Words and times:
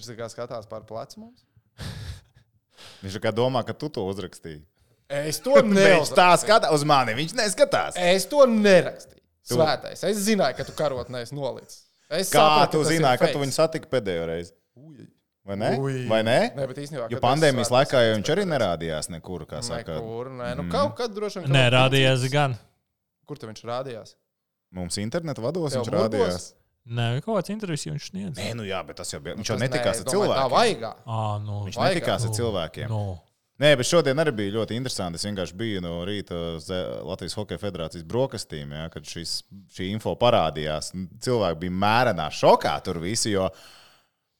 Viņš 0.00 0.08
tā 0.10 0.16
kā 0.16 0.28
skatās 0.32 0.66
pār 0.70 0.82
plecu 0.88 1.20
mums. 1.20 1.44
Viņš 3.04 3.16
tā 3.18 3.22
kā 3.28 3.32
domā, 3.36 3.62
ka 3.68 3.74
tu 3.76 3.88
to 3.92 4.04
uzrakstīji. 4.08 4.62
Es 5.10 5.40
to 5.44 5.54
Viņš 5.58 5.74
neuzrakstīju. 5.76 6.16
tā 6.16 6.28
skatās 6.40 6.72
uz 6.76 6.84
mani, 6.88 7.14
viņš 7.18 7.34
neskatās. 7.38 7.96
Es 8.00 8.24
to 8.30 8.44
nerakstīju. 8.48 9.20
Tu- 9.50 9.56
Svētais. 9.56 10.04
Es 10.06 10.20
zināju, 10.26 10.56
ka 10.60 10.64
tu 10.68 10.72
karotnē 10.78 11.24
esi 11.24 11.34
nolicis. 11.34 11.80
Es 12.10 12.28
Kā 12.30 12.40
sapratu, 12.42 12.76
tu 12.78 12.84
ka 12.84 12.90
zināji, 12.92 13.18
ka 13.20 13.26
tu 13.26 13.32
fakes. 13.38 13.42
viņu 13.44 13.54
satiki 13.56 13.88
pēdējo 13.90 14.26
reizi? 14.30 14.52
Vai 15.50 15.56
ne? 15.56 15.70
Ui. 15.80 16.04
Vai 16.10 16.20
ne? 16.26 16.36
Nē, 16.54 16.66
bet 16.70 16.78
īstenībā. 16.82 17.06
Jo 17.10 17.18
pandēmijas 17.22 17.70
laikā 17.72 18.00
jau 18.04 18.16
viņš 18.18 18.30
arī 18.34 18.44
nerādījās 18.50 19.08
nekur, 19.10 19.46
kā 19.50 19.62
saka. 19.66 19.96
Nekur, 19.96 20.28
nē, 20.36 20.50
nu 20.58 20.62
Mm. 20.66 20.70
kaut 20.74 20.94
kad 20.98 21.14
droši 21.16 21.40
vien. 21.42 21.50
Nē, 21.56 21.64
rādījās 21.74 22.26
gan. 22.30 22.54
Kur 23.26 23.38
tu 23.40 23.48
viņš 23.48 23.62
rādījās? 23.66 24.14
Mums 24.76 24.98
interneta 25.02 25.42
vados 25.42 25.72
Tev 25.72 25.82
viņš 25.82 25.90
murbos? 25.90 26.12
rādījās. 26.12 26.46
Nē, 26.90 27.20
kaut 27.22 27.36
kāds 27.36 27.50
intervijas 27.52 27.84
viņš 27.86 28.06
sniedz. 28.10 28.38
Nē, 28.40 28.54
nu 28.56 28.64
jā, 28.64 28.80
bet 28.86 28.96
tas 28.96 29.10
jau 29.12 29.20
bija. 29.22 29.36
Viņš 29.36 29.46
Tas 29.50 29.52
jau 29.56 29.60
netikās 29.60 29.84
nē, 29.84 30.00
ar 30.00 30.06
es 30.06 30.12
domāju, 30.12 30.30
Tā 30.30 30.36
cilvēkiem. 30.36 30.54
vajag. 30.56 30.86
Ah, 31.06 31.34
nu, 31.44 31.58
Viņš 31.66 31.76
Vajag, 31.76 31.94
netikās 31.94 32.22
ar 32.24 32.30
nu, 32.32 32.38
cilvēkiem. 32.40 32.88
Nu, 32.94 33.02
Nē, 33.60 33.74
bet 33.76 33.84
šodien 33.90 34.16
arī 34.22 34.32
bija 34.32 34.54
ļoti 34.54 34.72
interesanti. 34.80 35.18
Es 35.20 35.26
vienkārši 35.28 35.56
biju 35.60 35.82
no 35.84 35.98
rīta 36.08 36.32
uz 36.56 36.70
eh, 36.72 36.78
Latvijas 37.04 37.34
Hokeja 37.36 37.60
Federācijas 37.60 38.06
brokastīm, 38.08 38.72
ja, 38.72 38.86
kad 38.88 39.04
šis, 39.04 39.42
šī 39.76 39.90
info 39.92 40.14
parādījās. 40.16 40.88
Cilvēki 41.20 41.60
bija 41.66 41.74
mērenā 41.82 42.30
šokā 42.32 42.72
tur 42.86 43.02
visi. 43.04 43.34
Jo, 43.34 43.50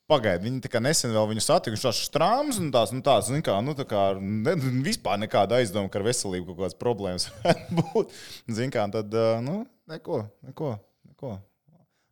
Pagaidiet, 0.09 0.41
viņi 0.43 0.63
tikai 0.65 0.81
nesen 0.83 1.13
vēl 1.13 1.29
viņu 1.29 1.43
satika. 1.45 1.75
Viņš 1.75 1.85
tāds 1.85 2.01
strāms 2.09 2.57
un 2.59 2.71
tāds, 2.73 2.91
nu, 2.97 3.03
tāds, 3.05 3.29
zin 3.29 3.45
kā, 3.45 3.59
nu, 3.63 3.77
tā 3.77 3.85
kā 3.87 4.07
ne, 4.19 4.57
vispār 4.83 5.21
nekāda 5.21 5.61
aizdoma, 5.61 5.87
ka 5.93 6.01
ar 6.01 6.07
veselību 6.09 6.49
kaut 6.55 6.65
kādas 6.65 6.79
problēmas 6.81 7.29
varētu 7.45 7.77
būt. 7.93 8.17
Zin 8.57 8.73
kā, 8.73 8.89
tad, 8.91 9.13
eh, 9.13 9.37
nu, 9.45 9.61
neko, 9.93 10.23
neko, 10.49 10.73
neko. 11.13 11.37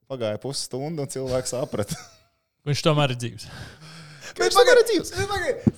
Pagāja 0.09 0.40
pusstunda 0.41 1.05
un 1.05 1.12
cilvēks 1.12 1.54
saprata. 1.54 1.98
viņš 2.67 2.81
tomēr 2.86 3.13
ir 3.13 3.20
dzīves. 3.22 3.48
Bet 4.40 4.55
pagaidiet, 4.55 4.88
dzīves! 4.88 5.09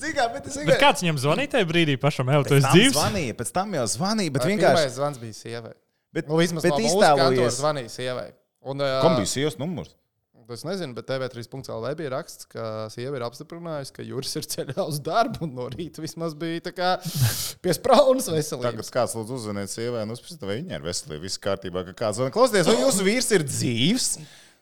Zin 0.02 0.14
kā, 0.14 0.26
bet 0.34 0.48
es 0.48 0.58
vienkārši. 0.60 0.80
kāds 0.82 1.02
viņam 1.02 1.20
zvanīja 1.24 1.52
tajā 1.56 1.68
brīdī 1.70 1.96
pašam, 2.00 2.30
jau 2.30 2.42
tam 2.46 2.60
dzīves? 2.68 2.94
zvanīja, 2.98 3.38
pēc 3.40 3.52
tam 3.56 3.72
jau 3.78 3.86
zvanīja, 3.90 4.34
bet 4.36 4.46
vienkārši. 4.46 4.76
Pirmais 4.78 4.98
zvans 5.00 5.22
bija 5.22 5.38
sievai. 5.38 5.74
Bet, 6.12 6.28
Nu, 6.28 6.38
vismaz 6.38 6.68
bet 6.68 6.76
no 6.76 6.82
iztēlojies, 6.84 7.58
zvanīja 7.58 7.92
sievai. 7.96 8.28
Un, 8.62 8.84
uh, 8.84 8.98
kam 9.02 9.16
bija 9.18 9.32
sievas 9.32 9.58
numurs. 9.58 9.96
Es 10.56 10.66
nezinu, 10.68 10.96
bet 10.98 11.08
TV3.CLV 11.10 11.94
bija 12.00 12.12
raksts, 12.16 12.48
ka 12.52 12.66
sieva 12.94 13.20
ir 13.20 13.26
apstiprinājusi, 13.26 13.94
ka 13.96 14.06
Juris 14.06 14.36
ir 14.40 14.48
ceļā 14.52 14.86
uz 14.86 15.00
darbu. 15.04 15.46
Un 15.48 15.56
no 15.58 15.70
rīta 15.72 16.04
vismaz 16.04 16.36
bija 16.38 16.74
kā 16.76 16.92
pie 17.64 17.76
spraunas 17.78 18.30
Tagad 18.76 18.94
kāds 18.98 19.18
lūdzu 19.18 19.40
uzzvanīt 19.40 19.74
sievai, 19.74 20.06
un 20.06 20.16
uzspēlēt, 20.16 20.46
vai 20.48 20.60
viņa 20.62 20.78
ir 20.80 20.86
veselīga, 20.86 21.24
viss 21.26 21.42
kārtībā. 21.42 21.86
ka 21.88 21.98
Kāds 22.06 22.20
zvanīt, 22.20 22.36
klausieties, 22.36 22.70
vai 22.70 22.80
jūsu 22.84 23.08
vīrs 23.08 23.32
ir 23.38 23.48
dzīvs? 23.48 24.10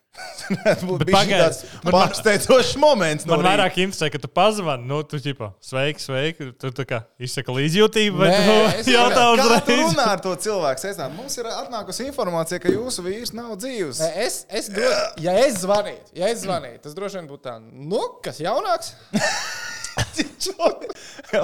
Tas 0.65 0.81
pagaidi, 0.81 1.37
tāds 1.37 1.59
pārsteidzošs 1.85 2.73
moments. 2.81 3.25
no 3.27 3.35
Man 3.35 3.43
rīta. 3.43 3.49
vairāk 3.51 3.75
interesē, 3.83 4.07
ka 4.11 4.19
tu 4.19 4.27
pazvani, 4.27 4.87
nu, 4.89 4.97
tu 5.07 5.19
ģipa, 5.21 5.51
sveiki, 5.63 6.01
sveiki. 6.01 6.47
Tu 6.59 6.71
tā 6.75 6.85
kā 6.89 6.99
izsaka 7.21 7.53
līdzjūtību, 7.55 8.17
vai 8.19 8.31
Nē, 8.33 8.39
tu 8.41 8.55
es 8.81 8.89
jautā 8.95 9.21
Kā 9.21 9.29
tu 9.37 9.53
uzreiz? 9.53 9.83
runā 9.85 10.07
ar 10.15 10.23
to 10.25 10.33
cilvēku? 10.47 10.81
Sēstāt? 10.83 11.13
Mums 11.15 11.37
ir 11.39 11.51
atnākusi 11.53 12.07
informācija, 12.09 12.59
ka 12.63 12.73
jūsu 12.73 13.05
vīrs 13.05 13.31
nav 13.37 13.53
dzīvs. 13.61 14.01
Nē, 14.01 14.09
Es, 14.25 14.41
es 14.49 14.71
dro... 14.73 14.89
Ja 15.23 15.37
es 15.45 15.61
zvanītu, 15.61 16.09
ja 16.17 16.33
es 16.33 16.41
zvanītu, 16.43 16.81
tas 16.87 16.97
droši 16.97 17.21
vien 17.21 17.29
būtu 17.29 17.45
tā, 17.45 17.55
nu, 17.61 18.01
kas 18.25 18.41
jaunāks? 18.43 18.95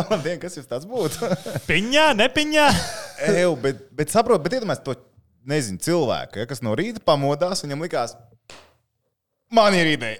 Labdien, 0.09 0.39
kas 0.41 0.55
jūs 0.57 0.67
tāds 0.69 0.87
būtu? 0.89 1.27
Piņā, 1.69 2.09
nepiņā. 2.17 2.67
Eju, 3.31 3.55
bet, 3.61 3.85
bet 3.95 4.13
saprotu, 4.13 4.43
bet 4.45 4.57
iedomājieties 4.59 4.85
to, 4.87 4.95
nezinu, 5.49 5.81
cilvēku, 5.85 6.41
ja, 6.41 6.47
kas 6.49 6.63
no 6.65 6.73
rīta 6.77 7.01
pamodās, 7.05 7.61
viņam 7.65 7.83
likās, 7.85 8.15
man 9.51 9.73
ir 9.77 9.93
ideja. 9.95 10.19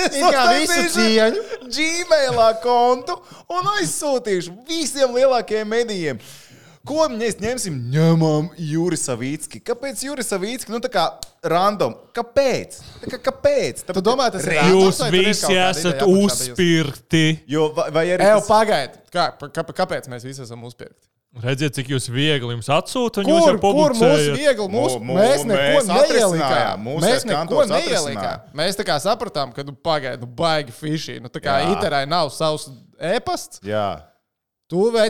Es 0.00 0.14
uztaisīšu. 0.16 1.40
Gmailā 1.70 2.50
kontu 2.62 3.16
un 3.52 3.66
aizsūtīšu 3.76 4.54
visiem 4.68 5.12
lielākajiem 5.16 5.68
medijiem. 5.68 6.22
Ko 6.86 7.04
mēs 7.12 7.36
ņemsim? 7.42 7.74
Ņemam 7.92 8.46
Juris 8.56 9.02
Savicki. 9.04 9.60
Kāpēc 9.60 10.00
Juris 10.06 10.30
Savicki? 10.32 10.72
Nu, 10.72 10.80
tā 10.80 10.88
kā 10.94 11.04
random. 11.44 11.92
Kāpēc? 12.16 12.78
Tā 13.02 13.10
kā, 13.12 13.20
kāpēc? 13.28 13.82
Tu 13.90 14.02
domā, 14.06 14.30
tas 14.32 14.46
ir 14.48 14.56
random? 14.56 14.86
Jūs 14.86 15.02
visi 15.12 15.58
esat 15.60 16.00
uzspirti. 16.08 17.24
Jo, 17.52 17.68
vai, 17.76 17.90
vai 17.98 18.06
arī 18.16 18.30
Evo, 18.30 18.40
tas- 18.40 18.48
pagaidi. 18.48 19.04
Kā, 19.12 19.28
kā, 19.52 19.66
kāpēc 19.82 20.08
mēs 20.08 20.24
visi 20.24 20.40
esam 20.46 20.64
uzpirkti? 20.64 21.09
Redziet, 21.30 21.76
cik 21.76 21.92
jūs 21.92 22.08
viegli 22.10 22.50
jums 22.56 22.66
atsūta. 22.74 23.22
un 23.22 23.28
jūs 23.30 23.44
Kur, 23.44 23.52
jau 23.54 23.60
kur 23.62 23.92
mūsu 23.94 24.32
viegli? 24.34 24.64
Mūsu, 24.72 24.98
Mu- 24.98 25.12
mu- 25.12 25.18
mēs 25.20 25.44
neko 25.46 25.82
neielikām. 25.86 26.88
Mēs 27.04 27.26
neko 27.28 27.66
neielikām. 27.70 28.48
Mēs 28.58 28.74
tā 28.80 28.86
kā 28.88 28.96
sapratām, 28.98 29.52
ka, 29.54 29.62
nu, 29.62 29.76
pagaidi, 29.78 30.24
nu, 30.24 30.26
baigi 30.26 30.74
fiši. 30.74 31.20
Nu, 31.22 31.30
tā 31.30 31.38
kā 31.44 31.60
Jā. 31.62 31.76
iterai 31.76 32.02
nav 32.10 32.32
savs 32.34 32.66
e-pasts. 32.98 33.62
Jā. 33.62 34.02
Tu 34.68 34.90
vai 34.90 35.06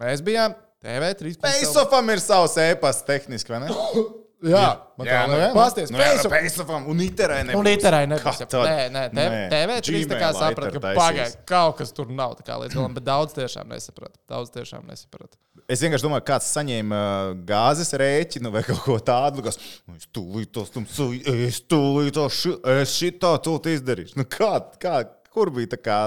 mēs 0.00 0.24
bijām 0.24 0.56
TV3. 0.80 1.36
Faceoffam 1.44 2.08
ir 2.08 2.24
savs 2.24 2.56
e-pasts 2.56 3.04
tehniski, 3.04 3.52
vai 3.52 3.60
ne? 3.66 3.68
Jā, 4.40 4.80
man 4.96 5.06
Jā, 5.06 5.16
tā. 5.28 5.48
Pasties, 5.52 5.90
Nu, 5.92 5.98
jā, 6.00 6.14
Faceoff. 6.16 6.32
Faceoffam 6.32 6.86
un 6.88 7.00
iterai 7.04 7.42
nebūs. 7.44 7.60
Un 7.60 7.66
iterai 7.68 8.06
nebūs. 8.08 8.38
Tad? 8.48 8.54
Nē, 8.64 8.86
nē, 8.94 9.02
te- 9.12 9.26
Nē. 9.34 9.40
TV3 9.52 10.00
tā 10.08 10.20
kā 10.22 10.30
saprata, 10.32 10.70
ka 10.72 10.80
pagaidi, 10.96 11.36
kaut 11.50 11.76
kas 11.76 11.92
tur 11.92 12.08
nav 12.08 12.38
tā 12.38 12.46
kā 12.46 12.56
līdz 12.62 12.72
galam, 12.78 12.94
bet 12.96 13.04
daudz 13.04 13.36
tiešām 13.36 13.68
nesaprata. 13.68 14.16
Daudz 14.32 14.48
tiešām 14.54 14.86
nesaprata. 14.88 15.36
Es 15.68 15.84
vienkārši 15.84 16.06
domāju, 16.08 16.24
kāds 16.32 16.48
saņēma 16.56 17.02
uh, 17.04 17.34
gāzes 17.46 17.92
rēķinu 18.00 18.50
vai 18.54 18.62
kaut 18.64 18.80
ko 18.86 18.96
tādu. 18.98 19.44
Kas, 19.44 19.58
"Nu, 19.86 19.94
es 20.00 20.08
tūlīt 20.08 20.50
to 20.56 20.64
stumsu, 20.64 21.10
es 21.20 21.60
tūlīt 21.60 22.16
to 22.16 22.24
ši, 22.32 22.56
es 22.80 22.96
šito 22.96 23.34
tūlīt 23.44 23.68
izdarīšu. 23.76 24.16
Nu, 24.16 24.24
kā, 24.24 24.56
kā, 24.80 25.04
kur 25.30 25.50
bija 25.50 25.76
tā 25.76 25.82
kā 25.84 26.00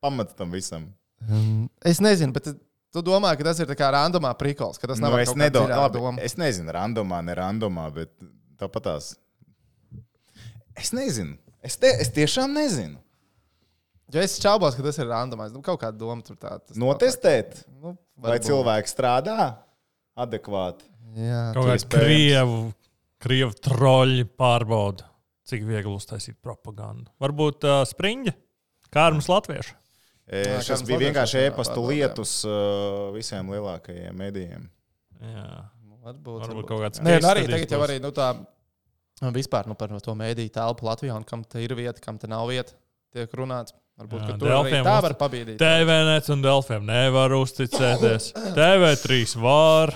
pamats 0.00 0.32
tam 0.38 0.50
visam? 0.54 0.86
Es 1.84 1.98
nezinu, 2.00 2.32
bet 2.32 2.54
tu 2.92 3.02
domā, 3.06 3.32
ka 3.38 3.44
tas 3.50 3.60
ir 3.62 3.68
tā 3.70 3.76
kā 3.78 3.88
randomā 3.94 4.32
prikols, 4.38 4.78
ka 4.80 4.88
tas 4.90 4.98
nav 5.02 5.12
Nu, 5.14 5.18
es, 5.22 5.30
dziļāka 5.32 5.80
labi, 5.84 5.98
doma. 5.98 6.20
es 6.26 6.34
nezinu, 6.40 6.72
randomā, 6.74 7.20
ne 7.24 7.34
randomā, 7.38 7.86
bet 7.94 8.10
tāpat 8.60 8.86
tās. 8.88 9.12
Es 10.76 10.92
nezinu. 10.96 11.36
Es, 11.62 11.76
te, 11.76 11.90
es 12.00 12.08
tiešām 12.14 12.52
nezinu. 12.56 12.98
Ja 14.10 14.24
es 14.26 14.38
šaubos, 14.42 14.74
ka 14.74 14.82
tas 14.82 14.96
ir 14.98 15.06
randomais, 15.06 15.52
nu, 15.54 15.60
kaut 15.62 15.78
kāda 15.82 15.94
doma 16.00 16.24
tur 16.26 16.34
tāda. 16.40 16.64
tas 16.66 16.78
Notestēt, 16.80 17.60
tā- 17.60 17.66
Nu, 17.80 17.92
vai 18.18 18.32
varbūt. 18.38 18.48
cilvēks 18.48 18.94
strādā 18.96 19.36
adekvāti. 20.18 20.88
Jā, 21.14 21.52
Kaut 21.54 21.68
iespējams. 21.70 21.86
krievu, 21.94 22.58
krievu 23.22 23.54
troļi 23.66 24.24
pārbauda, 24.38 25.04
cik 25.46 25.62
viegli 25.66 25.94
uztaisīt 25.94 26.36
propagandu. 26.42 27.06
Varbūt 27.22 27.66
uh, 27.66 27.84
spriņģi, 27.86 28.34
kā 28.90 29.06
ar 29.10 29.12
mums 29.18 29.28
latviešu. 29.30 29.74
Jā, 30.30 30.60
Šis 30.62 30.84
bija 30.86 31.00
vienkārši 31.08 31.40
e-pasta 31.48 31.82
lietus 31.82 32.36
uh, 32.46 33.10
visiem 33.16 33.50
lielākajiem 33.50 34.14
medijiem. 34.14 34.68
Jā. 35.20 35.50
Varbūt, 36.00 36.46
Varbūt 36.46 36.68
kaut 36.68 36.80
kāds 36.84 37.02
Nē, 37.04 37.18
nu 37.20 37.28
arī 37.28 37.42
tagad 37.50 37.74
jau 37.74 37.80
arī 37.84 37.98
nu, 38.00 38.08
tā 38.16 38.30
nu, 39.20 39.32
vispār 39.34 39.66
nu, 39.68 39.76
par 39.76 39.92
to 40.00 40.14
mēdīju 40.16 40.54
telpu 40.54 40.86
Latvijā 40.86 41.16
un 41.18 41.26
kam 41.28 41.42
te 41.44 41.60
ir 41.60 41.74
vieta, 41.76 42.00
kam 42.00 42.16
te 42.20 42.30
nav 42.30 42.46
vieta, 42.48 42.72
tiek 43.12 43.34
runāts. 43.36 43.74
Varbūt, 44.00 44.22
Jā, 44.22 44.28
ka 44.30 44.36
tur 44.40 44.52
arī 44.54 44.78
tā 44.80 44.94
var 45.04 45.14
pabīdīt. 45.20 45.58
TVNets 45.60 46.32
un 46.32 46.44
Delfiem 46.46 46.86
nevar 46.88 47.34
uzticēties. 47.36 48.30
TV3 48.56 49.18
var. 49.42 49.92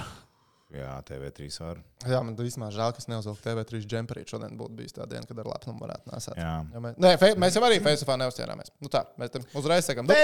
Jā, 0.74 0.94
TV3 1.06 1.46
var. 1.62 1.78
Jā, 2.10 2.18
man 2.26 2.34
īstenībā 2.34 2.68
žēl, 2.74 2.90
ka 2.96 2.98
es 2.98 3.06
neuzvilku 3.06 3.42
TV3 3.44 3.84
džemperī. 3.86 4.24
Šodien 4.26 4.56
būtu 4.58 4.74
bijis 4.80 4.96
tā 4.96 5.04
diena, 5.06 5.22
kad 5.28 5.38
ar 5.38 5.46
lepnumu 5.52 5.78
varētu 5.84 6.10
nesāt. 6.10 6.34
Jā. 6.40 6.54
Ja 6.74 6.82
mēs, 6.82 6.96
nē, 7.04 7.12
fe, 7.20 7.28
mēs 7.38 7.54
jau 7.58 7.62
arī 7.68 7.78
Facebookā 7.84 8.16
neuzķērāmies. 8.24 8.72
Nu 8.82 8.90
tā, 8.90 9.04
mēs 9.22 9.30
tam 9.36 9.46
uzreiz 9.60 9.86
sakām, 9.86 10.08
nu, 10.08 10.14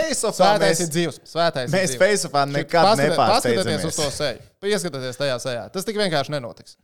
mēs- 0.74 0.82
ir 0.82 0.90
dzīvs. 0.96 1.20
Svētais 1.30 1.70
Mēs 1.76 1.94
Šit 2.50 2.66
nekad 2.66 2.88
paskatieties- 2.90 3.16
Paskatieties 3.22 3.84
uz 3.86 3.96
to 3.96 4.08
nepārsteidzamies. 4.10 4.18
seju. 4.18 4.38
Ieskatieties 4.74 5.20
tajā 5.22 5.36
sejā. 5.46 5.64
Tas 5.72 5.84
tik 5.86 5.96
vienkārši 6.02 6.34
nenotiks. 6.34 6.76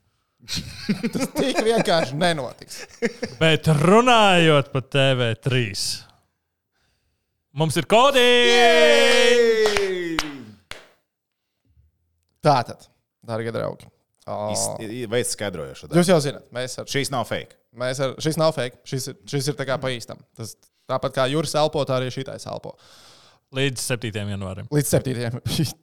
Tas 1.16 1.26
tik 1.34 1.56
vienkārši 1.66 2.14
nenotiks. 2.20 2.82
Bet 3.40 3.66
runājot 3.82 4.70
par 4.70 4.82
TV3, 4.94 5.62
mums 7.56 7.76
ir 7.80 7.86
kodi! 7.90 8.26
Tātad, 12.46 12.84
darbie 13.26 13.52
draugi. 13.54 13.88
Veids 14.26 15.34
skaidrojušu. 15.36 15.86
darbu. 15.86 16.00
Jūs 16.00 16.08
jau 16.10 16.16
zināt, 16.24 16.46
mēs 16.54 16.78
ar, 16.82 16.88
Šīs 16.90 17.12
nav 17.14 17.26
fake. 17.28 17.54
mēs 17.78 18.00
ar 18.02 18.16
šis 18.24 18.38
nav 18.40 18.54
fake. 18.56 18.80
Šis, 18.88 19.06
ir- 19.12 19.18
šis 19.30 19.48
ir 19.52 19.58
tā 19.58 19.66
kā 19.68 19.76
pa 19.82 19.92
īstam. 19.94 20.18
Tas 20.34 20.56
tāpat 20.90 21.14
kā 21.14 21.26
jūras 21.30 21.54
elpo, 21.60 21.84
tā 21.86 22.00
arī 22.00 22.10
šitais 22.14 22.46
elpo. 22.50 22.74
Līdz 23.54 23.78
7. 23.86 24.10
janvārim. 24.34 24.66
Līdz 24.74 24.88
7. 24.96 25.40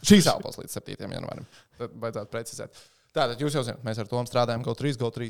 Šīs 0.00 0.26
elpos 0.32 0.56
līdz 0.56 0.78
7. 0.78 0.96
janvārim. 1.12 1.44
Tad 1.78 1.92
vajadzētu 2.00 2.32
precizēt. 2.32 2.78
Tātad 3.12 3.40
jūs 3.42 3.56
jau 3.58 3.62
zināt, 3.66 3.82
mēs 3.84 3.98
ar 4.00 4.08
to 4.08 4.22
strādājam. 4.30 4.62
GO3, 4.64 4.94
GO3 5.02 5.28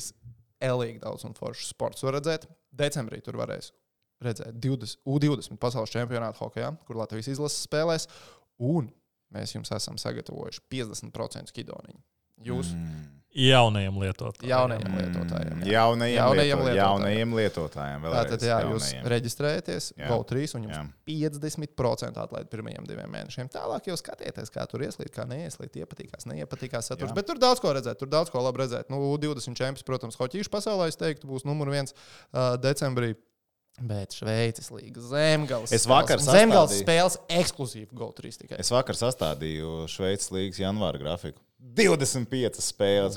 elīgi 0.71 1.01
daudz 1.03 1.25
un 1.27 1.35
foršu 1.35 1.67
sports 1.73 2.05
var 2.07 2.15
redzēt. 2.21 2.47
Decembrī 2.71 3.19
tur 3.25 3.39
varēs 3.41 3.73
redzēt 4.23 4.59
20, 4.63 5.01
U20 5.09 5.57
pasaules 5.59 5.91
čempionātu 5.91 6.45
hokeja, 6.45 6.71
kur 6.87 6.99
Latvijas 7.01 7.31
izlases 7.33 7.65
spēlēs. 7.67 8.07
Un 8.61 8.91
mēs 9.35 9.55
jums 9.57 9.73
esam 9.77 9.99
sagatavojuši 10.01 10.65
50% 10.73 11.55
skidoniņu. 11.55 12.01
Jūs 12.41 12.71
mm. 12.73 13.09
Jaunajiem 13.31 13.95
lietotājiem. 14.01 14.49
jaunajiem 14.51 14.95
lietotājiem. 14.99 15.59
jā. 15.63 15.75
Jaunajiem, 15.77 16.17
Jaunajiem 16.17 16.41
lieto, 16.41 16.65
lietotājiem. 16.65 16.79
jaunajiem 16.81 17.35
lietotājiem. 17.39 18.01
vēlreiz, 18.03 18.25
Tātad, 18.33 18.47
jā, 18.49 18.57
jūs 18.67 18.89
reģistrējaties 19.13 19.87
Jā. 20.01 20.09
GO3 20.11 20.55
un 20.59 20.65
jums 20.67 20.75
Jā. 20.75 20.83
50% 21.07 22.19
atlaid 22.25 22.51
pirmajiem 22.51 22.89
diviem 22.89 23.13
mēnešiem. 23.15 23.53
Tālāk 23.55 23.87
jau 23.87 23.97
skatieties, 24.01 24.51
kā 24.51 24.67
tur 24.67 24.83
ieslīd, 24.83 25.13
kā 25.15 25.29
neieslīd, 25.31 25.79
iepatīkās, 25.85 26.27
neiepatīkās 26.27 26.91
saturs. 26.91 27.13
Jā. 27.13 27.19
Bet 27.21 27.31
tur 27.31 27.39
daudz 27.39 27.63
ko 27.63 27.71
redzēt, 27.77 28.01
tur 28.03 28.11
daudz 28.11 28.35
ko 28.35 28.43
labi 28.43 28.65
redzēt. 28.65 28.91
Nu, 28.91 28.99
20 29.23 29.55
čempions, 29.55 29.87
protams, 29.87 30.19
hoķīšu 30.19 30.51
pasaulē, 30.51 30.91
es 30.91 30.99
teiktu, 30.99 31.31
būs 31.31 31.47
numur 31.47 31.71
viens 31.71 31.95
uh, 31.95 32.57
decembrī. 32.59 33.15
Bet 33.81 34.13
Šveices 34.13 34.69
līnija 34.75 35.01
zemgājas. 35.09 35.73
Es 35.73 35.87
vakar 35.89 36.19
zemgājas 36.21 36.75
sastādīju. 36.75 36.85
spēles 36.85 37.17
ekskluzīvi 37.29 37.89
GO3 37.97 38.33
tikai. 38.43 38.59
Es 38.61 38.69
vakar 38.75 38.95
sastādīju 38.99 39.87
Šveices 39.89 40.29
līnijas 40.35 40.59
janvāra 40.61 41.01
grafiku. 41.01 41.41
25 41.61 42.61
spēles. 42.61 43.17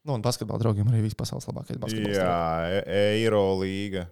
Nu, 0.00 0.14
un 0.16 0.22
basketbola 0.24 0.58
draugiem 0.62 0.88
arī 0.88 1.02
viss 1.04 1.16
pasaules 1.18 1.44
labākais 1.50 1.76
basketbols. 1.80 2.16
Jā, 2.16 2.80
e- 2.80 2.84
Eiro 3.20 3.42
līga. 3.60 4.06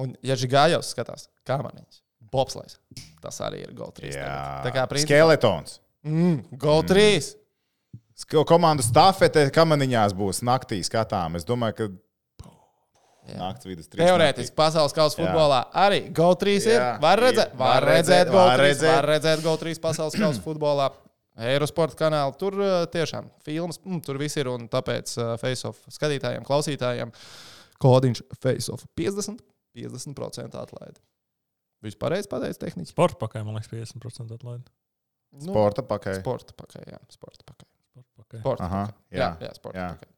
Un, 0.00 0.14
ja 0.24 0.32
Žigājos 0.40 0.88
skatās, 0.94 1.26
kā 1.44 1.58
maniņš, 1.60 1.98
Bobslais, 2.32 2.78
tas 3.20 3.36
arī 3.44 3.60
ir 3.66 3.74
GO3. 3.76 4.08
Jā, 4.08 4.22
tagad. 4.24 4.64
Tā 4.64 4.72
kā 4.72 4.86
principā, 4.88 5.10
Skeletons. 5.10 5.74
mm, 6.06 6.38
GO3. 6.56 7.36
Sk- 8.22 8.44
Komandu 8.48 8.82
stafete 8.86 9.44
kamaniņās 9.52 10.14
būs 10.16 10.40
naktī 10.46 10.80
skatām. 10.86 11.36
Es 11.36 11.44
domāju, 11.44 11.76
ka. 11.76 11.90
Naktas 13.38 13.68
vidus 13.68 13.88
trīs. 13.90 14.02
Teorētiski 14.02 14.56
pasaules 14.58 14.94
kausa 14.96 15.20
futbolā 15.20 15.60
arī 15.84 16.02
GO3 16.14 16.56
ir. 16.72 16.84
Var 17.02 17.22
redzēt, 17.22 17.54
var 17.58 17.86
redzēt, 17.86 18.26
redzēt, 18.26 18.32
GO3, 18.32 18.36
var 18.38 18.62
redzēt. 18.64 18.90
var 18.96 19.08
redzēt 19.12 19.44
GO3 19.46 19.78
pasaules 19.84 20.18
kausa 20.18 20.42
futbolā. 20.48 20.90
Eirosporta 21.52 21.96
kanāla. 21.96 22.34
Tur 22.36 22.58
uh, 22.60 22.74
tiešām 22.92 23.30
filmas, 23.46 23.78
mm, 23.86 24.02
tur 24.04 24.18
viss 24.20 24.36
ir. 24.36 24.50
Un 24.52 24.66
tāpēc 24.72 25.14
uh, 25.16 25.32
face-off 25.40 25.86
skatītājiem, 25.94 26.44
klausītājiem 26.44 27.14
kodiņš 27.82 28.20
face-off 28.42 28.84
50, 29.00 29.40
50% 29.78 30.60
atlaide. 30.60 31.00
Vispār 31.82 32.14
pateicis 32.30 32.60
tehniski. 32.62 32.92
Sporta 32.92 33.18
pakaļ, 33.24 33.46
man 33.48 33.58
liekas, 33.58 33.72
50% 33.72 34.36
atlaidi. 34.36 34.68
Nu, 35.32 35.48
Sporta 35.48 35.82
pakaļ. 35.88 36.18
sporta 36.20 36.54
pakaļ, 36.54 36.84
jā, 36.92 36.98
sporta 37.10 37.46
pakaļ. 37.48 37.68
Sporta 37.88 38.10
pakaļ. 38.20 38.40
Sporta 38.42 38.66
Aha, 38.66 38.82
pakaļ. 38.86 39.16
Jā, 39.16 39.22
jā, 39.24 39.30
jā, 39.46 39.52
sporta 39.56 39.80
jā. 39.80 39.86
pakaļ. 39.96 40.10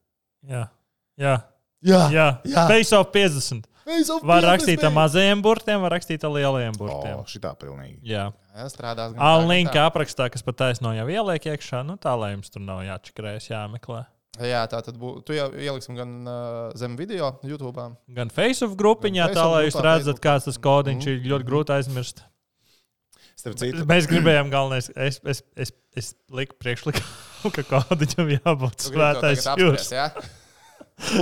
Jā, 0.51 0.63
jā, 1.23 1.35
Jā, 1.85 2.01
jā. 2.13 2.27
Jā. 2.49 2.65
Face 2.71 2.95
off 2.97 3.11
50. 3.13 3.67
Face-off 3.85 4.23
Var 4.25 4.41
50, 4.41 4.49
rakstīt 4.49 4.83
ar 4.87 4.93
mazajiem 4.95 5.41
burtiem, 5.45 5.77
var 5.83 5.93
rakstīt 5.93 6.23
ar 6.25 6.31
lielajiem 6.33 6.73
burtiem. 6.79 7.19
O, 7.21 7.25
šitā 7.29 7.51
pilnīgi. 7.61 7.99
Jā. 8.09 8.31
Jā, 8.55 8.65
strādās. 8.73 9.11
gan 9.13 9.19
tā, 9.19 9.27
Al 9.29 9.43
gan 9.43 9.49
link 9.51 9.69
tā. 9.75 9.83
aprakstā, 9.85 10.25
kas 10.33 10.41
pat 10.41 10.57
taisno 10.57 10.89
jau 10.95 11.05
ieliek 11.05 11.45
iekšā, 11.53 11.83
nu 11.85 11.93
tā 12.01 12.15
lai 12.17 12.31
jums 12.33 12.49
tur 12.49 12.63
nav 12.65 12.81
jāčakarējas, 12.87 13.51
jāmeklē. 13.51 13.99
Jā, 14.41 14.63
tā 14.67 14.81
tad 14.83 14.97
būs. 14.99 15.21
Tu 15.27 15.37
jau 15.37 15.45
ieliksim 15.53 15.95
gan 15.95 16.15
uh, 16.27 16.71
zem 16.75 16.97
video, 16.99 17.29
YouTube. 17.45 17.85
Gan 18.17 18.31
Facebook 18.33 18.73
grupiņā, 18.81 19.27
Gan 19.29 19.37
tā 19.37 19.45
lai 19.53 19.61
jūs 19.67 19.77
redzat, 19.85 20.17
kāds 20.19 20.49
tas 20.49 20.57
kodiņš 20.57 21.05
ir 21.07 21.19
Mhm. 21.21 21.29
ļoti 21.35 21.47
grūti 21.51 21.75
aizmirst. 21.77 22.23
Mēs 23.85 24.07
gribējām, 24.09 24.49
galvenais, 24.49 24.89
es, 24.95 25.19
es, 25.29 25.43
es, 25.55 25.71
es 25.95 26.09
liku 26.33 26.55
priekšlikumu, 26.57 27.51
ka 27.53 27.63
kodiņam 27.69 28.33
jābūt 28.39 28.87
svētais 28.89 29.45
jūras. 29.61 29.91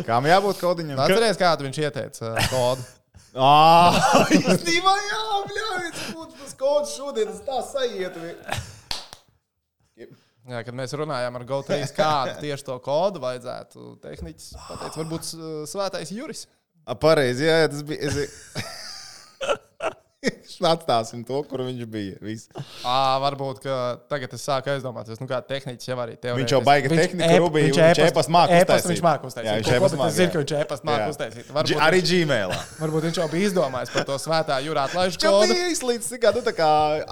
Kam 0.07 0.27
jābūt 0.29 0.59
kaudiņam? 0.61 0.99
Atceries, 1.03 1.39
kādu 1.39 1.67
viņš 1.67 1.79
ieteica 1.85 2.33
uh, 2.33 2.51
kodu. 2.51 2.85
Ah, 3.33 3.95
īstenībā, 4.29 4.91
jā, 5.07 5.21
bļaujiet, 5.49 6.01
būtu 6.13 6.35
tas 6.37 6.51
kods 6.53 6.91
šodien, 6.93 7.31
tas 7.31 7.39
tā 7.47 7.55
sajiet. 7.65 8.19
Jā, 9.97 10.59
kad 10.67 10.75
mēs 10.77 10.93
runājām 10.99 11.39
ar 11.39 11.45
GO3, 11.49 11.79
kādu 11.97 12.35
tieši 12.43 12.67
to 12.67 12.77
kodu 12.85 13.23
vajadzētu 13.23 13.95
tehniķis 14.05 14.51
pateikt. 14.67 14.99
Varbūt 15.01 15.33
uh, 15.39 15.49
svētais 15.65 16.13
Juris. 16.13 16.45
A, 16.85 16.93
pareizi, 16.93 17.47
jā, 17.47 17.63
jā, 17.63 17.73
tas 17.73 17.81
bija. 17.89 18.13
Atstāsim 20.63 21.23
to, 21.27 21.41
kur 21.49 21.59
viņš 21.65 21.85
bija. 21.91 22.15
Viss. 22.23 22.45
À, 22.87 23.17
varbūt, 23.23 23.59
ka 23.65 23.77
tagad 24.11 24.31
es 24.37 24.43
sāku 24.47 24.71
aizdomāties, 24.71 25.19
nu, 25.19 25.27
kā 25.27 25.39
tehniķis 25.43 25.89
jau 25.89 25.97
arī 25.99 26.15
tev. 26.21 26.37
Viņš 26.39 26.53
jau 26.55 26.59
baigi 26.63 26.91
tehniku 26.93 27.39
rubīju, 27.43 27.73
viņš 27.73 28.01
e-pastu 28.05 28.31
māk 28.35 28.53
uztaisīt. 28.53 28.91
Viņš 28.93 29.03
māku 29.03 29.27
uztaisīt. 29.31 29.49
Jā, 29.49 29.55
viņš 29.59 29.67
Ko- 29.67 29.73
ko, 29.73 29.77
e-pastu 29.81 29.97
bet 29.97 30.03
māk, 30.03 30.13
Es 30.13 30.19
zinu, 30.19 30.31
ka 30.35 30.43
viņš 30.43 30.53
e-pastu 30.61 30.89
māku 30.89 31.09
uztaisīt. 31.15 31.49
Varbūt, 31.57 31.81
Arī 31.87 31.99
viņš, 32.03 32.13
Gmailā. 32.23 32.59
varbūt 32.79 33.07
viņš 33.09 33.19
jau 33.23 33.27
bija 33.33 33.49
izdomājis 33.49 33.93
par 33.97 34.07
to 34.11 34.17
svētā 34.23 34.59
jūrā 34.63 34.85
atlaižu 34.87 35.17
Viņš 35.17 35.27
kodu. 35.27 35.53
bija 35.57 35.69
izlīdz, 35.75 36.11
kā 36.23 36.33
tu 36.37 36.41
tā 36.47 36.53
kā 36.55 36.69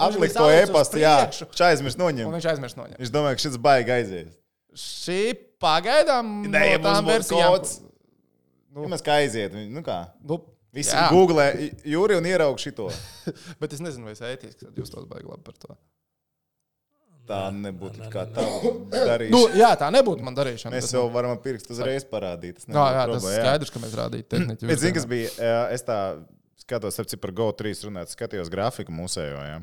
atlikt 0.08 0.38
to 0.38 0.48
e-pastu, 0.56 1.02
jā, 1.02 1.16
viņš 1.28 1.64
aizmirst 1.68 1.98
noņemt. 2.00 2.32
viņš 2.38 2.48
aizmirst 2.54 2.76
noņemt. 2.80 2.98
Viņš 3.02 3.12
domāja, 3.12 3.36
ka 3.36 3.44
šis 3.48 3.58
baigi 3.68 3.90
aizies. 3.98 4.32
Šī 4.72 5.20
pagaidām 5.60 6.46
Nē, 6.48 6.78
no 6.80 6.88
ja 6.94 7.00
mums 7.02 7.10
versijām. 7.12 7.50
kods. 7.58 7.80
Nu, 8.72 8.86
mēs 8.88 9.02
kā 9.04 9.18
aiziet, 9.20 9.52
nu 9.52 9.82
kā. 9.84 9.98
Nu, 10.24 10.38
Visi 10.72 10.96
googlē 11.12 11.46
jūri 11.84 12.16
un 12.16 12.28
ieraug 12.28 12.60
šito. 12.60 12.88
Bet 13.60 13.74
es 13.76 13.82
nezinu, 13.84 14.08
vai 14.08 14.14
es 14.16 14.22
ētiski, 14.24 14.64
tad 14.64 14.78
jūs 14.80 14.92
tos 14.92 15.04
baigi 15.10 15.28
labi 15.28 15.44
par 15.44 15.58
to. 15.60 15.76
Tā 17.28 17.42
nebūtu 17.54 18.00
nē, 18.02 18.08
kā 18.10 18.24
nē, 18.26 18.32
tā 18.34 18.44
Nu, 18.72 18.80
darīšana. 19.06 19.58
jā, 19.60 19.68
tā 19.78 19.90
nebūtu 19.94 20.24
man 20.26 20.34
darīšana. 20.34 20.74
Mēs 20.74 20.90
jau 20.90 21.04
nu, 21.06 21.12
varam 21.14 21.36
ar 21.36 21.42
pirkstu 21.44 21.76
uzreiz 21.76 22.06
parādīt. 22.08 22.58
Tas 22.58 22.66
Jā, 22.72 22.86
jā, 22.96 23.04
tas 23.12 23.26
ir 23.28 23.36
skaidrs, 23.36 23.70
ka 23.74 23.82
mēs 23.84 23.94
rādījām 24.00 24.30
tehniku. 24.34 24.70
Bet 24.72 24.82
zini, 24.82 24.94
kas 24.96 25.06
bija? 25.12 25.52
Es 25.76 25.86
tā 25.86 25.98
skatos, 26.64 26.98
ap 26.98 27.10
cik 27.12 27.22
par 27.22 27.34
GO3 27.36 27.76
runāt, 27.86 28.10
skatījos 28.16 28.50
grafiku 28.52 28.94
mūsējo. 28.96 29.38
Ja? 29.46 29.60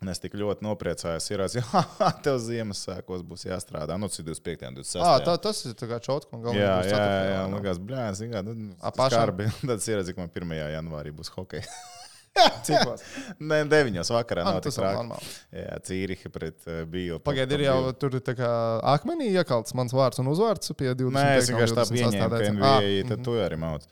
Un 0.00 0.08
es 0.08 0.16
tik 0.22 0.32
ļoti 0.40 0.64
nopriecājos, 0.64 1.26
ir 1.28 1.42
arī, 1.44 1.60
ka 1.68 2.08
tev 2.24 2.38
Ziemassvētkos 2.40 3.20
būs 3.28 3.44
jāstrādā. 3.44 3.98
Nu, 4.00 4.08
ir 4.08 4.24
25. 4.30 4.68
un 4.70 4.78
26. 4.78 5.02
Ah, 5.04 5.18
tā, 5.20 5.34
tas 5.44 5.58
ir 5.68 5.74
tā 5.76 5.88
kā 5.90 5.98
čotku 6.00 6.38
un 6.38 6.40
Jā, 6.40 6.46
galvenais. 6.48 6.88
jā, 6.88 7.00
jā, 7.04 7.24
jā, 7.28 7.40
man 7.44 7.56
liekas, 7.58 7.80
blēņas, 7.90 8.22
kā 8.32 8.40
nu, 8.46 8.54
A, 8.78 8.88
tas 8.88 8.96
pašam? 8.96 9.16
skarbi. 9.18 9.48
Tad 9.68 9.88
ieraudzīju, 9.92 10.16
ka 10.16 10.24
man 10.24 10.32
1. 10.40 10.54
janvārī 10.78 11.12
būs 11.18 11.32
hockey. 11.36 11.66
Cikos? 12.64 13.02
Nē, 13.42 13.58
9. 13.68 14.00
vakarā 14.14 14.46
Ah, 14.46 14.56
nu, 14.56 14.62
tas 14.64 14.78
ir 14.78 14.86
normāli. 14.86 15.30
Jā, 15.60 15.76
Cīriha 15.84 16.32
pret 16.32 16.64
uh, 16.70 16.80
Biju. 16.88 17.18
Pagaid, 17.26 17.52
ir 17.58 17.66
jau 17.66 17.76
tur 18.00 18.16
tā 18.24 18.36
kā 18.38 18.50
akmenī 18.94 19.28
iekalts 19.34 19.74
mans 19.76 19.92
vārds 19.92 20.22
un 20.22 20.30
uzvārds 20.32 20.72
pie 20.78 20.94
20. 20.94 21.12
Nē, 21.18 21.26
es 21.42 21.50
vienkārši 21.50 21.76
tā 21.76 21.86
pieņēmu, 21.90 22.30
ka 22.30 22.52
NBA, 22.54 23.04
tad 23.10 23.26
tu 23.26 23.36
arī 23.42 23.58
mauc. 23.60 23.84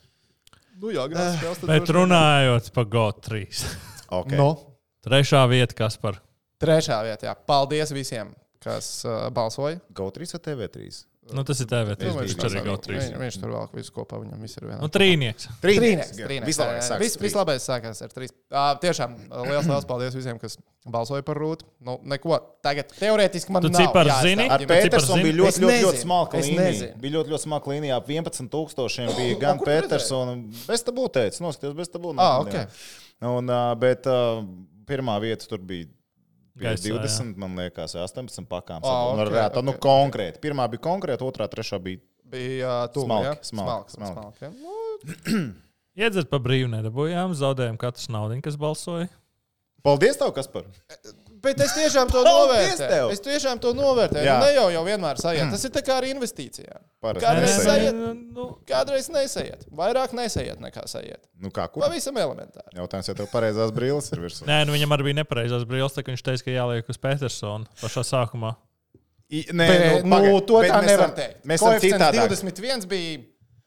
Nu, 0.79 0.93
jā, 0.95 1.05
spēles. 1.11 1.61
tad 1.61 1.73
Bet 1.75 1.93
runājot 1.99 2.71
par 2.79 2.87
GO3. 2.95 3.43
Okay. 4.23 4.39
No, 4.39 4.53
Trešā 5.07 5.45
vieta, 5.51 5.75
kas 5.79 5.97
par 6.01 6.19
trešā 6.63 7.03
vietā. 7.07 7.31
Jā. 7.31 7.37
Paldies 7.47 7.93
visiem, 7.95 8.33
kas 8.63 9.05
uh, 9.07 9.29
balsoja. 9.35 9.79
GO3 9.95 10.27
vai 10.35 10.41
TV3? 10.49 11.05
Nu, 11.29 11.43
tas 11.45 11.59
ir 11.61 11.67
TV. 11.69 11.93
Tas 11.93 12.09
Nu, 12.09 12.23
viņš 12.23 12.31
viņš, 12.33 12.45
arī 12.49 12.61
viņš, 12.65 12.69
GO3. 12.73 12.93
viņš, 12.97 13.17
viņš 13.21 13.35
tur 13.43 13.51
vēl 13.53 13.67
visu 13.77 13.93
kopā, 13.93 14.17
viņam 14.23 14.41
viss 14.47 14.57
ir 14.57 14.65
vienā. 14.65 14.79
Nu, 14.81 14.89
trīnieks. 14.89 15.45
Trīnieks, 15.61 16.13
trīnieks. 16.17 16.47
Vislabāk 16.49 16.73
Jā, 16.73 16.79
jā. 16.81 16.87
sāks 16.87 17.03
Vis, 17.03 17.17
trīs. 17.19 17.25
vislabāk 17.27 17.59
sākās 17.61 18.01
ar 18.07 18.15
trīs. 18.17 18.33
Uh, 18.49 18.71
tiešām 18.81 19.17
liels, 19.45 19.69
liels 19.69 19.85
paldies 19.91 20.17
visiem, 20.17 20.39
kas 20.41 20.57
balsoja 20.89 21.21
par 21.29 21.37
rūtu. 21.37 21.69
Nu, 21.85 21.99
neko. 22.09 22.39
Tagad 22.65 22.95
teorētiski 22.97 23.53
man 23.53 23.67
Tu 23.67 23.71
nav 23.75 23.85
jāizstāv 23.85 24.23
zini? 24.25 24.47
Ar. 24.49 24.65
Cipars 24.65 24.87
Petersonu 24.89 25.27
bija 25.29 25.37
ļoti, 25.43 25.63
ļoti, 25.67 25.83
ļoti 25.85 26.01
smalka 26.07 26.41
Es 26.41 26.49
līnija. 26.49 26.65
nezinu. 26.73 26.97
Bija 27.05 27.17
ļoti, 27.19 27.35
ļoti 27.37 27.45
smalka 27.45 27.75
līnija. 27.75 28.01
Ap 28.01 28.09
11,000 28.09 29.15
bija 29.21 29.39
gan 29.45 29.61
kur 29.61 29.69
tu 29.69 29.75
Petersona, 29.77 30.39
bez 30.65 30.87
tabū 30.89 31.07
teica, 31.13 31.45
noskatījos 31.45 31.77
bez 31.83 31.93
tabū. 31.93 32.17
Ah, 32.17 32.41
nākamajā. 32.41 32.65
ok. 32.65 33.29
Un, 33.37 33.53
uh, 33.53 33.75
bet 33.85 34.09
uh, 34.09 34.41
pirmā 34.89 35.15
vieta 35.23 35.49
tur 35.51 35.63
bija. 35.65 35.91
Gaisā, 36.59 36.91
20, 36.91 37.37
man 37.39 37.55
liekas, 37.55 37.95
18 37.95 38.49
pakām. 38.51 38.83
Ah, 38.83 39.13
un 39.13 39.21
ok, 39.21 39.29
varētu, 39.29 39.63
nu, 39.63 39.77
ok, 39.77 39.83
konkrēti. 39.85 40.41
Pirmā 40.43 40.67
bija 40.73 40.83
konkrēta, 40.89 41.23
otrā, 41.23 41.47
trešā 41.47 41.79
bija. 41.83 42.03
Bija 42.29 42.81
tuvu. 42.91 43.07
Smalki, 43.07 43.29
ja? 43.29 43.37
smalki, 43.47 43.95
smalki, 43.95 44.19
smalki. 44.19 44.51
smalki. 44.51 45.39
Nu, 45.39 45.45
Iedzert 45.99 46.29
pa 46.31 46.39
brīvu 46.43 46.69
nedabūjām, 46.71 47.33
zaudējām 47.39 47.79
katrs 47.79 48.11
naudu, 48.11 48.37
kas 48.43 48.59
balsoja. 48.59 49.09
Paldies, 49.87 50.19
tev, 50.19 50.35
Kaspar! 50.35 50.67
Bet 51.43 51.61
es 51.63 51.73
tiešām 51.77 52.11
to 52.11 52.23
novērtēju. 52.27 53.09
Es 53.15 53.23
tiešām 53.23 53.61
to 53.63 53.73
novērtēju. 53.77 54.27
Jā. 54.27 54.37
Nu, 54.41 54.47
ne 54.47 54.55
jau, 54.57 54.67
jau 54.75 54.83
vienmēr 54.87 55.21
sajiet. 55.21 55.51
Tas 55.53 55.65
ir 55.69 55.73
tā 55.75 55.83
kā 55.87 55.99
ar 56.01 56.07
investīcijām. 56.09 56.81
Parasti 57.05 57.27
Kādreiz 57.27 57.59
sajiet. 57.63 57.99
Nu, 58.35 58.47
Kādreiz 58.69 59.11
nesaiet. 59.15 59.67
Vairāk 59.81 60.15
nesaiet 60.19 60.63
nekā 60.63 60.87
sajiet. 60.91 61.21
Nu, 61.39 61.53
kā 61.55 61.69
kur? 61.71 61.85
Pavisam 61.85 62.19
elementāri. 62.19 62.75
Jautājums, 62.79 63.11
ja 63.13 63.17
tev 63.21 63.29
pareizās 63.33 63.75
brilles 63.77 64.11
ir 64.15 64.25
virsū. 64.25 64.47
Nē, 64.49 64.65
nu 64.67 64.75
viņam 64.75 64.97
arī 64.97 65.11
bija 65.11 65.21
nepareizās 65.21 65.67
brīvs, 65.69 65.95
tā 65.95 66.07
ka 66.07 66.15
viņš 66.15 66.25
teica, 66.27 66.47
ka 66.49 66.57
jāliek 66.57 66.91
uz 66.91 66.99
Petersona 67.03 67.69
pašā 67.83 68.07
sākumā. 68.09 68.57
I, 69.29 69.45
nē, 69.53 69.69
Bet, 69.69 70.05
nu, 70.09 70.17
pagaid, 70.17 70.41
to 70.49 70.63
tā 70.65 70.81
nevar 70.87 71.13
teikt. 71.17 71.45
Mēs 71.47 71.61
esam 71.61 71.83
citādi. 71.85 72.25
21 72.25 72.89
bija. 72.89 73.19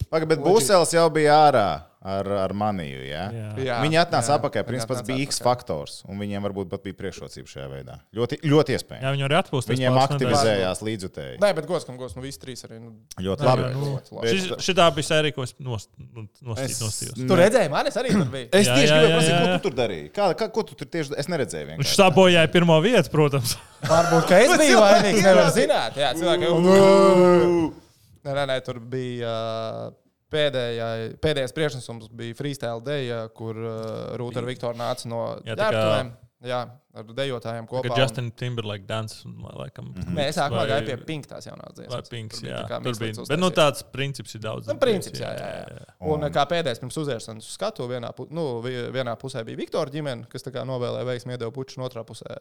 Pagaid, 0.09 0.31
bet 0.33 0.41
Busels 0.41 0.91
jau 0.95 1.05
bija 1.13 1.37
ārā. 1.47 1.67
Ar, 2.01 2.27
ar 2.47 2.53
maniju. 2.57 3.01
Ja? 3.05 3.23
Jā. 3.33 3.49
Jā, 3.61 3.75
Viņi 3.85 3.97
atnāca 4.01 4.35
atpakaļ. 4.39 4.63
Principā 4.67 4.95
tas 4.97 5.05
bija 5.05 5.21
X 5.27 5.37
faktors, 5.45 5.99
un 6.09 6.17
viņiem 6.21 6.41
varbūt 6.47 6.69
pat 6.71 6.81
bija 6.85 6.97
priekšrocība 6.97 7.51
šajā 7.51 7.67
veidā. 7.71 7.97
Ļoti, 8.17 8.39
ļoti 8.49 8.75
iespējams. 8.77 9.05
Jā, 9.05 9.11
viņi 9.15 9.25
arī 9.27 9.37
atpūstas. 9.39 9.71
Viņiem 9.75 9.99
aktivizējās 10.01 10.81
līdzutēji. 10.87 11.37
Nē, 11.43 11.51
bet 11.59 11.67
gods, 11.69 11.85
kam 11.85 11.99
gods, 12.01 12.15
nu 12.17 12.23
visi 12.25 12.41
trīs 12.41 12.65
arī. 12.67 12.79
Nu, 12.81 12.93
Ļoti 13.21 13.47
labi. 13.47 13.65
jā, 13.67 13.71
nu, 13.77 13.91
ļoti 13.93 14.15
labi. 14.17 14.33
Šis, 14.33 14.49
šitā 14.69 14.87
bija 14.97 15.09
sērija, 15.11 15.35
ko 15.37 15.45
es 15.45 15.53
nost, 15.61 15.89
nu, 16.01 16.25
nostīt, 16.41 16.65
Es- 16.73 16.81
nostījos. 16.81 17.21
Tu 17.29 17.39
redzēji, 17.41 17.69
man 17.73 17.87
es 17.91 17.99
arī 18.01 18.15
tur 18.17 18.25
biju. 18.33 18.49
Es 18.51 18.67
tieši 18.67 18.91
gribēju 18.97 19.29
jā, 19.29 19.39
ko 19.41 19.51
tu 19.53 19.63
tur 19.69 19.77
darīji. 19.81 20.09
Kā, 20.17 20.31
kā, 20.41 20.49
ko 20.57 20.65
tu 20.67 20.75
tur 20.81 20.89
tieši 20.97 21.15
es 21.21 21.29
neredzēju? 21.31 21.69
Viņš 21.71 21.77
vienkārši. 21.85 21.99
sabojāja 22.01 22.51
pirmo 22.51 22.79
vietu, 22.81 23.09
protams. 23.13 23.55
Varbūt, 23.85 24.27
ka 24.29 24.41
es 24.41 24.57
biju 24.61 24.81
vainīgs, 24.85 25.21
nevar 25.25 25.51
zināt. 25.55 25.97
Jā, 26.01 26.11
cilvēki. 26.17 26.49
Nē, 28.21 28.33
nē, 28.37 28.43
nē, 28.51 28.55
tur 28.61 28.77
bija 28.85 29.29
uh, 29.33 29.93
pēdējā, 30.31 30.89
pēdējais 31.23 31.55
priekšnesums 31.57 32.11
bija 32.17 32.37
freestyle 32.39 32.81
deja, 32.85 33.23
kur 33.35 33.57
uh, 33.59 34.17
Rūta 34.19 34.41
ar 34.41 34.49
Viktoru 34.49 34.79
nāca 34.79 35.09
no 35.11 35.23
Jā, 35.45 35.57
ģērbtuvēm. 35.59 36.11
Jā, 36.41 36.59
ar 36.97 37.09
dejotājiem 37.13 37.67
kopā. 37.69 37.83
Kad 37.85 37.93
un- 37.93 37.99
Justin 38.01 38.29
Timberlake 38.33 38.87
dansa, 38.89 39.29
laikam. 39.53 39.91
Nē, 39.93 40.23
es 40.31 40.39
sākumā 40.39 40.63
vai- 40.63 40.69
gāju 40.71 40.87
pie 40.87 40.95
pinktās 41.05 41.45
jaunās 41.45 41.75
dziesmas. 41.77 41.93
Vai 41.93 42.01
bija 42.09 42.49
jā. 42.49 42.81
Tur 42.81 42.97
bija. 42.97 43.25
Bet 43.29 43.39
nu, 43.39 43.51
tāds 43.53 43.83
princips 43.93 44.33
ir 44.33 44.41
daudz. 44.41 44.67
Nu, 44.67 44.75
princips, 44.81 45.21
jā, 45.21 45.29
jā, 45.37 45.51
jā. 45.69 45.85
Un 46.01 46.25
kā 46.33 46.47
pēdējais 46.49 46.81
pirms 46.81 46.97
uziešanas 46.97 47.45
uz 47.45 47.53
skatu, 47.59 47.85
vienā, 47.91 48.09
nu, 48.33 48.59
vi- 48.65 48.89
vienā 48.89 49.13
pusē 49.21 49.45
bija 49.45 49.57
Viktora 49.61 49.93
ģimene, 49.93 50.27
kas 50.27 50.41
tā 50.41 50.51
kā 50.51 50.65
novēlēja 50.65 51.05
veiksmi, 51.05 51.37
iedeva 51.37 51.53
puču, 51.53 51.77
un 51.77 51.85
otrā 51.85 52.03
pusē 52.03 52.33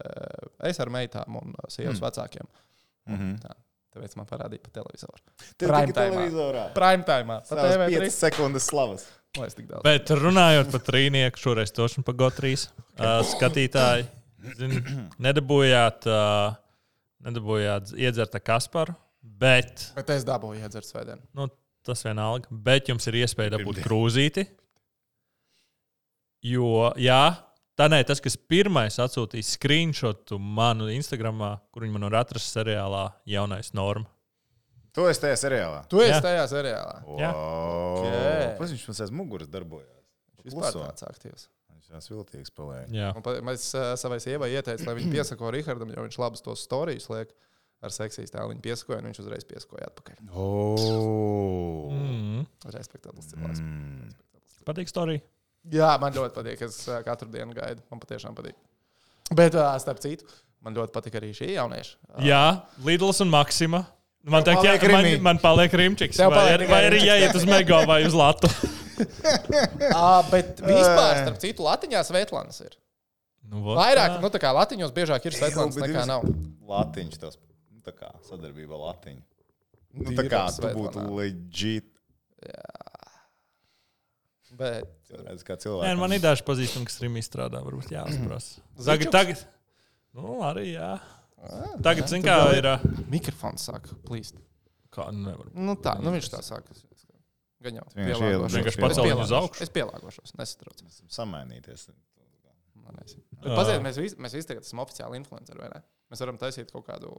es 0.65 0.81
ar 0.81 0.89
meitām 0.89 1.37
un 1.37 1.53
uh, 1.53 1.69
sievas 1.69 2.01
mm. 2.01 2.07
vecākiem. 2.09 2.49
Mhm. 3.11 3.37
Tā, 3.45 3.53
tāpēc 3.95 4.17
man 4.19 4.29
parādīja 4.29 4.65
pa 4.67 4.73
televizoru. 4.81 5.23
Tikai 5.61 5.83
timā. 5.91 5.97
televizorā. 5.99 6.65
Prime 6.77 7.07
time. 7.09 7.41
Pa 7.43 7.51
Savas 7.51 7.77
TV3. 7.77 8.05
5 8.07 8.17
sekundes 8.17 8.69
slavas. 8.71 9.07
Bet 9.85 10.11
runājot 10.11 10.73
par 10.73 10.83
trīnieku, 10.89 11.39
šoreiz 11.39 11.71
tošanu 11.75 12.03
pa 12.07 12.15
GO3 12.19 12.51
uh, 12.57 13.21
skatītāji, 13.31 14.09
zin, 14.59 14.81
nedabūjāt, 15.23 16.09
uh, 16.11 16.57
nedabūjāt 17.29 17.93
iedzert 17.95 18.35
ar 18.35 18.43
Kasparu, 18.43 18.97
bet 19.23 19.85
Bet 19.95 20.11
es 20.17 20.27
dabūju 20.27 20.65
iedzert 20.65 20.89
svētdien. 20.89 21.23
nu, 21.39 21.47
tas 21.87 22.03
vienalga. 22.05 22.51
Bet 22.51 22.91
jums 22.91 23.07
ir 23.07 23.21
iespēja 23.23 23.55
dabūt 23.55 23.79
krūzīti. 23.85 24.49
Jo, 26.51 26.91
jā, 26.97 27.23
tā 27.81 27.89
nē, 27.89 28.01
tas, 28.09 28.21
kas 28.21 28.37
pirmais 28.51 28.99
atsūtīja 29.01 29.47
screenshotu 29.55 30.37
manu 30.41 30.91
Instagramā, 30.93 31.55
kur 31.73 31.87
viņi 31.87 31.95
man 31.97 32.09
var 32.11 32.21
atrast 32.25 32.53
seriālā 32.53 33.07
Jaunais 33.29 33.73
Norma. 33.77 34.11
Tu 34.91 35.07
esi 35.07 35.23
tajā 35.23 35.37
seriālā. 35.39 35.85
Tu 35.91 36.01
esi 36.03 36.17
Jā. 36.17 36.21
tajā 36.25 36.47
seriālā. 36.51 36.97
Jā. 37.21 37.31
Wow. 37.31 38.01
Ok. 38.01 38.59
Pats 38.59 38.73
viņš 38.75 38.87
mums 38.89 39.03
aiz 39.05 39.13
muguras 39.15 39.51
darbojās. 39.51 40.01
Vispār 40.43 40.67
Kluso. 40.67 40.83
tāds 40.83 41.07
aktīvs. 41.07 41.45
Viņš 41.71 41.93
tās 41.93 42.11
viltīgs 42.11 42.53
paliek. 42.57 42.91
Jā. 42.97 43.13
Un 43.15 43.47
Mēs 43.47 43.69
uh, 43.79 43.93
savai 44.01 44.19
sievai 44.25 44.51
ieteicām, 44.57 44.89
lai 44.91 44.97
viņa 44.99 45.15
piesako 45.15 45.53
Rihardam, 45.55 45.93
jo 45.95 46.09
viņš 46.09 46.19
labas 46.21 46.43
tos 46.43 46.65
stāstus 46.67 47.07
liek 47.13 47.31
ar 47.87 47.95
seksīs 47.95 48.35
tēlu. 48.35 48.51
Viņa 48.57 48.65
piesakoja, 48.67 48.99
un 48.99 49.09
viņš 49.13 49.23
uzreiz 49.23 49.47
piesakoja 49.49 49.93
atpakaļ. 49.93 50.25
Oh. 50.35 51.95
Mm. 51.95 52.43
Respektabls 52.75 53.31
cilvēks. 53.31 53.63
Mm. 53.63 54.11
Patīk 54.67 54.91
storija. 54.91 55.23
Jā, 55.69 55.93
man 56.01 56.15
ļoti 56.17 56.37
patīk. 56.37 56.63
Es 56.65 56.83
katru 57.05 57.29
dienu 57.33 57.55
gaidu. 57.57 57.83
Man 57.93 58.01
patiešām 58.03 58.37
patīk. 58.37 58.57
Bet, 59.31 59.55
uh, 59.55 59.75
starp 59.83 60.01
citu, 60.03 60.27
man 60.65 60.75
ļoti 60.75 60.95
patīk 60.95 61.17
arī 61.21 61.31
šī 61.37 61.53
jaunieša. 61.55 61.97
Uh, 62.09 62.23
Jā, 62.27 62.45
Lidls 62.87 63.21
un 63.23 63.31
Maksima. 63.33 63.85
Man 64.21 64.45
jā, 64.45 64.53
paliek 64.53 64.83
man, 64.93 65.07
man 65.25 65.39
paliek 65.41 65.75
rīmčiks. 65.81 66.19
Vai, 66.21 66.29
paliek 66.35 66.69
vai 66.69 66.81
arī 66.91 66.99
jāiet 67.07 67.37
uz 67.39 67.47
Mego 67.49 67.79
vai 67.89 68.03
uz 68.05 68.17
Latu? 68.17 68.51
uh, 69.97 70.21
bet 70.29 70.61
vispār, 70.61 71.23
starp 71.23 71.39
citu, 71.41 71.65
Latvijas 71.65 72.11
Svetlāns 72.13 72.61
ir. 72.67 72.75
Nu, 73.51 73.63
vot 73.65 73.79
Vairāk, 73.81 74.19
tā. 74.19 74.21
nu 74.23 74.31
tā 74.33 74.41
kā 74.43 74.53
Latvijas 74.55 74.93
biežāk 74.95 75.25
ir 75.31 75.39
Svetlāns 75.39 75.79
nekā 75.81 76.05
nav. 76.11 76.27
Latiņš 76.69 77.17
tas. 77.23 77.39
Nu, 77.73 77.81
tā 77.87 77.95
kā 77.97 78.13
sadarbība 78.29 78.77
ar 78.77 78.91
Latiņu. 78.91 79.23
Nu, 80.01 80.13
tā 80.15 80.27
kā 80.31 80.45
tu 80.55 80.75
būtu 80.77 81.07
legit. 81.17 81.89
Bet 84.61 85.11
Redz, 85.11 85.43
kā 85.47 85.57
Nē, 85.57 85.63
cilvēks. 85.65 85.99
man 86.01 86.15
ir 86.15 86.23
daži 86.23 86.45
pazīstami, 86.47 86.87
kas 86.91 86.99
trim 87.01 87.17
izstrādā. 87.21 87.63
Varbūt 87.65 87.91
jāuzprasa. 87.95 88.61
Tagad, 88.91 89.11
tagad, 89.15 89.43
nu, 90.19 90.37
arī 90.47 90.75
jā. 90.75 90.93
Tagad, 91.83 92.11
zin 92.13 92.25
kā, 92.25 92.37
ir. 92.59 92.69
mikrofons 93.11 93.65
sāk 93.71 93.89
plīst. 94.07 94.37
Kā, 94.93 95.09
nu, 95.15 95.31
nevar. 95.31 95.49
Nu 95.57 95.77
tā, 95.81 95.97
nu 96.05 96.13
viņš 96.15 96.31
tā 96.35 96.43
sāk. 96.45 96.69
Gan 97.61 97.77
jau. 97.77 97.87
Ielūdzu. 97.97 98.57
Vienkārši 98.57 98.81
viņu 98.81 98.89
uz 98.93 99.01
pielāgošos. 99.01 99.33
augšu. 99.37 99.65
Es 99.67 99.73
pielāgošos, 99.75 100.37
nesatraucos. 100.41 101.01
Samainīties. 101.13 101.89
Bet 102.91 103.53
Paziet, 103.55 103.83
mēs 103.85 103.99
visi, 104.01 104.17
mēs 104.21 104.35
visi 104.37 104.49
tagad 104.49 104.65
esam 104.67 104.81
oficiāli 104.83 105.21
influenceri, 105.21 105.61
vai 105.63 105.69
ne? 105.75 105.83
Mēs 106.11 106.23
varam 106.25 106.41
taisīt 106.41 106.73
kaut 106.75 106.87
kādu. 106.89 107.13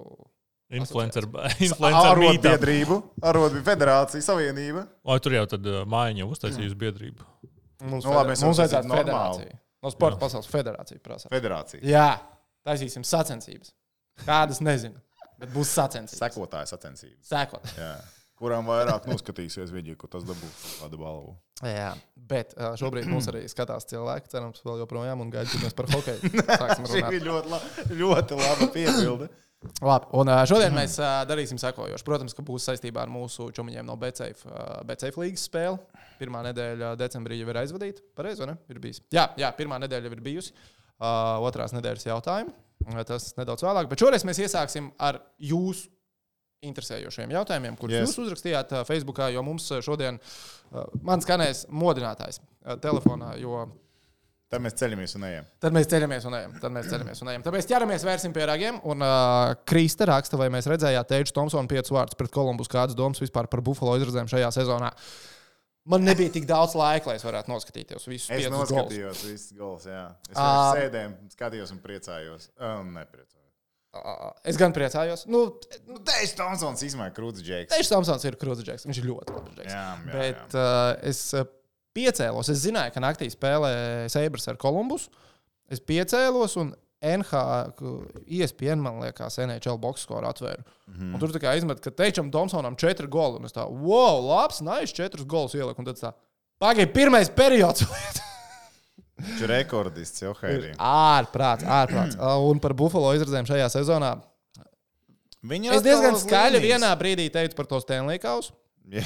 Influencer, 0.72 1.26
influencer. 1.60 2.12
Arotbiedrību, 2.14 2.98
arotbiedrību 3.28 3.66
federācija, 3.68 4.24
savienība. 4.24 4.86
O, 5.04 5.18
tur 5.20 5.36
jau 5.36 5.44
tad 5.52 5.66
mājiņa 5.92 6.28
uztaisījusi 6.32 6.78
biedrību. 6.80 7.28
Mums, 7.82 8.06
Nu, 8.06 8.14
labi, 8.16 8.38
mums 8.40 8.62
vajadzētu 8.62 8.88
normālu. 8.88 9.04
federāciju. 9.42 9.60
No 9.82 9.90
sporta 9.92 10.20
pasaules 10.22 10.48
federācija 10.48 11.02
prasa. 11.04 11.30
Federācija. 11.34 11.82
Jā, 11.84 12.08
taisīsim 12.68 13.04
sacensības. 13.08 13.74
Kādas 14.22 14.62
nezinu, 14.62 15.00
bet 15.42 15.50
būs 15.56 15.72
sacensības. 15.74 16.22
Sekotāja 16.22 16.70
sacensības. 16.70 17.20
Sekot. 17.26 17.66
Jā. 17.80 17.96
Kurām 18.42 18.66
vairāk 18.66 19.06
noskatīsies 19.10 19.70
video, 19.74 19.94
ko 20.02 20.08
tas 20.10 20.24
dabūs 20.26 20.62
kādu 20.80 20.98
balvu. 20.98 21.36
Jā, 21.62 21.92
bet 22.16 22.56
uh, 22.58 22.72
šobrīd 22.80 23.06
mums 23.10 23.28
arī 23.30 23.44
skatās 23.50 23.86
cilvēki, 23.92 24.32
cerams, 24.32 24.64
vēl 24.66 24.80
joprojām 24.82 25.22
un 25.22 25.30
mēs 25.34 25.76
par 25.78 25.90
hokeju 25.94 26.32
sāksim 26.62 26.88
Šī 26.90 27.04
ir 27.20 27.28
ļoti, 27.28 27.52
la, 27.54 27.60
ļoti 28.00 28.40
laba 28.40 28.70
piebilde. 28.74 29.28
Labi, 29.86 30.08
un 30.18 30.30
šodien 30.50 30.74
mēs 30.74 30.96
ā, 31.06 31.10
darīsim 31.30 31.60
sekojošu. 31.62 32.06
Protams, 32.08 32.34
ka 32.34 32.42
būs 32.46 32.66
saistībā 32.66 33.04
ar 33.04 33.12
mūsu 33.14 33.52
čomiņiem 33.54 33.86
no 33.86 33.94
BCF, 34.02 35.20
līgas 35.22 35.44
spēle. 35.46 35.78
Pirmā 36.18 36.42
nedēļa 36.48 36.96
decembrī 36.98 37.38
jau 37.40 37.50
ir 37.54 37.60
aizvadīta. 37.62 38.02
Pareizi, 38.18 38.42
vai 38.42 38.52
ne? 38.52 38.56
Ir 38.74 38.80
bijis. 38.82 39.04
Jā, 39.14 39.28
jā, 39.38 39.52
pirmā 39.58 39.78
nedēļa 39.84 40.10
jau 40.10 40.16
ir 40.18 40.24
bijusi. 40.26 40.54
Uh, 41.02 41.38
otrās 41.46 41.74
nedēļas 41.78 42.08
jautājumi. 42.10 42.54
Uh, 42.90 43.02
Tas 43.06 43.32
nedaudz 43.38 43.62
vēlāk. 43.66 43.90
Bet 43.90 44.02
šoreiz 44.02 44.26
mēs 44.26 44.42
iesāksim 44.46 44.92
ar 45.02 45.18
jūsu 45.42 45.90
interesējošiem 46.66 47.32
jautājumiem, 47.34 47.78
kurus 47.78 47.96
Yes. 47.98 48.12
jūs 48.12 48.26
uzrakstījāt 48.28 48.74
uh, 48.76 48.84
Facebookā, 48.86 49.32
jo 49.34 49.42
mums 49.46 49.66
šodien 49.82 50.20
uh, 50.22 50.84
man 51.06 51.22
skanēs 51.26 51.64
modinātājs 51.74 52.38
uh, 52.42 52.76
telefonā. 52.82 53.34
Jo 53.42 53.64
Tad 54.52 54.60
mēs 54.66 54.76
ceļamies 54.76 55.14
un 55.16 55.24
ejam. 55.30 55.46
Tad 55.64 55.76
mēs 55.76 55.88
ceļamies 55.88 56.26
un 56.28 56.34
ejam. 56.36 56.54
Tad 56.60 56.74
mēs 56.76 56.88
ceļamies 56.92 57.22
un 57.24 57.30
ejam. 57.32 57.44
Tāpēc 57.46 57.68
ķeramies 57.70 58.04
vērsim 58.04 58.34
pie 58.36 58.46
ragiem. 58.50 58.80
Un 58.92 59.06
uh, 59.06 59.54
Krista 59.70 60.08
raksta, 60.10 60.36
vai 60.40 60.50
mēs 60.52 60.68
redzējām 60.68 61.06
Teģu 61.08 61.32
Thompsonu 61.38 61.72
piecus 61.72 61.94
vārdus 61.96 62.18
pret 62.20 62.34
Kolumbus, 62.36 62.68
kādas 62.72 62.98
domas 63.00 63.22
vispār 63.24 63.48
par 63.48 63.64
Buffalo 63.64 63.94
izredzēm 64.02 64.28
šajā 64.32 64.50
sezonā. 64.58 64.90
Man 65.92 66.04
nebija 66.06 66.30
tik 66.36 66.44
daudz 66.50 66.76
laika, 66.78 67.10
lai 67.10 67.16
es 67.18 67.24
varētu 67.26 67.50
noskatīties 67.50 68.04
visus 68.12 68.28
Es 68.28 68.44
piecus 68.44 68.52
gols. 68.54 68.74
noskatījos 68.76 69.24
visus 69.30 69.56
gols. 69.58 69.88
Jā. 69.90 70.04
Es 70.28 70.36
vienkārši 70.36 70.82
sēdēju, 70.84 71.14
skatījos 71.38 71.72
un 71.74 71.80
priecājos. 71.88 72.50
Un 72.60 72.92
nepriecājos. 73.00 73.38
Uh, 73.92 74.30
Es 74.48 74.60
gan 74.60 74.76
priecājos. 74.76 75.26
Nu, 75.32 75.42
Nu, 75.88 75.98
Teiks, 76.08 76.36
Tomsons 76.38 76.84
izmaina 76.86 77.16
krūtis 77.16 77.44
džeks. 77.48 77.72
Teģis 77.74 77.90
Thompsons 77.92 78.28
ir 78.30 78.38
krūtis 78.40 78.68
džeks. 78.68 78.86
Viņš 78.88 79.00
ir 79.02 79.10
ļoti 79.10 79.34
labs 79.40 79.56
džeks. 79.58 79.74
Jā, 79.74 79.88
jā, 79.96 80.14
Bet 80.14 80.56
uh, 80.60 80.94
es 81.10 81.24
uh, 81.40 81.48
piecēlos. 81.98 82.52
Es 82.52 82.64
zināju, 82.66 82.94
ka 82.96 83.04
naktī 83.04 83.28
spēlē 83.32 83.74
Seibras 84.12 84.48
ar 84.52 84.60
Kolumbus. 84.62 85.10
Es 85.72 85.80
piecēlos 85.84 86.58
un 86.62 86.74
NH, 87.02 87.40
ESPN, 88.30 88.82
man 88.84 89.00
liekas, 89.02 89.40
NHL 89.42 89.80
box 89.82 90.04
score 90.06 90.28
atvēru. 90.30 90.62
Mm 90.88 90.94
-hmm. 90.94 91.14
Un 91.14 91.20
tur 91.20 91.34
tā 91.34 91.42
kā 91.42 91.56
izmet, 91.58 91.80
ka 91.82 91.92
Teičam 91.92 92.32
Thompsonam 92.32 92.76
četri 92.76 93.08
goli. 93.08 93.40
Un 93.40 93.46
es 93.46 93.54
tā, 93.54 93.66
wow, 93.66 94.22
labs, 94.28 94.62
nais, 94.62 94.94
četrus 94.94 95.26
golus 95.26 95.54
ieliku. 95.54 95.82
Un 95.82 95.86
tad 95.86 95.98
tā, 95.98 96.12
pagaidi, 96.60 96.94
pirmais 96.94 97.30
periods. 97.30 97.86
Viņš 99.22 99.42
ir 99.42 99.50
rekordists 99.50 100.22
jau 100.22 100.34
Haidī. 100.34 100.76
ārprāts, 101.16 101.66
ārprāts. 101.66 102.18
Un 102.52 102.60
par 102.60 102.74
Buffalo 102.74 103.14
izredzēm 103.16 103.46
šajā 103.46 103.70
sezonā. 103.70 104.16
Viņa 105.42 105.74
Es 105.74 105.82
diezgan 105.82 106.16
skaļi 106.22 106.62
vienā 106.62 106.92
brīdī 106.98 107.30
teicu 107.34 107.56
par 107.58 107.66
to 107.66 107.80
Stanley 107.82 108.22
kausu. 108.22 108.54
Jā. 108.92 109.06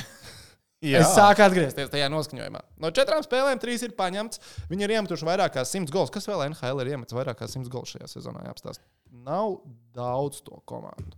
Jā. 0.85 1.01
Es 1.01 1.13
sāku 1.17 1.41
atgriezties 1.45 1.89
tajā 1.93 2.07
noskaņojumā. 2.13 2.61
No 2.83 2.91
četrām 2.93 3.23
spēlēm 3.25 3.61
trīs 3.61 3.83
ir 3.85 3.95
paņemts. 3.97 4.41
Viņi 4.69 4.85
ir 4.85 4.93
iemetuši 4.97 5.27
vairāk 5.27 5.55
kā 5.57 5.63
100 5.65 5.93
gols. 5.93 6.11
Kas 6.13 6.27
vēl 6.29 6.45
NHL 6.49 6.83
ir 6.83 6.91
iemetis 6.93 7.15
vairāk 7.17 7.39
kā 7.41 7.47
100 7.49 7.71
gols 7.73 7.95
šajā 7.95 8.09
sezonā? 8.11 8.43
Jāapstāst. 8.49 8.83
Nav 9.25 9.59
daudz 9.95 10.43
to 10.45 10.59
komandu. 10.69 11.17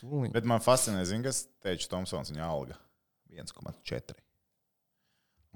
Tūliņ. 0.00 0.32
Bet 0.34 0.46
man 0.48 0.62
fascinē, 0.62 1.02
zin, 1.08 1.24
kas 1.26 1.44
teica 1.64 1.90
Tomsons 1.92 2.32
viņa 2.32 2.46
alga 2.46 2.78
1,4. 3.34 4.16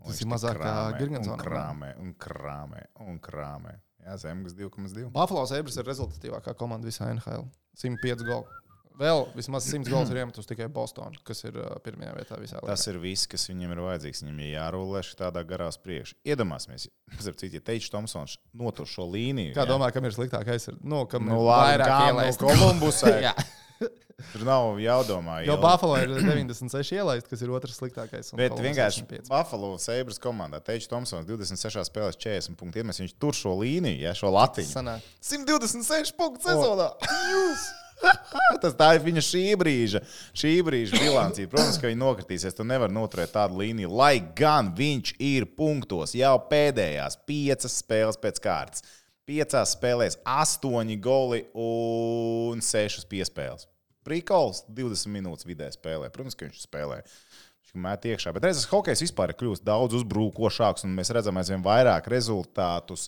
Un 0.03 0.11
Tas 0.11 0.21
ir 0.23 0.31
mazāk 0.31 0.57
kā 0.59 0.67
krāmē, 0.67 0.99
Girgensonam, 0.99 1.39
un 1.39 1.43
Krāmē, 1.47 1.91
un 2.03 2.15
krāmē, 2.19 2.85
un 3.07 3.19
krāmē. 3.23 3.75
Jā, 4.03 4.17
Zemgus 4.19 4.57
2,2. 4.59 5.11
Buffalo 5.15 5.45
Sabres 5.47 5.77
ir 5.79 5.87
rezultatīvākā 5.87 6.57
komanda 6.59 6.89
visā 6.91 7.07
NHL. 7.13 7.47
105 7.79 8.25
golu. 8.27 8.49
Vēl 8.99 9.25
vismaz 9.37 9.67
100 9.71 9.89
gols 9.91 10.11
ir 10.13 10.21
iemetus 10.21 10.49
tikai 10.49 10.69
Bostonā, 10.73 11.17
kas 11.27 11.43
ir 11.47 11.57
pirmajā 11.85 12.13
vietā 12.19 12.39
visā 12.41 12.59
līnijā. 12.59 12.75
Tas 12.75 12.85
ir 12.91 12.99
viss, 13.03 13.29
kas 13.31 13.49
viņam 13.49 13.73
ir 13.75 13.83
vajadzīgs. 13.87 14.23
Viņam 14.27 14.43
ir 14.45 14.51
jārulē 14.53 15.03
tādā 15.19 15.43
garā 15.49 15.71
uz 15.73 15.79
priekšu. 15.81 16.19
Iedomāsimies, 16.29 16.89
citu, 17.23 17.49
ja 17.57 17.65
Teičs 17.65 17.91
Tomsons 17.93 18.37
notur 18.59 18.89
šo 18.91 19.09
līniju. 19.13 19.57
Kā 19.57 19.65
jā. 19.65 19.73
domā, 19.73 19.89
kam 19.95 20.07
ir 20.09 20.15
sliktākais? 20.17 20.69
Ir, 20.73 20.79
nu, 20.85 21.05
kam 21.11 21.27
Nu, 21.29 21.41
ir 21.41 21.49
labi, 21.49 21.67
vairāk 21.73 21.93
no 21.93 22.13
ielaist? 22.13 22.45
Kolumbusē. 22.45 23.17
Jā. 23.29 23.35
Tur 24.31 24.45
nav 24.47 24.79
jādomā. 24.79 25.41
Jo. 25.43 25.57
Buffalo 25.61 25.97
ir 25.99 26.13
96 26.15 26.95
ielaist, 26.95 27.27
kas 27.31 27.43
ir 27.43 27.51
otrs 27.55 27.79
sliktākais. 27.81 28.31
Bet 28.39 28.55
vienkārši 28.55 29.03
65. 29.03 29.31
Buffalo 29.33 29.73
Sabres 29.83 30.21
komandā 30.23 30.61
Teičs 30.63 30.91
Tomsons 30.91 31.27
26 31.27 31.91
spēlēs 31.91 32.21
40 32.23 32.59
punktus. 32.61 33.03
Viņš 33.03 33.17
tur 33.19 33.37
šo 33.37 33.57
līniju, 33.59 33.99
ja 34.05 34.15
šo 34.17 34.31
latiņu. 34.35 34.71
Sanāk. 34.71 35.13
126 35.33 36.15
punktu 36.19 36.53
sezonā. 36.53 36.93
Tas 38.63 38.77
tā 38.79 38.93
ir 38.97 39.05
viņa 39.05 39.23
šī 39.27 39.45
brīža, 39.59 40.03
šī 40.37 40.55
brīža 40.67 41.01
bilancī. 41.03 41.47
Protams, 41.51 41.79
ka 41.81 41.91
viņi 41.91 42.01
nokritīsies. 42.01 42.57
Tu 42.57 42.67
nevari 42.67 42.95
noturēt 42.95 43.35
tādu 43.35 43.61
līniju, 43.63 43.93
lai 44.03 44.17
gan 44.39 44.73
viņš 44.77 45.15
ir 45.23 45.49
punktos 45.59 46.17
jau 46.19 46.35
pēdējās 46.51 47.21
piecas 47.29 47.79
spēles 47.83 48.21
pēc 48.23 48.43
kārtas. 48.43 48.87
Piecās 49.29 49.77
spēlēs 49.77 50.19
astoņi 50.27 50.97
goli 51.03 51.45
un 51.55 52.63
sešas 52.65 53.07
piespēles. 53.11 53.69
Prikols 54.03 54.65
20 54.67 55.15
minūtes 55.15 55.47
vidē 55.47 55.69
spēlē. 55.71 56.11
Protams, 56.11 56.35
ka 56.35 56.49
viņš 56.49 56.65
spēlē. 56.65 57.03
Viņš 57.63 57.77
met 57.85 58.09
iekšā. 58.11 58.33
Bet 58.35 58.49
reizes 58.49 58.67
hokejs 58.71 59.05
vispār 59.05 59.31
ir 59.31 59.39
kļuvis 59.39 59.63
daudz 59.63 59.95
uzbrukošāks, 60.01 60.83
un 60.87 60.97
mēs 60.97 61.13
redzam 61.15 61.39
aizvien 61.39 61.63
vairāk 61.63 62.11
rezultātus. 62.11 63.07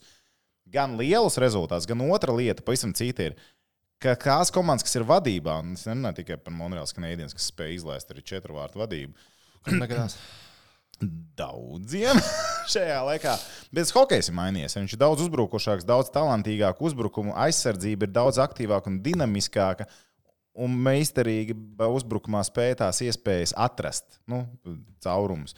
Gan 0.70 0.94
lielus 0.98 1.36
rezultātus, 1.42 1.88
gan 1.90 2.06
otra 2.06 2.34
lieta, 2.34 2.62
pavisam 2.64 2.94
cita 2.96 3.26
ir. 3.28 3.34
Ka 4.02 4.16
tās 4.20 4.50
komandas, 4.52 4.84
kas 4.86 4.98
ir 4.98 5.06
vadībā, 5.08 5.60
un 5.62 5.76
es 5.78 5.86
nerunāju 5.88 6.20
tikai 6.22 6.38
par 6.42 6.54
Monreāls 6.56 6.92
kanādienes, 6.96 7.36
kas 7.36 7.50
spēj 7.52 7.78
izlaist 7.78 8.10
arī 8.12 8.24
četru 8.26 8.58
vārtu 8.58 8.82
vadību, 8.82 9.14
negadās? 9.70 10.18
daudziem 11.38 12.18
šajā 12.72 13.00
laikā. 13.08 13.34
Bet 13.74 13.92
hokejs 13.94 14.30
ir 14.30 14.36
mainījies. 14.38 14.76
Viņš 14.78 14.96
ir 14.96 15.02
daudz 15.02 15.24
uzbrukošāks, 15.26 15.86
daudz 15.88 16.12
talantīgāks, 16.14 16.82
uzbrukumu 16.84 17.34
aizsardzība 17.46 18.08
ir 18.08 18.14
daudz 18.14 18.40
aktīvāka 18.42 18.92
un 18.92 19.00
dinamiskāka. 19.04 19.88
Un 20.54 20.76
meistarīgi 20.84 21.56
uzbrukumā 21.82 22.44
spēj 22.46 22.76
tās 22.78 23.00
iespējas 23.02 23.56
atrast 23.58 24.20
nu, 24.30 24.44
caurumus. 25.02 25.56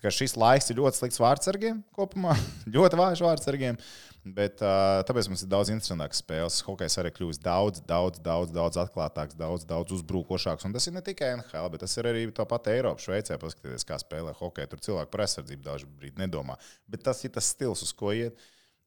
Šis 0.00 0.32
laiks 0.40 0.70
ir 0.72 0.78
ļoti 0.80 0.96
slikts 0.96 1.20
vārdsargiem 1.20 1.82
kopumā, 1.92 2.32
ļoti 2.76 3.00
vājš 3.02 3.20
vārdsargiem. 3.26 3.76
Bet, 4.20 4.60
uh, 4.60 5.00
tāpēc 5.08 5.30
mums 5.30 5.42
ir 5.46 5.48
daudz 5.48 5.70
interesantākas 5.72 6.20
spēles. 6.20 6.58
Hokejs 6.66 6.98
arī 7.00 7.12
kļūst 7.16 7.40
daudz, 7.40 7.80
daudz, 7.88 8.20
daudz, 8.20 8.52
daudz 8.52 8.76
atklātāks, 8.82 9.36
daudz, 9.38 9.64
daudz 9.68 9.94
uzbrukošāks. 9.96 10.66
Un 10.68 10.74
tas 10.76 10.84
ir 10.90 10.92
ne 10.92 11.00
tikai 11.04 11.30
NHL, 11.38 11.70
bet 11.72 11.80
tas 11.86 11.96
ir 11.96 12.08
arī 12.10 12.26
tāpat 12.36 12.68
Eiropā, 12.74 13.00
Šveicē. 13.00 13.38
Paskatieties, 13.40 13.86
kā 13.88 13.96
spēlē 14.02 14.34
hokeju. 14.36 14.68
Tur 14.74 14.82
cilvēki 14.84 15.12
par 15.14 15.24
aizsardzību 15.24 15.64
dažu 15.64 15.88
brīdi 15.88 16.20
nedomā. 16.20 16.58
Bet 16.90 17.06
tas 17.08 17.24
ir 17.24 17.32
tas 17.32 17.48
stils, 17.48 17.80
uz 17.86 17.94
ko 17.96 18.12
iet. 18.12 18.36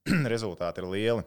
Rezultāti 0.33 0.83
ir 0.83 0.89
lieli. 0.91 1.25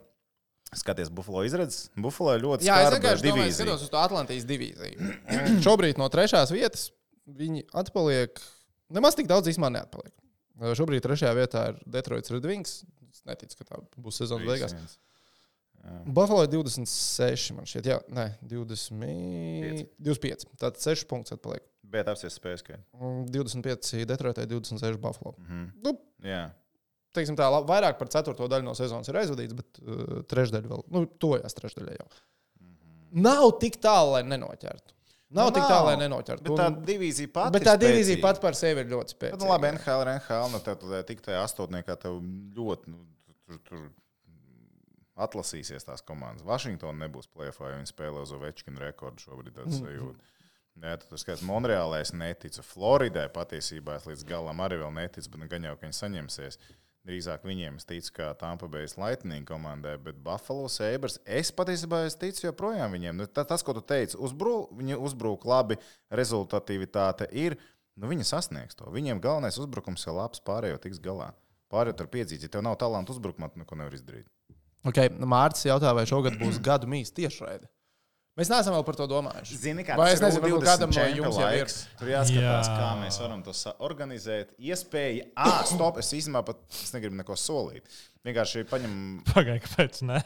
Skaties, 0.74 1.10
Buffalo 1.14 1.42
izredzes. 1.46 1.88
Buffalo 1.98 2.36
ļoti 2.42 2.66
Jā, 2.66 2.80
es 2.84 2.94
vienkārši 2.94 3.26
domāju, 3.26 3.54
skatos 3.54 3.86
uz 3.86 3.90
to 3.90 3.98
Atlantijas 4.02 4.46
divīziju. 4.46 5.10
Šobrīd 5.66 5.98
no 5.98 6.06
trešās 6.12 6.54
vietas 6.54 6.88
viņi 7.26 7.66
atpaliek. 7.74 8.38
Nemaz 8.94 9.18
tik 9.18 9.30
daudz 9.30 9.50
īstenībā 9.50 9.72
neatpaliek. 9.80 10.14
Šobrīd 10.78 11.04
trešajā 11.04 11.32
vietā 11.36 11.62
ir 11.72 11.80
Detroits 11.98 12.32
Red 12.32 12.46
Wings. 12.48 12.80
Es 13.16 13.24
neticu, 13.28 13.56
ka 13.62 13.68
tā 13.70 13.82
būs 13.96 14.20
sezonas 14.20 14.48
beigās. 14.48 14.76
Viens. 14.76 14.98
Buffalo 16.06 16.42
ir 16.42 16.50
26, 16.50 17.52
man 17.54 17.68
šķiet, 17.68 17.86
jā, 17.86 17.96
nē, 18.10 18.26
20, 18.50 19.84
25. 20.02 20.46
Tātad 20.58 20.80
6 20.82 21.04
punktus 21.10 21.36
atpaliek. 21.36 21.62
Bet 21.86 22.08
apsies 22.10 22.34
spējas, 22.40 22.64
ka. 22.66 22.78
Un 22.98 23.26
25 23.30 24.02
Detroitai, 24.10 24.48
26 24.50 24.98
Buffalo. 25.02 25.36
Mhm. 25.38 25.68
Nu, 25.84 25.92
Jā. 26.26 26.48
teiksim 27.14 27.38
tā, 27.38 27.46
vairāk 27.68 28.00
par 28.00 28.10
ceturto 28.12 28.48
daļu 28.50 28.66
no 28.66 28.74
sezonas 28.78 29.08
ir 29.12 29.20
aizvadīts, 29.22 29.54
bet 29.56 29.80
uh, 29.84 30.18
trešdaļa 30.26 30.72
vēl, 30.72 30.82
nu, 30.96 31.04
tojās 31.22 31.54
trešdaļā 31.56 31.94
jau. 32.00 32.08
Nav 33.16 33.46
tik 33.62 33.78
tālu, 33.80 34.16
lai 34.16 34.24
nenoķertu. 34.26 34.95
Nav 35.34 35.48
Nu, 35.50 35.54
tik 35.56 35.64
tālu, 35.66 35.88
lai 35.90 35.96
nenoķertu. 35.98 36.44
Bet 36.46 36.60
tā 36.60 36.66
divīzija 36.86 37.30
pati. 37.34 37.52
bet 37.56 37.64
tā 37.66 37.72
divīzija 37.80 38.14
spēcīga. 38.14 38.22
pat 38.28 38.40
par 38.44 38.54
sevi 38.54 38.84
ir 38.84 38.90
ļoti 38.92 39.14
spēcīga. 39.16 39.40
nu, 39.42 39.48
labi, 39.50 39.72
NHL 39.74 40.04
NHL. 40.12 40.50
Nu, 40.52 40.60
tad, 40.62 40.84
tik 41.08 41.24
tajā 41.24 41.40
astotniekā 41.42 41.96
tev 41.98 42.20
ļoti 42.54 42.92
nu, 42.94 43.00
tur, 43.48 43.58
tur 43.66 43.88
atlasīsies 45.26 45.86
tās 45.88 46.04
komandas. 46.06 46.44
Vašingtona 46.46 47.06
nebūs 47.06 47.26
plēfā, 47.32 47.72
jo 47.72 47.80
viņi 47.80 47.90
spēlē 47.90 48.22
uz 48.22 48.32
Ovečkina 48.36 48.82
rekordu 48.84 49.24
šobrīd. 49.24 49.56
tāds 49.56 49.80
sajūta. 49.80 50.32
Jā, 50.76 50.96
tad 51.00 51.06
tas 51.08 51.22
skaits 51.24 51.42
Monreālē 51.48 52.02
es 52.04 52.12
neticu. 52.12 52.62
Floridai 52.62 53.26
patiesībā 53.32 53.96
es 53.96 54.04
līdz 54.10 54.26
galam 54.28 54.60
arī 54.60 54.76
vēl 54.82 54.92
neticu, 54.92 55.30
bet 55.32 55.40
nu, 55.40 55.48
gan 55.48 55.64
jau, 55.64 55.76
ka 55.78 55.86
viņi 55.88 55.96
saņemsies. 56.02 56.58
Drīzāk 57.06 57.44
viņiem 57.46 57.76
es 57.78 57.86
ticu, 57.86 58.10
kā 58.16 58.32
Tampa 58.34 58.66
Bay 58.66 58.88
Lightning 58.98 59.46
komandai, 59.46 59.92
bet 60.02 60.16
Buffalo 60.18 60.66
Sabres 60.72 61.20
es 61.24 61.52
patiesībā 61.54 62.00
es 62.08 62.16
ticu 62.18 62.48
joprojām 62.48 62.90
viņiem. 62.96 63.14
Nu, 63.20 63.26
tā- 63.30 63.46
tas, 63.46 63.62
ko 63.62 63.76
tu 63.76 63.80
teici, 63.80 64.18
uzbrūk, 64.18 64.72
viņi 64.74 64.98
uzbrūk 64.98 65.46
labi, 65.46 65.78
rezultatīvitāte 66.10 67.28
ir. 67.30 67.56
Nu, 67.96 68.10
viņi 68.10 68.26
sasniegs 68.28 68.74
to. 68.76 68.90
Viņiem 68.92 69.22
galvenais 69.22 69.56
uzbrukums 69.62 70.02
ir 70.06 70.16
labs, 70.18 70.42
pārējo 70.44 70.80
tiks 70.82 70.98
galā. 70.98 71.30
Pārējo 71.72 71.96
tur 72.02 72.10
piedzīvot, 72.10 72.42
ja 72.42 72.48
tev 72.48 72.62
nav 72.66 72.76
talanta 72.80 73.14
uzbrukumā, 73.14 73.52
tu 73.52 73.62
neko 73.62 73.78
nevar 73.78 73.94
izdarīt. 73.96 74.26
Okay, 74.86 75.08
Mārcis 75.10 75.66
jautā, 75.70 75.94
vai 75.94 76.04
šogad 76.06 76.36
būs 76.38 76.60
gadu 76.62 76.86
mīs 76.90 77.14
tiešraide. 77.14 77.66
Mēs 78.36 78.50
neesam 78.52 78.74
vēl 78.76 78.82
par 78.84 78.96
to 78.98 79.06
domājuši. 79.08 79.54
Zini, 79.56 79.84
kā 79.86 79.94
Vai 79.96 80.10
es 80.12 80.20
nezinu, 80.20 80.44
U20 80.44 80.66
kādam 80.68 80.90
no 80.92 81.04
jums 81.08 81.38
jau 81.40 81.52
ir. 81.56 81.70
Tur 81.96 82.10
jāskatās, 82.10 82.66
Jā. 82.68 82.74
kā 82.76 82.88
mēs 83.00 83.16
varam 83.22 83.44
to 83.46 83.54
organizēt. 83.86 84.50
Iespēja, 84.60 85.30
ah, 85.40 85.62
stop, 85.64 86.02
es 86.02 86.12
īstenībā 86.18 86.42
pat 86.44 86.60
es 86.68 86.92
negribu 86.92 87.16
neko 87.16 87.36
solīt. 87.40 87.88
Vienkārši 88.28 88.66
paņem. 88.68 88.98
Pagaidām, 89.30 89.62
kāpēc 89.64 90.02
ne? 90.04 90.20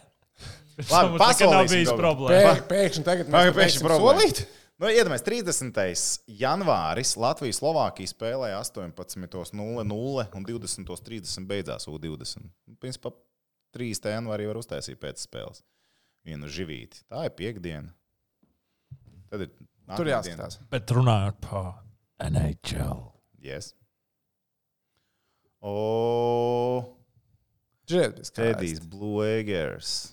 Labi, 0.90 1.20
kaut 1.20 1.70
ko. 1.92 1.94
problēma. 2.00 2.56
Pē, 2.56 2.66
pēkšņi 2.72 3.06
tagad 3.06 3.30
mēs 3.30 3.52
pēkšņi 3.60 3.84
problēma? 3.86 4.24
solīt? 4.24 4.42
Nu, 4.80 4.88
Iedomājieties, 4.88 5.26
30. 5.28 5.80
janvāris 6.40 7.12
Latvijas-Slovākija 7.20 8.10
spēlēja 8.10 8.58
18.00 8.64 9.54
un 9.60 10.46
20.30 10.48 11.46
beidzās 11.50 11.86
U20. 11.86 12.46
Nu, 12.48 12.78
Principā 12.80 13.12
3. 13.76 13.92
janvārī 14.16 14.48
var 14.48 14.58
uztaisīt 14.58 14.98
pēc 14.98 15.28
spēles 15.28 15.60
vienu 16.24 16.48
živīti. 16.50 17.04
Tā 17.12 17.26
ir 17.28 17.36
piekdiena. 17.36 17.92
Tad 19.30 19.46
ir 19.46 19.52
Tur 19.96 20.10
jāskatās. 20.10 20.60
Bet 20.70 20.92
runājot 20.94 21.40
par 21.42 21.70
NHL. 22.22 23.00
Yes. 23.42 23.72
O, 25.60 26.84
kā 27.90 28.10
Tedijs 28.32 28.80
Blue 28.88 29.24
Eggers. 29.26 30.12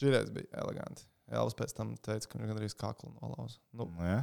Žēlties 0.00 0.30
bija 0.32 0.62
eleganti. 0.62 1.04
Elvis 1.30 1.56
pēc 1.58 1.74
tam 1.76 1.92
teica, 2.00 2.26
ka 2.26 2.38
viņš 2.38 2.50
gandrīz 2.50 2.76
kaklu 2.78 3.12
nolauza. 3.18 3.58
Nu, 3.76 3.86
Nu, 3.90 4.06
ja? 4.06 4.22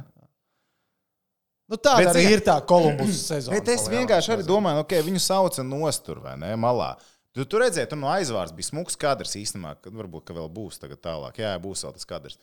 nu 1.68 1.78
tā 1.80 1.94
Bet 2.00 2.10
arī 2.10 2.24
ir 2.34 2.42
tā 2.44 2.58
Kolumbus 2.68 3.22
sezona. 3.30 3.56
Bet 3.56 3.70
es 3.72 3.86
vienkārši 3.92 4.34
arī 4.34 4.48
domāju, 4.48 4.82
ok, 4.84 4.98
viņu 5.06 5.22
sauca 5.22 5.64
nostur 5.64 6.20
vai 6.24 6.34
ne, 6.40 6.52
malā. 6.60 6.94
Tu, 7.36 7.44
tu 7.46 7.60
redzēji, 7.60 7.88
tur 7.92 8.00
no 8.00 8.10
aizvārds 8.10 8.52
bija 8.56 8.72
smūgs 8.72 8.96
kadrs 8.98 9.36
īstenībā, 9.38 9.76
kad 9.84 9.94
varbūt 9.94 10.26
ka 10.28 10.36
vēl 10.36 10.48
būs 10.52 10.80
tagad 10.82 11.00
tālāk. 11.04 11.38
Jā, 11.44 11.54
būs 11.62 11.84
vēl 11.86 11.94
tas 11.96 12.08
kadrs. 12.08 12.38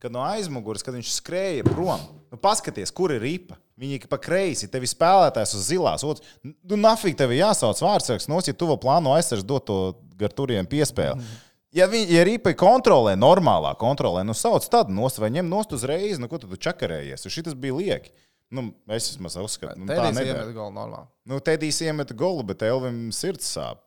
Kad 0.00 0.14
no 0.14 0.22
aizmugures, 0.24 0.84
kad 0.84 0.96
viņš 0.96 1.10
skrēja 1.18 1.64
prom, 1.66 2.00
nu 2.32 2.38
paskaties, 2.40 2.92
kur 2.96 3.12
ir 3.12 3.20
ripa. 3.20 3.58
Viņi 3.80 4.00
pa 4.08 4.16
kreisi, 4.20 4.68
tevi 4.68 4.88
spēlētājs 4.88 5.52
uz 5.56 5.66
zilās. 5.68 6.04
Otrs, 6.04 6.24
nu, 6.44 6.78
nafīgi 6.80 7.18
tev 7.20 7.34
ir 7.34 7.42
jāsauc 7.42 7.80
vārdsargs, 7.84 8.28
nos, 8.28 8.48
ja 8.48 8.56
tu 8.56 8.68
vēl 8.68 8.80
plāno 8.80 9.12
aizsargs 9.16 9.44
dot 9.44 9.66
to 9.68 9.78
gar 10.20 10.32
turiem 10.36 10.68
piespēli. 10.68 11.20
Mhm. 11.20 11.38
Ja 11.76 11.86
viņi 11.86 12.16
ja 12.16 12.24
ripa 12.26 12.50
kontrolē, 12.58 13.12
normālā 13.14 13.70
kontrolē, 13.78 14.24
nu 14.26 14.34
sauc 14.34 14.64
tādu 14.72 14.90
nost 14.90 15.20
vai 15.22 15.28
ņem 15.36 15.46
nost 15.46 15.76
uzreiz, 15.76 16.18
nu 16.18 16.26
ko 16.26 16.40
tu, 16.42 16.48
čakarējies. 16.50 17.22
Jo 17.24 17.30
Šitas 17.30 17.54
bija 17.54 17.76
lieki. 17.76 18.10
Nu, 18.50 18.72
es 18.90 19.06
vismaz 19.12 19.36
uzskatu, 19.38 19.78
nu, 19.78 19.86
tā 19.86 20.08
iemet 20.08 20.50
golu 20.56 20.74
normāli. 20.74 21.06
Nu, 21.30 21.38
Tedijs 21.38 21.78
iemet 21.86 22.10
golu, 22.18 22.42
bet 22.48 22.64
Elvim 22.66 23.12
sirds 23.14 23.46
sāp. 23.54 23.84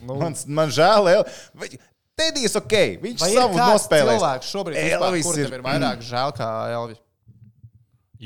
Nu, 0.00 0.16
Man, 0.16 0.32
man 0.48 0.72
žēl, 0.72 1.10
El... 1.12 1.26
Tedijs 2.16 2.54
ok, 2.56 2.74
viņš 3.02 3.20
Vai 3.20 3.30
ir 3.32 3.36
savu 3.40 3.58
kāds 3.58 3.72
nospēlēs. 3.74 4.14
cilvēks 4.16 4.52
šobrīd, 4.54 4.76
vispār, 4.80 5.08
Elvis 5.10 5.26
kur 5.26 5.38
ir- 5.38 5.50
tev 5.50 5.58
ir 5.58 5.64
vairāk 5.66 6.04
žēl 6.06 6.32
kā 6.38 6.48
Elvis? 6.72 7.02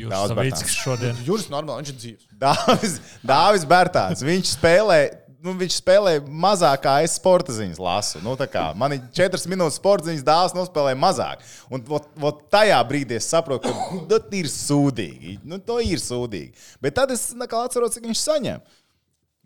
Jūs 0.00 0.10
Daudz 0.12 0.30
savīcis 0.30 0.76
šodien. 0.78 1.16
Juris 1.26 1.48
normāli, 1.50 1.82
viņš 1.82 1.90
ir 1.90 1.98
dzīves. 1.98 2.28
Dāvis, 2.38 2.92
Dāvis 3.26 3.64
Bērtāns, 3.66 4.22
viņš 4.22 4.52
spēlē. 4.58 5.00
Nu, 5.40 5.54
viņš 5.56 5.78
spēlē 5.80 6.12
mazāk, 6.28 6.82
kā 6.84 6.98
es 7.02 7.14
sporta 7.16 7.50
ziņas 7.56 7.78
lasu. 7.80 8.20
Nu, 8.20 8.34
tā 8.36 8.44
kā 8.46 8.74
man 8.76 8.92
ir 8.92 9.00
četras 9.16 9.46
minūtes 9.48 9.78
sporta 9.80 10.04
ziņas, 10.10 10.20
dāvāts 10.26 10.52
nospēlē 10.54 10.92
mazāk. 11.00 11.40
Un 11.72 11.80
vot, 11.88 12.10
vot 12.20 12.42
tajā 12.52 12.76
brīdī 12.84 13.16
es 13.16 13.24
saprotu, 13.32 13.72
ka 13.72 13.86
nu, 13.96 14.02
tas 14.12 14.36
ir 14.36 14.50
sūdīgi. 14.52 15.38
Nu, 15.48 15.56
to 15.64 15.78
ir 15.80 15.96
sūdīgi. 15.98 16.52
Bet 16.84 16.94
tad 17.00 17.10
es 17.16 17.30
nekā 17.32 17.64
atceros, 17.66 17.96
cik 17.96 18.04
viņš 18.10 18.20
saņem. 18.20 18.60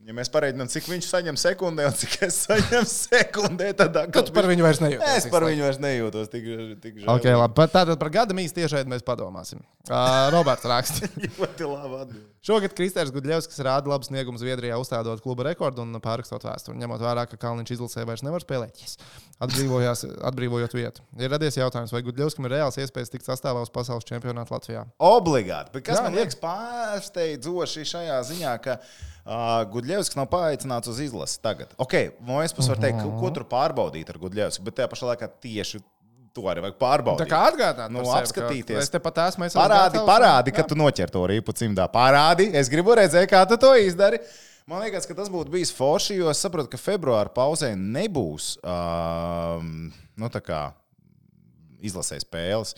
Ja 0.04 0.12
mēs 0.12 0.28
pareiķinām, 0.28 0.68
cik 0.68 0.84
viņš 0.90 1.06
saņem 1.08 1.36
sekundē 1.40 1.86
un 1.88 1.94
cik 1.96 2.18
es 2.26 2.42
saņemu 2.44 2.88
sekundē, 2.90 3.70
tad 3.78 3.94
Kad 4.12 4.26
tu 4.28 4.34
par 4.36 4.44
viņu 4.50 4.66
vairs 4.66 4.82
nejūties. 4.84 5.14
Es 5.22 5.26
par 5.32 5.46
viņu 5.48 5.64
vairs 5.64 5.78
nejūtos 5.80 6.28
tik, 6.28 6.48
tik 6.82 6.98
žēl. 6.98 7.08
Ok, 7.08 7.28
labi. 7.32 7.56
Pat 7.56 7.72
Tātad 7.72 7.96
par 8.02 8.10
gada 8.12 8.36
mīstu 8.36 8.60
tiešai 8.60 8.82
mēs 8.90 9.04
padomāsim. 9.06 9.62
Uh, 9.88 10.28
Roberts 10.34 10.68
raksta. 10.68 11.08
Ļoti 11.38 11.68
labi 11.70 12.00
atbild. 12.02 12.26
Šogad 12.44 12.76
Kristēns 12.76 13.14
Gudļevskis 13.14 13.62
rāda 13.64 13.88
labu 13.88 14.04
sniegumu 14.04 14.36
Zviedrijā, 14.40 14.76
uzstādot 14.76 15.22
kluba 15.24 15.46
rekordu 15.48 15.80
un 15.86 15.96
pārrakstot 16.04 16.44
vēsturi. 16.44 16.76
Ņemot 16.82 17.00
vērā, 17.00 17.24
ka 17.30 17.40
Kalniņš 17.40 17.72
izlasē 17.78 18.04
vairs 18.04 18.26
nevar 18.26 18.44
spēlēt, 18.44 18.82
yes. 18.84 18.98
Atbrīvojot 19.40 20.76
vietu. 20.76 21.00
Ir 21.16 21.32
radies 21.32 21.56
jautājums, 21.56 21.96
vai 21.96 22.04
Gudļevskim 22.04 22.44
ir 22.44 22.58
reāls 22.58 22.76
iespējas 22.84 23.12
tikt 23.16 23.24
sastāvā 23.24 23.64
uz 23.64 23.72
pasaules 23.72 24.04
čempionātu 24.08 24.52
Latvijā. 24.52 24.84
Obligāti. 25.00 25.72
Bet 25.78 25.88
kas 25.88 26.02
Jā, 26.02 26.04
man 26.04 26.20
liekas 26.20 26.38
pārsteidzoši 26.44 27.88
šajā 27.94 28.20
ziņā, 28.28 28.54
ka 28.68 28.76
uh, 28.76 29.02
Gudļevskis 29.24 30.18
nav 30.18 30.26
paaicināts 30.28 30.90
uz 30.92 30.98
izlasi 31.00 31.38
tagad. 31.40 31.70
Ok, 31.80 31.94
no 32.28 32.42
es 32.44 32.52
puses 32.52 32.68
varu 32.68 32.82
teikt, 32.84 33.00
ko, 33.00 33.12
ko 33.22 33.30
tur 33.32 33.46
pārbaudīt 33.48 34.10
ar 34.12 34.18
Gudļevski, 34.20 34.64
bet 34.66 34.76
tajā 34.76 34.90
pašā 34.92 35.08
laikā 35.14 35.28
tieši 35.40 35.80
to 36.34 36.42
arī 36.50 36.64
vajag 36.64 36.74
Tā 36.76 36.82
pārbaudīt. 36.82 37.30
kā 37.30 37.40
atgādāt, 37.48 37.92
Nu, 37.94 38.02
sevi, 38.02 38.10
ka 38.12 38.20
apskatīties. 38.20 38.80
Es 38.82 38.90
esmu. 38.90 39.44
es 39.46 39.54
esmu 39.54 39.62
Parādi, 39.62 39.96
gatavs. 39.96 40.08
parādi, 40.10 40.54
ka 40.56 40.64
tu 40.68 40.74
noķer 40.76 41.12
to 41.14 41.22
rīpu 41.30 41.54
cimdā. 41.56 41.87
Parādi, 41.88 42.50
es 42.52 42.68
gribu 42.68 42.96
redzēt, 42.98 43.28
kā 43.30 43.44
tu 43.48 43.56
to 43.56 43.70
izdari. 43.80 44.18
Man 44.66 44.80
liekas, 44.82 45.06
ka 45.06 45.14
tas 45.14 45.28
būtu 45.28 45.52
bijis 45.52 45.70
forši, 45.76 46.16
jo 46.20 46.28
es 46.32 46.40
saprotu, 46.40 46.70
ka 46.72 46.80
februāra 46.80 47.28
pauzē 47.32 47.74
nebūs 47.76 48.54
um, 48.64 49.92
nu, 50.16 50.30
tā 50.32 50.40
izlasē 51.84 52.18
spēles. 52.20 52.74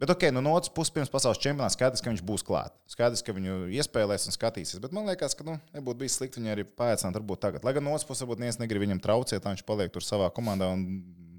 Bet, 0.00 0.08
ok, 0.14 0.30
nu, 0.32 0.40
no 0.40 0.54
otras 0.56 0.72
puses, 0.72 0.92
pirms 0.94 1.10
pasaules 1.12 1.38
čempionāta 1.42 1.74
skaidrs, 1.74 2.00
ka 2.00 2.08
viņš 2.08 2.22
būs 2.24 2.44
klāt. 2.46 2.72
Skaidrs, 2.88 3.20
ka 3.20 3.34
viņu 3.36 3.66
iespēlēs 3.76 4.24
un 4.30 4.32
skatīsies. 4.32 4.80
Bet 4.80 4.94
man 4.96 5.04
liekas, 5.10 5.34
ka 5.36 5.44
nu, 5.44 5.58
nebūtu 5.74 6.00
bijis 6.00 6.16
slikti 6.16 6.40
viņu 6.40 6.54
arī 6.54 6.64
paaicināt, 6.64 7.18
varbūt 7.18 7.42
tagad. 7.42 7.66
Lai 7.66 7.74
gan 7.76 7.84
no 7.84 7.92
otras 7.92 8.08
puses, 8.08 8.24
varbūt 8.24 8.40
neviens 8.40 8.56
negrib 8.62 8.86
viņam 8.86 9.02
traucēt, 9.04 9.42
tā 9.44 9.52
viņš 9.52 9.66
paliek 9.68 9.92
tur 9.92 10.06
savā 10.06 10.30
komandā 10.32 10.70
un 10.72 10.86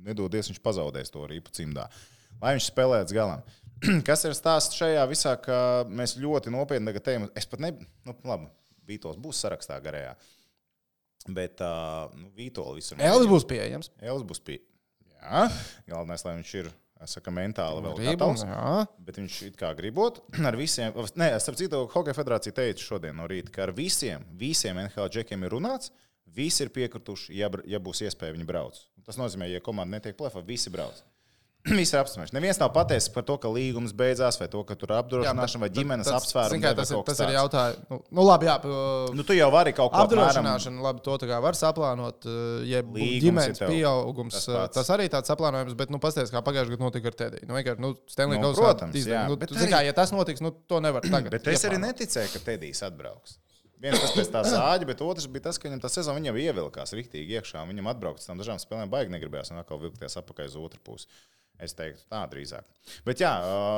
nedodies, 0.06 0.52
viņš 0.52 0.62
pazaudēs 0.62 1.10
to 1.14 1.26
rīpu 1.32 1.54
cimdā. 1.58 1.88
Lai 2.38 2.54
viņš 2.54 2.70
spēlē 2.70 3.02
līdz 3.02 3.16
galam. 3.18 3.42
Kas 4.08 4.28
ir 4.30 4.38
stāsts 4.38 4.78
šajā 4.78 5.08
visā, 5.10 5.34
ka 5.42 5.58
mēs 5.90 6.20
ļoti 6.22 6.54
nopietni 6.54 6.92
tagad 6.92 7.10
ejam. 7.16 7.28
Es 7.38 7.50
pat 7.50 7.64
ne, 7.66 7.74
nu, 8.06 8.16
labi, 8.30 8.52
Vītols 8.90 9.18
būs 9.22 9.42
sarakstā 9.42 9.80
garajā. 9.82 10.14
Bet 11.30 11.62
uh, 11.66 12.14
nu, 12.18 12.30
Vītols 12.38 12.78
visur. 12.78 13.02
Elvis 13.02 13.30
būs 13.30 13.48
pieejams. 13.50 13.90
Elvis 14.02 14.28
būs 14.30 14.42
pie. 14.46 14.60
Jā, 15.22 15.48
galvenais, 15.90 16.26
lai 16.26 16.38
viņš 16.40 16.54
ir, 16.62 16.72
es 17.06 17.16
saku, 17.18 17.34
mentāli 17.36 17.84
vēl 17.86 18.00
gatavs. 18.06 18.46
Bet 19.06 19.20
viņš 19.22 19.40
it 19.50 19.58
kā 19.60 19.72
gribot 19.78 20.22
ar 20.50 20.58
visiem, 20.60 20.96
nē, 21.18 21.32
es 21.38 21.48
saprotu, 21.48 21.70
ka 21.88 22.00
Hokeja 22.00 22.18
federācija 22.18 22.58
teica 22.62 22.86
šodien 22.86 23.18
no 23.18 23.28
rīta, 23.30 23.54
ka 23.54 23.66
ar 23.68 23.76
visiem, 23.78 24.26
visiem 24.38 24.80
NHL 24.86 25.12
džekiem 25.14 25.48
ir 25.48 25.56
runāts, 25.56 25.94
visi 26.32 26.66
ir 26.66 26.72
piekrituši, 26.74 27.34
ja, 27.40 27.50
ja 27.68 27.82
būs 27.84 28.04
iespēja 28.08 28.36
viņi 28.38 28.48
brauc. 28.48 28.80
Tas 29.06 29.18
nozīmē, 29.20 29.50
ja 29.52 29.64
komanda 29.64 29.98
netiek 29.98 30.18
plēfā, 30.20 30.44
visi 30.46 30.72
brauc. 30.74 31.02
Visi 31.78 31.94
ir 31.94 32.00
apsprieduši. 32.02 32.34
Neviens 32.34 32.58
nav 32.58 32.72
pateicis 32.74 33.12
par 33.14 33.22
to, 33.28 33.36
ka 33.38 33.50
līgums 33.54 33.92
beidzās, 33.94 34.40
vai 34.42 34.48
to, 34.50 34.64
ka 34.66 34.74
tur 34.82 34.94
apdrošināšana 34.98 35.62
vai 35.62 35.70
ģimenes 35.70 36.08
apsvērumi. 36.10 36.64
Tas, 36.66 36.76
tas, 36.80 36.92
ir- 36.96 37.04
tas 37.06 37.20
ir 37.22 37.34
jautājums. 37.36 37.84
Nu, 37.92 38.00
nu, 38.18 38.24
labi, 38.26 38.48
jā. 38.50 38.56
Nu, 39.14 39.26
tu 39.28 39.36
jau 39.38 39.50
vari 39.54 39.74
kaut 39.78 39.92
ko 39.94 40.00
apdrošināt. 40.02 40.42
Apdrošināšana, 40.42 40.82
labi, 40.88 41.04
to 41.06 41.18
var 41.46 41.54
saplānot, 41.60 42.26
eh, 42.26 42.66
ja 42.72 42.82
ģimenes 42.82 43.62
pieaugums. 43.62 44.34
tas 44.40 44.46
Tas, 44.50 44.56
pats. 44.58 44.80
tas 44.80 44.90
arī 44.98 45.06
tāds 45.14 45.30
saplānojums, 45.30 45.78
bet, 45.78 45.94
nu, 45.94 46.00
pasties, 46.02 46.34
kā 46.34 46.42
pagājušajā 46.42 46.74
gadā 46.80 46.86
notika 46.88 47.14
ar 47.14 47.20
Tediju. 47.22 47.46
Nu, 47.48 47.54
vienkārši, 47.60 47.80
nu, 47.86 47.94
Stanley 48.10 48.42
Nu, 48.42 48.50
Kausa 48.50 48.62
protams, 48.66 48.96
izdarīja. 48.98 49.22
jā, 49.22 49.28
Nu, 49.30 49.38
bet 49.38 49.50
tu 49.54 49.56
arī- 49.62 49.70
kā, 49.72 49.86
ja 49.86 49.94
tas 49.94 50.12
notiks, 50.12 50.42
nu, 50.42 50.52
to 50.68 50.80
nevar 50.82 51.02
tagad. 51.06 51.30
Bet 51.30 51.46
es 51.48 51.64
arī 51.70 51.78
neticēju, 51.78 52.34
ka 52.34 52.40
Tedijs 52.50 52.82
atbrauks. 52.90 53.38
Viens 53.82 53.98
tas 54.02 54.12
pēc 54.14 54.30
tā 54.30 54.42
zāģa, 54.46 54.86
bet 54.86 55.00
otrs 55.02 55.26
bija 55.26 55.42
tas, 55.50 55.58
ka 55.58 55.68
viņam 55.68 55.80
tā 55.82 55.90
sezona 55.90 56.20
viņam 56.20 56.36
ievilkās 56.38 56.92
rīktīgi 56.94 57.34
iekšā. 57.38 57.64
Viņam 57.66 57.88
atbraukt 57.90 58.20
uz 58.22 58.28
tām 58.30 58.38
dažām 58.38 58.60
spēlēm, 58.62 58.90
baigi 58.94 59.10
negribējās, 59.10 59.50
un 59.52 59.58
atkal 59.58 59.80
vilkties 59.82 60.18
atpakaļ 60.22 60.46
uz 60.52 60.56
otru 60.56 60.80
pusi. 60.86 61.08
Es 61.62 61.76
teiktu, 61.78 62.02
tā 62.10 62.24
drīzāk. 62.32 62.66
Bet, 63.06 63.22
jā, 63.22 63.32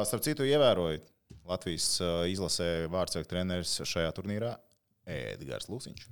starp 0.07 0.23
citu, 0.23 0.45
ievēroju 0.47 1.01
Latvijas 1.49 1.87
izlasē 2.31 2.69
vārdsargu 2.93 3.27
treneris 3.27 3.73
šajā 3.83 4.13
turnīrā 4.15 4.53
Edgars 5.11 5.67
Lūsiņš. 5.67 6.05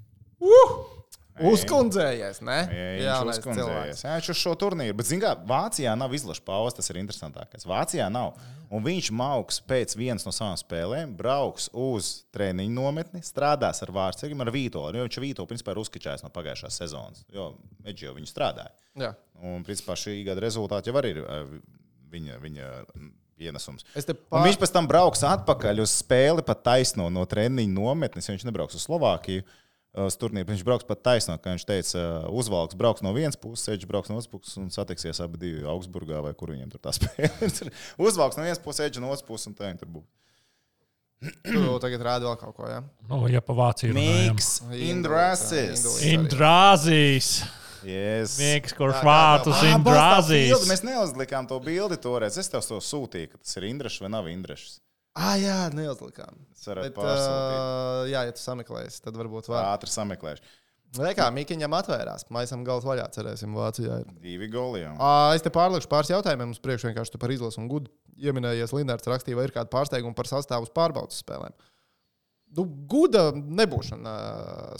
Uzkundzējies, 1.49 2.41
ne? 2.45 2.59
Jā, 3.01 3.17
viņš 3.23 3.39
uzkundzējies. 3.39 4.05
Jā, 4.05 4.15
viņš 4.19 4.31
uz 4.33 4.41
šo 4.41 4.53
turnīru. 4.59 4.95
Bet, 4.99 5.09
zināmā 5.09 5.31
mērā, 5.31 5.47
Vācijā 5.47 5.93
nav 5.97 6.13
izlaša 6.13 6.43
pauzes, 6.45 6.77
tas 6.77 6.89
ir 6.91 6.99
interesantākais. 7.01 7.67
Vācijā 7.67 8.09
nav. 8.11 8.35
Un 8.71 8.83
viņš 8.85 9.11
mauks 9.11 9.59
pēc 9.67 9.95
vienas 9.99 10.25
no 10.25 10.31
savām 10.31 10.55
spēlēm, 10.59 11.15
brauks 11.17 11.69
uz 11.73 12.23
treniņu 12.31 12.71
nometni, 12.71 13.21
strādās 13.23 13.83
ar 13.83 13.91
vārdsargiem, 13.91 14.41
ar 14.41 14.51
Vītolu. 14.53 14.95
Jo 14.95 15.07
viņš 15.07 15.19
Vītolu 15.19 15.49
principā 15.49 15.73
ir 15.73 15.81
uzskačājis 15.81 16.23
no 16.23 16.31
pagājušās 16.31 16.79
sezonas, 16.79 17.25
jo 17.33 17.51
Edži 17.83 18.07
jau 18.07 18.15
viņu 18.15 18.31
strādāja. 18.31 18.71
Jā. 18.95 19.11
Un, 19.41 19.65
principā, 19.67 19.97
šī 19.99 20.21
gada 20.27 20.43
rezultāti 20.43 20.91
jau 20.91 20.99
arī 21.01 21.17
ir 21.17 21.25
ā, 21.25 21.41
viņa, 22.13 22.39
viņa 22.45 22.69
ienesums. 23.41 23.83
Pār... 23.91 24.45
viņš 24.45 24.61
pēc 24.61 24.71
tam 24.71 24.87
brauks 24.87 25.25
atpakaļ 25.27 25.83
uz 25.83 25.97
spēli 25.99 26.45
pat 26.45 26.63
taisno 26.63 27.09
no 27.11 27.25
treniņa 27.27 27.75
nometnes. 27.75 28.29
Viņš 28.31 28.47
nebrauks 28.47 28.77
uz 28.79 28.85
Slovākiju. 28.87 29.43
uh, 29.43 29.57
Uz 29.91 30.15
turnīru 30.15 30.47
viņš 30.53 30.61
brauks 30.63 30.85
pat 30.87 31.01
taisno, 31.03 31.33
kā 31.35 31.51
viņš 31.51 31.65
teica, 31.67 31.99
uh, 31.99 32.27
uzvalks 32.39 32.77
brauks 32.79 33.03
no 33.03 33.11
vienas 33.11 33.35
puses, 33.35 33.65
Edžers 33.73 33.89
brauks 33.89 34.07
no 34.07 34.15
otras 34.15 34.29
puses 34.31 34.55
un 34.61 34.69
satiksies 34.71 35.19
abi 35.19 35.41
divi 35.41 35.65
Augsburgā 35.67 36.21
vai 36.23 36.31
kur 36.37 36.53
viņiem 36.53 36.69
tur 36.71 36.79
tā 36.79 36.93
spēle. 36.97 37.71
uzvalks 37.99 38.39
no 38.39 38.45
vienas 38.47 38.61
puses, 38.63 38.85
Edžers 38.87 39.03
no 39.03 39.11
otras 39.11 39.25
puses 39.27 39.49
un 39.51 39.57
tā 39.57 39.67
viņi 39.67 39.81
tur 39.83 39.91
būs. 39.97 40.07
Tu 41.45 41.63
tagad 41.83 42.01
rādi 42.07 42.25
vēl 42.25 42.37
kaut 42.39 42.55
ko, 42.57 42.69
jā? 42.71 42.79
Nu, 43.09 43.19
ja 43.29 43.43
pa 43.45 43.53
Vāciju. 43.53 43.93
Mīks, 43.93 44.47
Indrasis. 44.73 45.83
Indrāzijas. 46.09 47.33
Yes. 47.85 48.37
Mīks, 48.41 48.73
kurš 48.77 49.03
vārtus 49.05 49.57
bildi. 49.59 49.75
Indrāzijas. 49.75 50.65
Mēs 50.69 50.81
neuzlikām 50.85 51.49
to 51.49 51.59
bildi 51.61 51.97
toreiz. 52.01 52.39
Es 52.41 52.49
tev 52.49 52.63
to 52.65 52.79
sūtīju, 52.81 53.33
ka 53.35 53.41
tas 53.43 53.57
ir 53.59 53.67
Indrašs 53.69 54.01
vai 54.01 54.09
nav 54.15 54.29
Indrašs. 54.31 54.79
Ah, 55.19 55.33
jā, 55.35 55.57
neuzlikām. 55.75 56.37
Es 56.55 56.63
varētu 56.69 56.87
Bet, 56.87 56.95
pārsūtīt. 56.95 57.55
uh, 57.59 58.09
jā, 58.11 58.21
ja 58.29 58.35
tu 58.35 58.39
sameklēsi, 58.39 59.01
tad 59.03 59.17
varbūt 59.19 59.49
var. 59.51 59.65
Ātri 59.73 59.91
sameklēšu. 59.91 60.43
Vai 60.97 61.13
kā 61.15 61.25
Mikiņam 61.31 61.71
atvērās? 61.77 62.25
Maisam 62.35 62.63
galvas 62.67 62.83
vaļā, 62.87 63.05
cerēsim, 63.15 63.53
Vācijā. 63.55 64.01
ir. 64.03 64.07
Divi 64.23 64.47
goli 64.51 64.81
jau. 64.83 64.93
Ā, 64.99 65.35
Es 65.35 65.43
te 65.43 65.51
pārlikšu 65.51 65.87
pāris 65.91 66.11
jautājumiem 66.11 66.51
uz 66.51 66.59
priekšu, 66.63 66.89
vienkārši 66.89 67.19
par 67.19 67.31
izlasu 67.31 67.61
un 67.63 67.69
gudu. 67.71 67.91
Ieminējies 68.19 68.73
Lindārds 68.75 69.07
rakstīja, 69.07 69.37
vai 69.39 69.45
ir 69.47 69.53
kāda 69.55 69.71
pārsteiguma 69.71 70.15
par 70.15 70.27
sastāvu 70.27 70.67
uz 70.67 70.73
pārbaudas 70.75 71.19
spēlēm. 71.23 71.55
Nu, 72.57 72.65
guda 72.91 73.29
nebūšana 73.35 74.15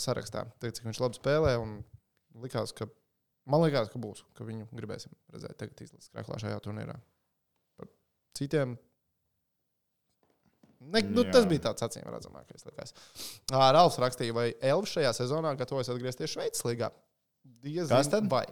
sarakstā. 0.04 0.44
Teic, 0.60 0.76
cik 0.76 0.84
viņš 0.90 1.00
labi 1.00 1.16
spēlē 1.16 1.54
un 1.62 1.78
likās, 2.44 2.74
ka 2.76 2.88
man 3.48 3.64
liekas, 3.64 3.88
ka 3.92 4.00
būs, 4.00 4.20
ka 4.36 4.44
viņu 4.44 4.68
gribēsim 4.76 5.12
redzēt 5.32 5.56
tagad 5.60 5.80
izlases 5.80 6.12
krāklā 6.12 6.36
šajā 6.44 6.60
turnīrā. 6.64 6.98
Par 7.80 7.88
citiem. 8.36 8.76
Ne, 10.82 11.02
nu, 11.14 11.24
tas 11.30 11.46
bija 11.48 11.68
tāds 11.68 11.84
acīm 11.86 12.08
redzamākais. 12.10 12.66
Ralfs 13.52 14.00
rakstīja, 14.02 14.34
vai 14.36 14.48
Elvis 14.72 14.96
šajā 14.96 15.12
sezonā 15.20 15.54
gatavojas 15.60 15.92
atgriezties 15.94 16.34
Šveices 16.34 16.66
līgā. 16.66 16.90
Diezin 17.62 17.94
Kas 17.94 18.10
tad? 18.10 18.26
Vai? 18.30 18.44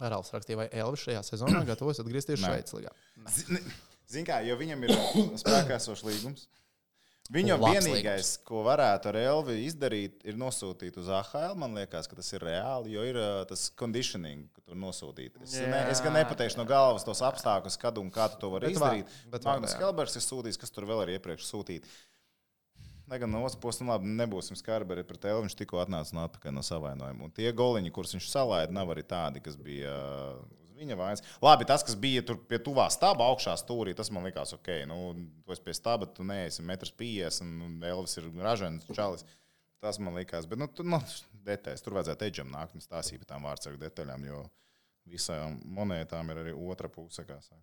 Ralfs 0.00 0.32
rakstīja, 0.34 0.60
vai 0.60 0.68
Elvis 0.76 1.06
šajā 1.06 1.22
sezonā 1.24 1.62
gatavojas 1.68 2.02
atgriezties. 2.02 2.42
Šveices 2.42 2.76
līgā. 2.76 2.92
Ziniet, 3.32 4.26
kā, 4.28 4.40
jo 4.46 4.56
viņam 4.60 4.84
ir 4.86 4.92
spēkā 5.42 5.78
esošs 5.78 6.04
līgums. 6.06 6.46
Viņa 7.32 7.56
Labs 7.58 7.86
vienīgais, 7.86 8.28
ko 8.46 8.60
varētu 8.66 9.08
ar 9.10 9.16
Elvi 9.18 9.56
izdarīt, 9.66 10.20
ir 10.28 10.36
nosūtīt 10.38 10.98
uz 11.00 11.08
AHL. 11.10 11.56
Man 11.58 11.74
liekas, 11.74 12.06
ka 12.06 12.18
tas 12.18 12.28
ir 12.36 12.44
reāli, 12.46 12.92
jo 12.94 13.04
ir 13.08 13.18
uh, 13.18 13.40
tas 13.48 13.66
conditioning, 13.78 14.44
ka 14.54 14.62
tur 14.68 14.78
nosūtīt. 14.78 15.40
Es, 15.42 15.56
ne, 15.58 15.80
es 15.90 16.02
gan 16.04 16.14
Jā, 16.14 16.22
nepateikšu 16.22 16.60
no 16.60 16.66
galvas 16.68 17.06
tos 17.06 17.22
apstākļus, 17.26 17.78
kad 17.82 17.98
un 17.98 18.12
kā 18.14 18.28
tu 18.32 18.38
to 18.44 18.50
vari 18.52 18.70
Bet 18.70 18.78
var, 18.82 18.98
izdarīt. 19.00 19.16
bet 19.32 19.48
var, 19.48 19.56
Magnus 19.56 19.74
jā. 19.74 19.80
Helbergs 19.82 20.18
ir 20.20 20.26
sūtījis, 20.26 20.60
kas 20.62 20.74
tur 20.74 20.86
vēl 20.86 21.02
ir 21.06 21.16
iepriekš 21.16 21.48
sūtīt. 21.50 21.88
Lai 23.06 23.20
gan 23.22 23.30
no 23.30 23.42
otras 23.46 23.58
puses, 23.62 23.80
nu 23.82 23.92
labi, 23.92 24.10
nebūsim 24.18 24.58
skarberi 24.58 25.04
pret 25.06 25.28
Elvi. 25.30 25.46
Viņš 25.46 25.54
tikko 25.60 25.78
atnāca 25.78 26.14
no 26.16 26.24
atpakaļ 26.26 26.54
no 26.56 26.62
savainojuma. 26.66 27.28
Un 27.28 27.34
tie 27.34 27.52
goliņi, 27.54 27.92
kurus 27.94 28.16
viņš 28.16 28.30
salaida, 28.32 28.74
nav 28.74 28.90
arī 28.94 29.04
tādi, 29.06 29.42
kas 29.44 29.54
bija 29.58 29.92
uh, 29.94 30.40
viņa 30.76 30.98
vainas. 31.00 31.24
Labi, 31.44 31.66
tas, 31.68 31.84
kas 31.86 31.96
bija 32.00 32.22
tur 32.26 32.38
pie 32.50 32.60
tuvā 32.62 32.86
stūra, 32.92 33.30
augšā 33.30 33.56
stūrī, 33.60 33.94
tas 33.96 34.12
man 34.14 34.26
likās 34.28 34.54
ok. 34.56 34.70
Nu, 34.90 34.98
tu 35.44 35.54
esi 35.56 35.64
pie 35.64 35.74
stūra, 35.76 36.08
tu 36.16 36.26
neesi 36.26 36.64
1,50 36.64 37.44
m, 37.46 37.56
un 37.66 37.88
Elvis 37.88 38.18
ir 38.20 38.28
ražants, 38.44 38.88
čalis. 38.96 39.26
Tas 39.84 39.98
man 40.00 40.16
likās, 40.16 40.46
bet 40.48 40.58
nu, 40.60 40.70
tu, 40.72 40.86
nu, 40.88 40.98
detaļas 41.46 41.84
tur 41.84 41.98
vajadzētu 41.98 42.30
eģam 42.30 42.52
nākt 42.54 42.76
un 42.78 42.84
stāstīt 42.84 43.20
par 43.22 43.34
tām 43.34 43.44
vārdsargu 43.46 43.80
detaļām, 43.82 44.24
jo 44.30 44.44
visām 45.06 45.60
monētām 45.76 46.32
ir 46.32 46.40
arī 46.42 46.54
otra 46.56 46.88
puse. 46.90 47.22
saka. 47.22 47.60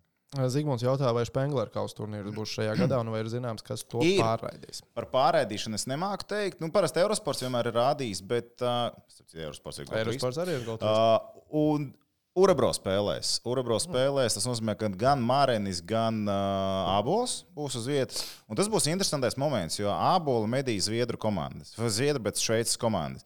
Zigmunds 0.50 0.82
jautā, 0.82 1.10
vai 1.14 1.22
Spengler 1.28 1.68
kausa 1.70 1.98
turnīrs 2.00 2.32
būs 2.34 2.54
šajā 2.56 2.74
gadā, 2.82 3.00
un 3.02 3.10
vai 3.12 3.20
ir 3.22 3.30
zināms, 3.30 3.62
kas 3.66 3.84
to 3.86 4.02
Ir. 4.02 4.22
pārraidīs. 4.22 4.82
Par 4.96 5.06
pārraidīšanu 5.12 5.78
es 5.78 5.86
nemāku 5.90 6.26
teikt. 6.30 6.62
Nu, 6.62 6.70
parasti 6.74 7.02
Eurosports 7.04 7.44
vienmēr 7.44 7.70
ir 7.70 7.76
rādījis, 7.78 8.22
bet 8.30 8.64
uh, 8.64 8.88
Eurosports 9.34 9.82
ir 9.82 9.92
Eirosports 10.00 10.40
arī 10.42 10.56
ir 10.58 10.66
kas. 10.66 10.82
Uh, 10.82 11.44
un 11.60 11.92
Urabro 12.34 12.72
spēlēs. 12.74 13.36
Urabro 13.46 13.76
spēlēs. 13.78 14.34
Tas 14.34 14.46
nozīmē, 14.48 14.74
ka 14.78 14.88
gan 14.98 15.20
Mārenis, 15.22 15.78
gan 15.86 16.24
uh, 16.26 16.96
Abols 16.96 17.44
būs 17.54 17.76
uz 17.78 17.86
vietas. 17.86 18.24
Un 18.50 18.58
tas 18.58 18.66
būs 18.70 18.88
interesants 18.90 19.38
moments, 19.38 19.78
jo 19.78 19.92
Abola 19.94 20.48
medīja 20.50 20.88
Zviedru 20.88 21.20
komandas. 21.20 21.76
Vai 21.78 21.92
Zviedru, 21.94 22.24
bet 22.26 22.42
Šveices 22.42 22.80
komandas. 22.80 23.22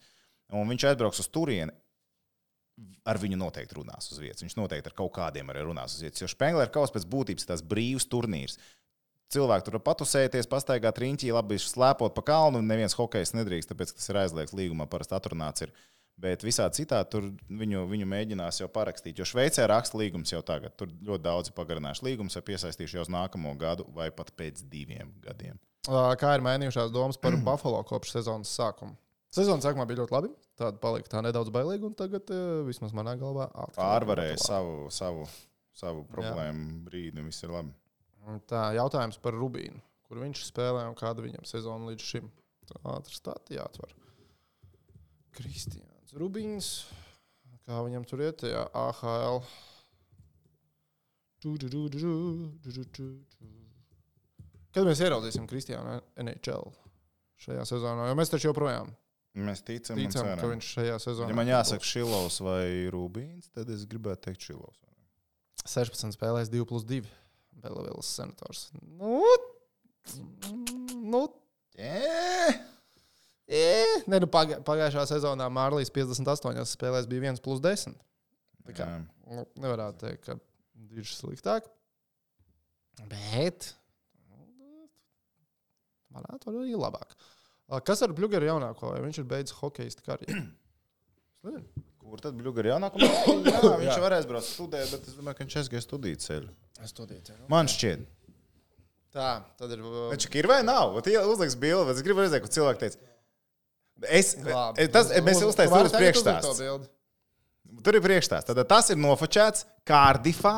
Un 0.53 0.69
viņš 0.69 0.91
aizbrauks 0.91 1.23
uz 1.25 1.31
turieni. 1.33 1.73
Ar 3.09 3.17
viņu 3.19 3.41
noteikti 3.41 3.79
runās 3.81 4.13
uz 4.13 4.21
vietas. 4.21 4.45
Viņš 4.45 4.59
noteikti 4.61 4.93
ar 4.93 4.99
kaut 5.01 5.15
kādiem 5.17 5.49
arī 5.49 5.65
runās 5.65 5.97
uz 5.97 6.05
vietas. 6.05 6.21
Jo 6.21 6.29
Spēnglera 6.29 6.71
kausa 6.73 6.99
pēc 6.99 7.09
būtības 7.09 7.49
ir 7.49 7.53
tas 7.55 7.65
brīvs 7.65 8.07
turnīrs. 8.13 8.61
Cilvēki 9.33 9.65
tur 9.65 9.77
var 9.77 9.87
patusēties, 9.89 10.49
pastaigāt 10.49 11.01
riņķī, 11.01 11.33
labi 11.37 11.57
slēpot 11.61 12.15
pa 12.17 12.25
kalnu. 12.29 12.61
Neviens 12.65 12.97
hokejs 12.97 13.35
nedrīkst, 13.37 13.73
tāpēc 13.73 13.97
tas 13.97 14.13
ir 14.13 14.21
aizliegts 14.21 14.57
līgumā. 14.57 14.87
Parasti 14.89 15.17
atrunāts 15.17 15.65
ir. 15.65 15.73
Bet 16.19 16.43
visā 16.43 16.65
citā 16.75 16.99
tur 17.07 17.29
viņu, 17.47 17.85
viņu 17.87 18.07
mēģinās 18.11 18.59
jau 18.59 18.67
parakstīt. 18.75 19.21
Jo 19.21 19.27
Šveicē 19.29 19.69
raksta 19.71 20.01
līgums 20.01 20.33
jau 20.33 20.41
tagad. 20.43 20.75
Tur 20.79 20.91
ļoti 20.91 21.23
daudzi 21.23 21.53
pagarinājuši 21.55 22.07
līgumus, 22.09 22.35
vai 22.35 22.43
piesaistījuši 22.49 22.99
jau 22.99 23.05
uz 23.07 23.11
nākamo 23.15 23.53
gadu, 23.61 23.87
vai 23.95 24.09
pat 24.15 24.33
pēc 24.39 24.65
diviem 24.73 25.13
gadiem. 25.23 25.61
Kā 25.87 26.33
ir 26.35 26.43
mainījušās 26.43 26.91
domas 26.95 27.21
par 27.23 27.37
Buffalo 27.47 27.85
kopš 27.87 28.17
sezonas 28.17 28.51
sākuma? 28.51 28.99
Sezonas 29.31 29.63
sākumā 29.63 29.87
bija 29.87 30.03
ļoti 30.03 30.17
labi. 30.17 30.33
Tāda 30.59 30.81
palika 30.83 31.13
tā 31.13 31.23
nedaudz 31.23 31.53
bailīga, 31.55 31.87
un 31.87 31.95
tagad 31.95 32.33
vismaz 32.67 32.95
manā 32.97 33.15
galvā 33.21 33.47
Pārvarēja 33.77 34.41
savu, 34.43 34.89
savu, 34.91 35.29
savu 35.77 36.03
problēmu 36.11 36.81
brīdi, 36.89 37.21
un 37.23 37.31
viss 37.31 37.47
ir 37.47 37.55
labi. 37.55 37.71
Tā 38.51 38.73
jautājums 38.75 39.21
par 39.23 39.39
Rubīnu, 39.39 39.79
kur 40.09 40.19
viņš 40.25 40.49
spēlē 40.49 40.89
un 40.91 40.99
kāda 40.99 41.23
viņam 41.23 41.47
sezona 41.47 41.93
līdz 41.93 42.09
šim. 42.11 42.33
Ātrs 42.83 43.23
tā 43.25 43.39
jāatver. 43.55 43.95
Kristians 45.39 45.88
Rubīns, 46.17 46.87
kā 47.69 47.83
viņam 47.85 48.07
tur 48.09 48.23
iet, 48.25 48.47
jā, 48.49 48.65
AHL. 48.73 49.43
Kad 54.75 54.89
mēs 54.89 55.03
ieraudzīsim 55.05 55.47
Kristiānu 55.51 56.01
NHL 56.25 56.73
šajā 57.45 57.69
sezonā, 57.69 58.09
jo 58.09 58.17
mēs 58.19 58.33
taču 58.33 58.51
joprojām 58.51 58.91
Mēs 59.39 59.63
ticam, 59.63 59.99
ticam 59.99 60.27
ka 60.41 60.49
viņš 60.51 60.69
šajā 60.75 60.97
sezonā. 61.03 61.31
Ja 61.31 61.37
man 61.37 61.51
jāsaka, 61.51 61.87
Šilovs 61.87 62.41
vai 62.43 62.89
Rūbīns, 62.91 63.51
tad 63.55 63.69
es 63.71 63.85
gribētu 63.91 64.29
teikt, 64.29 64.49
Šilovs. 64.49 64.81
16 65.69 66.17
spēlēs 66.17 66.51
2 66.51 66.67
plus 66.69 66.87
2. 66.89 67.07
Belavils 67.63 68.09
senators. 68.19 68.69
Nu, 68.99 69.21
nu 71.13 71.23
ne, 74.11 74.21
nu 74.25 74.29
pagā, 74.33 74.61
pagājušā 74.67 75.07
sezonā 75.13 75.49
Mārlīs 75.53 75.93
58 75.95 76.67
spēlēs 76.73 77.09
bija 77.11 77.33
1 77.33 77.43
plus 77.45 77.63
10. 77.65 77.97
Tā 78.69 78.77
kā, 78.77 78.87
nu, 79.29 79.47
nevarētu 79.63 80.05
teikt, 80.05 80.27
ka 80.27 80.39
ir 80.99 81.09
sliktāk. 81.09 81.69
Bet 83.09 83.73
nu, 84.29 84.89
varētu 86.19 86.53
arī 86.53 86.77
labāk. 86.77 87.15
Kas 87.85 88.01
ar 88.05 88.15
Bluegeru 88.17 88.49
jaunāko? 88.49 88.95
Viņš 89.05 89.21
ir 89.23 89.29
beidzis 89.29 89.59
hokeja 89.61 90.05
karjeru? 90.07 90.47
Kur 92.09 92.23
tad 92.25 92.39
Bluga 92.39 92.63
ir 92.65 92.71
jaunākā? 92.71 93.01
Jā, 93.05 93.59
viņš 93.61 93.91
Jā. 93.91 93.99
varēs 94.01 94.29
braukt 94.29 94.49
studēt, 94.49 94.89
bet 94.95 95.11
es 95.11 95.17
domāju, 95.19 95.37
ka 95.37 95.45
viņš 95.45 95.57
aizgāja 95.61 95.85
studiju 95.85 96.21
ceļu. 96.25 96.55
To 96.97 97.05
dīju. 97.11 97.37
Man 97.53 97.69
šķiet. 97.69 98.07
Tā, 99.13 99.29
tad 99.59 99.73
ir. 99.75 99.83
ā, 99.83 100.07
Taču 100.15 100.31
ir 100.39 100.49
vai 100.49 100.61
nav? 100.65 100.97
Uzliks 101.03 101.57
bildi, 101.61 101.89
bet 101.91 101.99
es 101.99 102.05
gribu 102.07 102.23
redzēt, 102.23 102.45
ko 102.45 102.51
cilvēki 102.55 102.83
teica. 102.85 103.13
Es, 104.07 104.37
labi. 104.39 104.87
tas, 104.95 105.11
mēs 105.27 105.41
Uz- 105.43 105.49
uztaisām 105.51 105.73
tu 105.73 105.79
vari 105.79 105.89
uz 105.91 105.95
tagad 105.95 106.15
uzlikt 106.15 106.23
to 106.23 106.31
priekšstāstu. 106.31 106.59
bildi? 106.63 107.83
Tur 107.85 107.99
ir 107.99 108.05
priekšstāsts. 108.05 108.47
Tad 108.55 108.69
tas 108.71 108.91
ir 108.91 108.97
nofočēts 109.01 109.65
Kārdifā. 109.89 110.55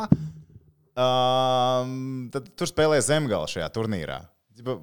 Um, 1.00 2.29
tad 2.33 2.50
tur 2.59 2.68
spēlē 2.68 2.98
zemgala 3.05 3.48
šajā 3.48 3.68
turnīrā. 3.72 4.20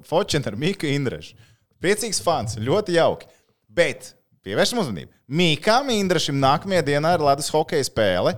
Fočina 0.08 0.50
ar 0.50 0.56
Miku 0.58 0.88
Indrešu. 0.90 1.36
Priecīgs 1.78 2.18
fans, 2.24 2.56
ļoti 2.58 2.96
jauki. 2.96 3.28
Bet 3.68 4.14
pievēršam 4.42 4.80
uzmanību. 4.82 5.12
Mikam 5.28 5.92
Indrašam 5.94 6.40
nākamajā 6.42 6.82
dienā 6.88 7.14
ir 7.14 7.22
Latvijas 7.22 7.52
hokeja 7.54 7.86
spēle. 7.86 8.34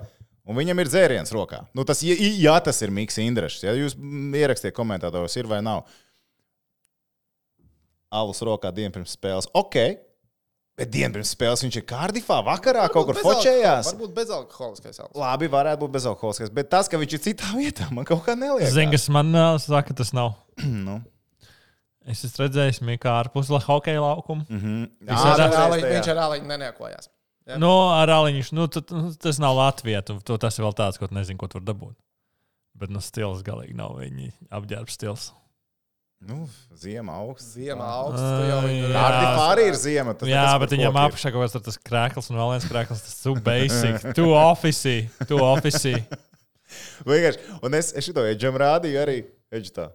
Un 0.50 0.56
viņam 0.58 0.80
ir 0.82 0.88
dzēriens 0.90 1.30
rokā. 1.32 1.62
Nu, 1.76 1.84
tas, 1.86 2.00
ja, 2.02 2.16
ja 2.18 2.56
tas 2.64 2.80
ir 2.82 2.90
Mikls 2.90 3.20
Indrašs, 3.22 3.62
ja 3.62 3.72
jūs 3.76 3.94
ierakstiet 4.34 4.74
komentāros, 4.74 5.36
ir 5.38 5.46
vai 5.46 5.60
nav. 5.62 5.84
Alus 8.10 8.40
rokā 8.42 8.72
dienu 8.74 8.90
pirms 8.96 9.14
spēles. 9.14 9.46
Ok, 9.54 9.76
bet 10.80 10.90
dienu 10.94 11.12
pirms 11.18 11.30
spēles 11.36 11.62
viņš 11.66 11.76
ir 11.80 11.86
Kārdifā, 11.90 12.40
vakarā 12.46 12.88
kaut 12.92 13.06
kur 13.10 13.14
Varbūt 13.18 13.28
bezalko- 13.28 13.44
Varbūt 13.92 14.14
bezalkoholiskais. 14.16 15.00
Labi, 15.20 15.48
varētu 15.52 15.84
būt 15.84 15.94
bezalkoholiskais, 15.98 16.52
bet 16.56 16.70
tas, 16.72 16.88
ka 16.88 16.98
viņš 17.00 17.16
ir 17.18 17.24
citā 17.28 17.52
vietā, 17.54 17.90
man 17.92 18.08
kaut 18.08 18.24
kā 18.26 18.34
neliekas. 18.38 18.72
Zini, 18.74 18.90
kas 18.96 19.08
man 19.12 19.30
uh, 19.36 19.54
saka, 19.60 19.94
tas 19.94 20.12
nav. 20.16 20.34
nu. 20.88 21.00
Es 22.10 22.24
esmu 22.24 22.46
redzējis, 22.46 22.80
kā 22.98 23.12
ārpus 23.20 23.50
la 23.52 23.60
hokeja 23.60 24.00
laukuma. 24.00 24.46
mm 24.48 24.60
-hmm. 24.60 24.84
Ir 25.04 25.10
ar 25.12 25.40
Jā, 25.40 25.50
āliņu- 25.68 25.90
Viņš 25.94 26.08
ar 26.14 26.20
āliņu 26.26 26.46
nenēkojās. 26.48 27.10
Jā. 27.50 27.58
Nu, 27.58 27.70
ar 27.90 28.08
aliņu, 28.08 28.52
nu, 28.52 28.68
nu, 28.90 29.12
tas 29.20 29.38
nav 29.38 29.56
Latvija. 29.56 30.02
Tu, 30.02 30.18
tu, 30.24 30.38
tas 30.38 30.58
ir 30.58 30.64
vēl 30.64 30.74
tāds, 30.74 30.98
ko 30.98 31.06
tu 31.08 31.14
nezini, 31.14 31.38
ko 31.38 31.46
tur 31.48 31.60
dabūt. 31.60 31.96
Bet, 32.74 32.90
nu, 32.90 33.00
stils 33.00 33.42
galīgi 33.42 33.74
nav 33.76 33.98
viņa 33.98 34.30
apģērbs 34.50 34.96
stils. 34.96 35.32
Nu, 36.28 36.44
ziema 36.76 37.16
augsts. 37.20 37.54
Ziemā 37.56 37.86
augsts. 38.00 38.24
Jā. 38.48 38.58
Kārdifā 38.94 39.46
arī 39.54 39.68
ir 39.70 39.78
ziema. 39.80 40.14
tas 40.16 40.30
Jā, 40.30 40.48
bet 40.62 40.74
viņam 40.76 40.98
apakšā 41.04 41.32
kaut 41.34 41.46
kas 41.46 41.56
tāds 41.56 41.80
krēkls 41.90 42.30
un 42.32 42.40
vēl 42.40 42.52
viens 42.54 42.68
krēkls. 42.70 43.04
Tas 43.06 43.20
ir 43.30 43.40
basic, 43.46 44.10
tu 44.18 44.28
office, 44.36 44.96
tu 45.26 45.40
office. 45.44 45.94
Vienkārši. 47.08 47.56
Un 47.66 47.78
es, 47.80 47.94
es 47.96 48.06
šito 48.06 48.24
ieģam 48.28 48.60
rādīju 48.60 49.00
arī. 49.02 49.22
Viņš 49.50 49.72
tā. 49.74 49.90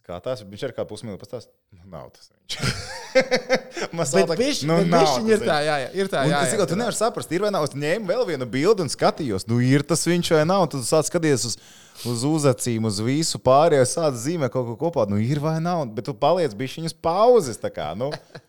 Skatās, 0.00 0.42
viņš 0.48 0.66
ir 0.68 0.74
kā 0.76 0.84
pusmīlis 0.88 1.22
pastāst. 1.22 1.52
Nu, 1.72 1.86
nav 1.92 2.10
tas 2.16 2.32
viņš. 2.34 2.98
Bet 3.96 4.08
sāta, 4.10 4.36
viņš 4.38 4.60
nu, 4.68 4.76
tas 4.92 5.14
ir 5.24 5.42
tā, 5.42 5.56
jā, 5.66 5.76
jā, 5.84 5.88
ir 6.02 6.10
tā, 6.12 6.24
Un 6.26 6.32
jā. 6.32 6.40
es 6.44 6.50
jā, 6.50 6.56
tikai 6.56 6.66
tu 6.68 6.76
jā. 6.76 6.80
nevari 6.82 6.98
saprast, 6.98 7.32
ir 7.34 7.44
vai 7.44 7.52
nav. 7.54 7.66
Es 7.66 7.76
ņēmu 7.76 8.10
vēl 8.10 8.26
vienu 8.28 8.48
bildi 8.50 8.84
un 8.84 8.92
skatījos, 8.92 9.46
nu, 9.50 9.60
ir 9.64 9.84
tas 9.86 10.04
viņš 10.08 10.32
vai 10.36 10.44
nav. 10.48 10.66
Tad 10.72 10.84
sāc 10.88 11.08
skatīties 11.10 11.46
uz, 11.48 11.56
uz 12.10 12.26
uzacīm, 12.28 12.86
uz 12.90 13.00
visu 13.04 13.40
pārējo, 13.42 13.88
sāc 13.88 14.20
zīmēt 14.20 14.54
kaut 14.54 14.68
ko 14.72 14.76
kopā. 14.86 15.08
Nu, 15.10 15.20
ir 15.22 15.42
vai 15.42 15.56
nav. 15.64 15.86
Bet 15.96 16.10
tu 16.10 16.16
paliec 16.16 16.54
bija 16.58 16.80
viņas 16.80 16.96
pauzes. 17.02 17.60
tā 17.60 17.72
Kā, 17.74 17.92
nu. 17.98 18.12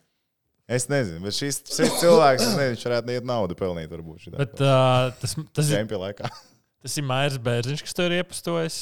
Es 0.71 0.86
nezinu, 0.88 1.19
bet 1.26 1.36
šis, 1.36 1.58
šis 1.67 1.97
cilvēks, 2.00 2.45
es 2.45 2.54
nezinu, 2.56 2.76
viņš 2.78 2.84
varētu 2.88 3.12
iet 3.12 3.26
naudu 3.28 3.58
pelnīt. 3.60 3.89
Varbūt 3.91 4.24
šitā. 4.24 4.38
Bet 4.39 4.62
uh, 4.63 5.10
tas, 5.19 5.34
tas, 5.52 5.67
ir, 5.67 5.82
Čempionā 5.82 6.06
laikā. 6.06 6.30
Tas 6.84 6.98
ir 6.98 7.06
Mairs 7.08 7.39
Bērziņš, 7.41 7.84
kas 7.86 7.98
tur 7.98 8.10
ir 8.10 8.22
iepastojis. 8.22 8.78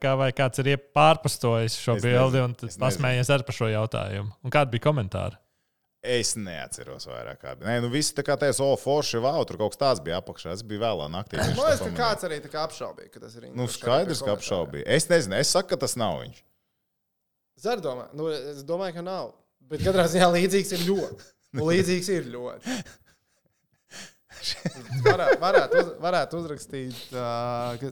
Kā 0.00 0.16
vai 0.20 0.30
kāds 0.36 0.62
ir 0.62 0.72
pārpastojis 0.96 1.78
šo 1.80 1.98
Es 1.98 2.04
bildi 2.06 2.40
nezinu, 2.40 2.70
un 2.70 2.82
pasmējies 2.84 3.32
arī 3.34 3.46
par 3.48 3.56
šo 3.56 3.70
jautājumu. 3.72 4.34
Un 4.44 4.54
kādi 4.54 4.76
bija 4.76 4.88
komentāri? 4.90 5.40
Es 6.00 6.32
neatceros 6.32 7.04
vairāk. 7.10 7.42
Kādu. 7.42 7.66
Nē, 7.68 7.74
nu 7.84 7.90
viss 7.92 8.14
tā 8.16 8.24
kā 8.24 8.32
teica, 8.40 8.64
o, 8.64 8.76
forši, 8.80 9.18
wow, 9.20 9.42
tur 9.44 9.58
kaut 9.60 9.74
kas 9.74 9.80
tāds 9.82 10.00
bija 10.04 10.20
apakšā. 10.22 10.54
Es 10.56 10.62
biju 10.64 10.80
vēlā 10.80 11.10
naktī. 11.12 11.36
Man 11.36 11.52
liekas, 11.52 11.82
ka 11.84 11.90
kāds 11.98 12.24
arī 12.28 12.38
tā 12.40 12.48
kā 12.52 12.62
apšaubīja, 12.64 13.10
ka 13.12 13.20
tas 13.20 13.34
ir 13.36 13.44
Nu, 13.44 13.50
Ingūns 13.50 13.76
skaidrs, 13.76 14.22
ka 14.24 14.32
apšaubīja. 14.32 14.86
Es 14.96 15.10
nezinu, 15.12 15.36
es 15.36 15.52
saku, 15.52 15.74
ka 15.74 15.80
tas 15.82 15.98
nav 16.00 16.22
viņš. 16.22 16.40
Zar 17.60 17.84
domā, 17.84 18.06
nu, 18.16 18.30
es 18.32 18.64
domāju, 18.64 18.96
ka 18.96 19.04
nav. 19.04 19.34
Bet 19.68 19.84
katrā 19.84 20.06
ziņā 20.08 20.30
līdzīgs 20.38 20.72
ir 20.78 20.86
ļoti. 20.88 21.28
Nu, 21.58 21.66
līdzīgs 21.70 22.08
ir 22.16 22.32
ļoti. 22.32 22.78
Varētu, 25.10 25.38
varētu, 25.42 25.72
uz, 25.80 25.88
varētu 26.02 26.32
uzrakstīt, 26.40 26.96
uh, 27.14 27.76
ka 27.80 27.86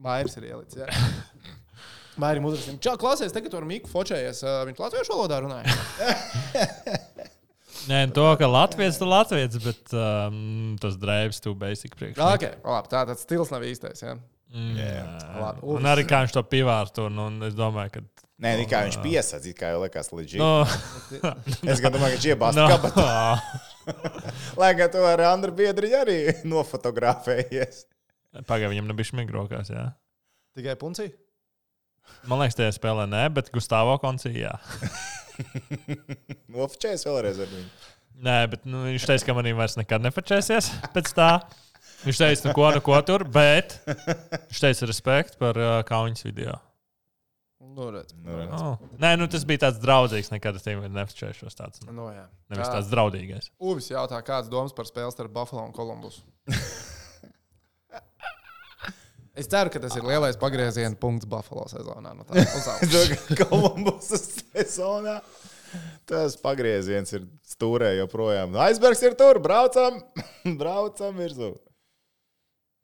Mairis 0.00 0.36
ir 0.40 0.44
ielicis. 0.50 0.78
Ja? 0.80 0.86
Mairim 2.20 2.44
uzrakstīt. 2.48 2.80
Čau, 2.84 2.96
klausies, 3.00 3.32
tagad 3.34 3.50
tur 3.54 3.64
Miku 3.68 3.88
fočējies. 3.92 4.38
Uh, 4.44 4.48
viņš 4.68 4.78
latviešu 4.82 5.10
valodā 5.14 5.36
runāja. 5.44 5.68
Nē, 7.90 8.00
to, 8.12 8.26
ka 8.36 8.44
Latvijas 8.50 8.98
ir 9.00 9.08
Latvijas, 9.08 9.54
bet 9.64 9.92
um, 9.96 10.76
tas 10.82 10.94
drēbes 11.00 11.38
tu 11.40 11.54
basic 11.58 11.94
priekšā. 11.96 12.26
okay, 12.36 12.52
labi, 12.60 12.88
tā 12.92 13.00
tāds 13.08 13.22
stils 13.24 13.48
nav 13.54 13.62
īstais. 13.64 14.02
Ja? 14.04 14.12
Mm, 14.52 14.74
Jā. 14.76 15.04
Labi, 15.40 15.58
Un 15.76 15.82
arī 15.88 16.04
kā 16.08 16.16
viņš 16.24 16.34
to 16.36 16.42
pivārtu, 16.50 16.98
un, 17.08 17.14
un 17.24 17.32
es 17.48 17.54
domāju, 17.56 17.90
ka. 17.96 18.00
Nē, 18.40 18.54
tā 18.62 18.66
kā 18.70 18.78
viņš 18.86 18.96
piesaistās, 19.04 19.46
it 19.50 19.56
kā 19.58 19.74
jau 19.74 19.82
liekas 19.82 20.08
līdzīgs. 20.16 20.40
No, 20.40 20.64
Es 21.72 21.82
gan 21.84 21.92
domāju, 21.92 22.14
ka 22.14 22.16
viņš 22.16 22.28
iebāzt 22.32 22.56
no, 22.56 22.68
kabatā. 22.70 23.10
Lai 24.60 24.70
gan 24.78 24.92
to 24.94 25.02
ar 25.04 25.20
Andru 25.28 25.52
Biedriņu 25.58 25.98
arī 25.98 26.16
nofotografējies. 26.52 27.82
Pagaidām, 28.48 28.72
viņam 28.72 28.88
nebija 28.88 29.10
šmigrokās. 29.10 29.72
Jā. 29.74 29.90
Tikai 30.56 30.76
puncija. 30.80 31.12
Man 32.30 32.40
liekas, 32.40 32.56
tajā 32.56 32.72
spēlē 32.78 33.04
nē, 33.10 33.26
bet 33.36 33.52
Gustavo 33.52 33.98
koncijā. 34.00 34.54
Nofčēs 36.50 37.04
vēlreiz 37.06 37.42
ar 37.44 37.52
viņu. 37.52 37.68
Nē, 38.24 38.38
bet 38.52 38.64
nu, 38.68 38.86
viņš 38.88 39.06
teica, 39.10 39.28
ka 39.28 39.36
manī 39.36 39.52
vairs 39.56 39.76
nekad 39.76 40.02
nepačēsies 40.04 40.72
pēc 40.96 41.12
tā. 41.16 41.28
Viņš 42.06 42.24
teica, 42.24 42.48
nu 42.48 42.56
ko, 42.56 42.66
nu 42.72 42.80
ko 42.84 42.96
tur, 43.04 43.26
bet 43.28 43.76
viņš 43.84 44.64
teica 44.64 44.88
respekt 44.88 45.38
par 45.40 45.60
uh, 45.60 45.78
kauņas 45.88 46.24
video. 46.24 46.56
Nu, 47.60 47.90
redz. 47.92 48.14
Nu, 48.24 48.38
redz. 48.38 48.54
Oh. 48.56 48.78
Nē, 49.02 49.12
nu 49.20 49.26
tas 49.30 49.44
bija 49.48 49.66
tāds 49.66 49.80
draudzīgs, 49.82 50.30
nekad 50.32 50.56
es 50.56 50.64
tev 50.64 50.80
nepačēšos 50.88 51.58
tāds. 51.58 51.82
Nu, 51.86 52.08
jā. 52.08 52.24
Nevis 52.48 52.64
Jā. 52.64 52.72
tāds 52.78 52.88
draudīgais. 52.92 53.50
Uvis 53.60 53.90
jautā, 53.92 54.22
kāds 54.24 54.48
domas 54.52 54.72
par 54.76 54.88
spēli 54.88 55.12
starp 55.12 55.34
Buffalo 55.34 55.66
un 55.68 55.74
Kolumbusu? 55.76 56.24
Es 59.40 59.46
ceru, 59.48 59.70
ka 59.72 59.80
tas 59.80 59.94
ir 59.96 60.04
lielais 60.04 60.36
pagrieziena 60.40 60.96
punkts 61.00 61.28
Buffalo 61.28 61.66
sezonā. 61.70 62.12
No 62.16 62.26
ka 62.28 63.46
Kolumbusas 63.46 64.24
sezonā 64.50 65.20
tas 66.10 66.34
pagrieziens 66.40 67.12
ir 67.14 67.28
stūrē 67.46 67.92
joprojām. 68.00 68.56
Aizbergs 68.66 69.04
ir 69.06 69.14
tur, 69.18 69.38
braucam, 69.42 70.00
braucam 70.60 71.20
virsū. 71.20 71.52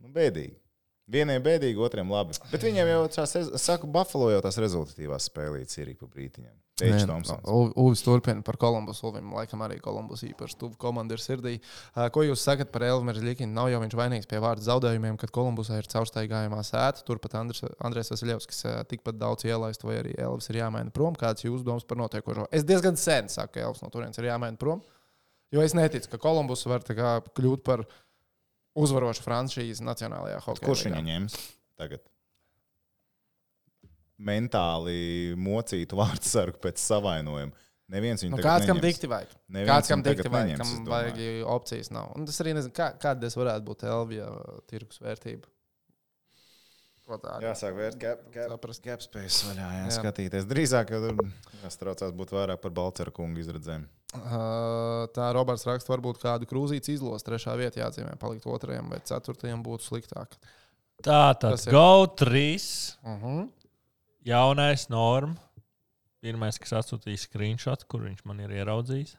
Nu, 0.00 0.12
bēdīgi. 0.14 0.54
Vieniem 1.06 1.38
bēdīgi, 1.38 1.78
otriem 1.78 2.08
labi. 2.10 2.34
Bet 2.50 2.64
viņiem 2.66 2.88
jau 2.90 3.02
tās, 3.14 3.36
es 3.38 3.62
saku, 3.62 3.86
Buffalo 3.86 4.32
jau 4.32 4.40
tās 4.42 4.56
rezultatīvās 4.58 5.28
spēlītas 5.30 5.78
ir 5.78 5.92
ik 5.92 6.00
pa 6.02 6.08
Tomsons. 7.08 7.46
Uvis 7.78 8.02
turpina 8.04 8.42
par 8.44 8.58
Kolumbus. 8.60 8.98
Ulvim 9.06 9.30
laikam 9.32 9.62
arī 9.64 9.78
Kolumbus 9.80 10.26
īpaši 10.26 10.58
tuvu 10.60 10.74
komanda 10.82 11.14
ir 11.16 11.22
sirdī. 11.22 11.54
Ko 12.12 12.20
jūs 12.26 12.42
sakat 12.44 12.68
par 12.74 12.84
Elviru 12.84 13.22
Zlikinu? 13.22 13.54
Nav 13.56 13.70
jau 13.72 13.78
viņš 13.84 13.96
vainīgs 13.96 14.28
pie 14.28 14.42
vārdu 14.42 14.66
zaudējumiem, 14.66 15.16
kad 15.22 15.32
Kolumbusā 15.32 15.78
ir 15.80 15.88
caurstaigājumā 15.94 16.60
sēta. 16.66 17.06
Turpat 17.06 17.38
Andrēs 17.38 18.12
Vasiljevskis 18.12 18.66
tikpat 18.90 19.16
daudz 19.22 19.46
ielaist, 19.48 19.86
vai 19.88 20.02
arī 20.02 20.12
Elvis 20.20 20.50
ir 20.50 20.60
jāmaina 20.60 20.92
prom. 20.92 21.16
Kāds 21.16 21.46
ir 21.46 21.52
jūsu 21.52 21.64
domas 21.64 21.86
par 21.88 22.02
notiekošo? 22.02 22.50
Es 22.52 22.66
diezgan 22.68 23.00
sen 23.00 23.32
saku, 23.32 23.54
ka 23.56 23.64
Elvis 23.70 23.80
no 23.86 23.88
turienes 23.94 24.20
ir 24.20 24.28
jāmaina 24.28 24.60
prom. 24.60 24.84
Jo 25.54 25.62
es 25.62 25.72
neticu, 25.78 26.10
ka 26.12 26.18
Kolumbus 26.18 26.66
var 26.68 26.82
tā 26.84 26.92
kļūt 26.98 27.64
par 27.64 27.86
uzvarošu 28.76 29.24
franšīzi 29.24 29.84
Nacionālajā 29.86 30.42
hokeja. 30.44 30.66
Kurš 30.68 30.84
viņu 30.90 31.02
ņems 31.06 31.38
tagad? 31.80 32.04
Mentāli 34.16 35.34
mocītu 35.36 35.98
vārdu 35.98 36.24
sargu 36.24 36.60
pēc 36.64 36.80
savainojuma. 36.80 37.52
Neviens 37.92 38.24
viņu 38.24 38.32
Nu, 38.34 38.42
kāds 38.42 38.66
kam 38.66 38.80
dikti 38.82 39.06
vajag? 39.10 39.34
Neviens 39.52 39.70
Kāds 39.70 39.90
kam 39.92 40.00
dikti 40.02 40.30
vajag? 40.32 40.48
neņems, 40.48 40.70
Kam 40.72 40.88
vajag 40.90 41.20
opcijas 41.52 41.92
nav. 41.94 42.08
Un 42.16 42.24
es 42.26 42.40
arī 42.42 42.54
nezinu, 42.56 42.72
kā, 42.74 42.88
kāda 42.98 43.26
tas 43.28 43.36
varētu 43.38 43.62
būt 43.68 43.84
Elvija 43.86 44.30
tirgus 44.66 44.98
vērtība. 45.04 45.46
Jāsāk 47.06 47.76
vērt 47.78 48.00
Saprast. 48.34 48.82
capspējas 48.82 49.36
vaļā, 49.46 49.66
jā, 49.76 49.82
Jā. 49.86 49.90
skatīties. 49.94 50.46
Drīzāk 50.50 50.90
jau 50.90 50.98
tur 51.04 51.20
jāstraucās 51.62 52.12
būt 52.18 52.32
vairāk 52.34 52.60
par 52.64 52.70
Balceru 52.74 53.12
kungu 53.14 53.38
izredzēm. 53.44 53.84
Uh, 54.16 55.06
tā 55.14 55.28
Roberts 55.36 55.66
raksta, 55.68 55.92
varbūt 55.92 56.18
kādu 56.22 56.46
krūzītes 56.50 56.88
izlos 56.96 57.22
trešā 57.22 57.54
vietā 57.60 57.82
jāatzīmē, 57.84 58.16
palikt 58.18 58.46
otrajam 58.50 58.88
vai 58.90 58.98
ceturtajam 59.06 59.62
būtu 59.62 59.86
sliktāk. 59.86 60.34
Tā 61.04 61.34
tad 61.38 61.60
ir- 61.66 61.70
Go 61.72 62.06
3, 62.06 62.96
Uh 63.04 63.22
-huh. 63.22 63.48
jaunais 64.24 64.88
norma. 64.88 65.36
Pirmais, 66.22 66.58
kas 66.58 66.72
atsūtīs 66.72 67.28
screenshot, 67.28 67.84
kur 67.86 68.00
viņš 68.00 68.24
man 68.24 68.40
ir 68.40 68.48
ieraudzījis. 68.50 69.14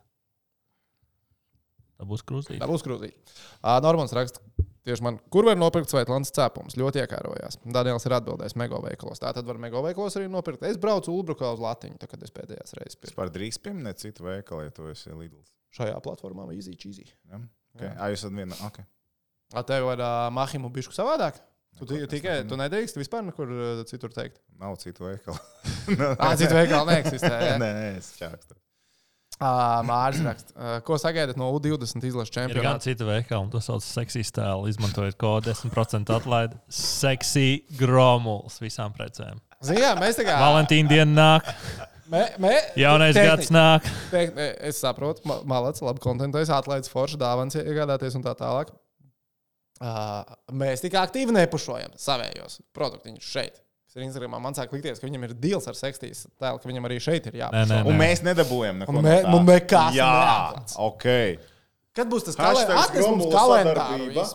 Tā 1.98 2.06
būs 2.06 2.22
krūzīte. 2.24 2.60
Tā 2.60 2.68
būs 2.68 2.84
krūzīte. 2.84 3.16
Uh, 3.64 3.80
Normāls 3.82 4.12
raksta, 4.14 4.40
tieši 4.88 5.04
man, 5.06 5.18
kur 5.34 5.46
var 5.50 5.60
nopirkt 5.60 5.92
Svētlānas 5.92 6.32
cēpumus. 6.36 6.78
Ļoti 6.80 7.04
iekārojās. 7.04 7.60
Daniels 7.76 8.08
ir 8.08 8.16
atbildējis 8.18 8.56
Mego 8.60 8.80
veikalos. 8.86 9.22
Tā 9.24 9.34
tad 9.36 9.48
var 9.50 9.60
Mego 9.62 9.84
veikalos 9.86 10.16
arī 10.20 10.30
nopirkt. 10.32 10.64
Es 10.68 10.80
braucu 10.82 11.14
Ulbrukā 11.14 11.52
uz 11.56 11.62
Latviju, 11.64 12.00
kad 12.08 12.24
es 12.24 12.34
pēdējās 12.36 12.76
reizes 12.80 12.96
pirku. 12.98 13.12
Vispār 13.12 13.34
drīkst 13.36 13.64
pieminēt 13.68 14.02
citu 14.02 14.26
veikalu, 14.28 14.70
ja 14.70 14.74
tu 14.76 14.88
esi 14.92 15.12
Lidls. 15.14 15.52
Šajā 15.78 16.00
platformā 16.04 16.48
vai 16.48 16.56
Easy 16.58 16.74
Cheesy. 16.80 17.06
Ja? 17.30 17.42
Okay. 17.76 17.92
Jā. 17.92 18.10
Jūs 18.14 18.24
esat 18.24 18.38
viena. 18.40 18.58
Okay. 18.72 18.88
A 19.56 19.64
tev 19.68 19.92
ir 19.94 20.02
uh, 20.04 20.28
mahimu 20.34 20.72
bišku 20.74 20.96
savādāk? 20.96 21.38
Tu 21.78 21.86
Neko, 21.86 22.08
tikai, 22.10 22.38
tu 22.50 22.58
nedrīkst 22.58 22.98
vispār 22.98 23.22
nekur 23.28 23.52
citur 23.86 24.10
teikt. 24.16 24.40
Nav 24.58 24.80
citu 24.82 25.06
veikalu. 25.06 25.38
Ah, 26.18 26.34
citu 26.36 26.56
veikalu 26.58 26.90
neeksistē. 26.90 27.30
nē, 27.38 27.52
Ja? 27.52 27.58
nē, 27.62 27.70
es 28.00 28.10
čākstu. 28.18 28.58
Uh, 29.38 29.84
Mārcis 29.86 30.24
raksta, 30.26 30.54
uh, 30.58 30.80
ko 30.82 30.96
sagaidat 30.98 31.38
no 31.38 31.52
U20 31.54 32.02
izlases 32.10 32.32
gan 32.34 32.48
čempionāta? 32.50 32.82
cita 32.88 33.06
veikala, 33.06 33.44
un 33.46 33.52
to 33.54 33.60
sauc 33.62 33.84
par 33.84 33.92
seksiju 33.92 34.26
stēlu. 34.26 34.66
Izmantojot 34.72 35.14
kodu 35.22 35.52
10% 35.54 36.10
atlaidi. 36.16 36.58
Seksija 36.74 37.60
gromuls 37.78 38.58
visām 38.64 38.96
precēm. 38.98 39.38
Zinām, 39.62 40.02
mēs 40.02 40.18
tā 40.18 40.26
kā. 40.26 40.40
Valentīna 40.42 40.90
diena 40.90 41.14
nāk, 41.20 41.54
Mē, 42.10 42.24
mē, 42.40 42.54
jaunais 42.80 43.14
tehnika- 43.14 43.36
gads 43.36 43.50
nāk. 43.52 43.88
Tehni- 44.10 44.56
Es 44.72 44.82
saprotu, 44.82 45.22
ma- 45.28 45.42
malāts, 45.44 45.82
labi 45.84 46.00
kontentēs, 46.00 46.48
atlaides 46.50 46.90
forši, 46.90 47.18
dāvāns 47.20 47.54
iegādāties 47.60 48.16
un 48.16 48.24
tā 48.24 48.34
tālāk. 48.40 48.70
Uh, 49.78 50.24
mēs 50.52 50.82
tik 50.82 50.94
aktīvi 50.98 51.36
nepušojam 51.36 51.92
savējos 52.00 52.62
produktiņus 52.74 53.22
šeit. 53.22 53.60
Ir 53.98 54.04
Instagramā, 54.06 54.38
man 54.44 54.54
sāk 54.54 54.70
likties, 54.76 55.00
ka 55.02 55.08
viņam 55.10 55.24
ir 55.26 55.32
deals 55.42 55.66
ar 55.68 55.74
sekstīs 55.74 56.28
tēlu, 56.38 56.60
ka 56.62 56.70
viņam 56.70 56.86
arī 56.86 57.00
šeit 57.02 57.26
ir 57.32 57.40
nē, 57.66 57.80
Un 57.82 57.96
nē. 57.96 57.98
mēs 57.98 58.22
nedabūjam 58.22 58.84
neko 58.84 58.94
no 58.94 59.02
mē- 59.02 59.24
tā. 59.26 59.32
nu, 59.34 59.40
nekas 59.48 59.96
Jā, 59.98 60.10
neatklāts. 60.14 60.76
ok. 60.78 61.06
Kad 61.98 62.12
būs 62.12 62.28
tas 62.28 62.36
kalendārs? 62.38 62.94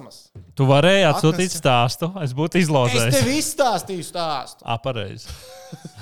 Mums. 0.03 0.16
Tu 0.59 0.66
varēji 0.66 1.05
atsūtīt 1.12 1.53
stāstu. 1.55 2.09
Es 2.25 2.33
būtu 2.35 2.59
Es 2.59 2.66
izlozējis. 2.66 3.14
tev 3.20 3.29
izstāstīju 3.37 4.07
stāstu. 4.09 4.66
Apareizi. 4.66 5.29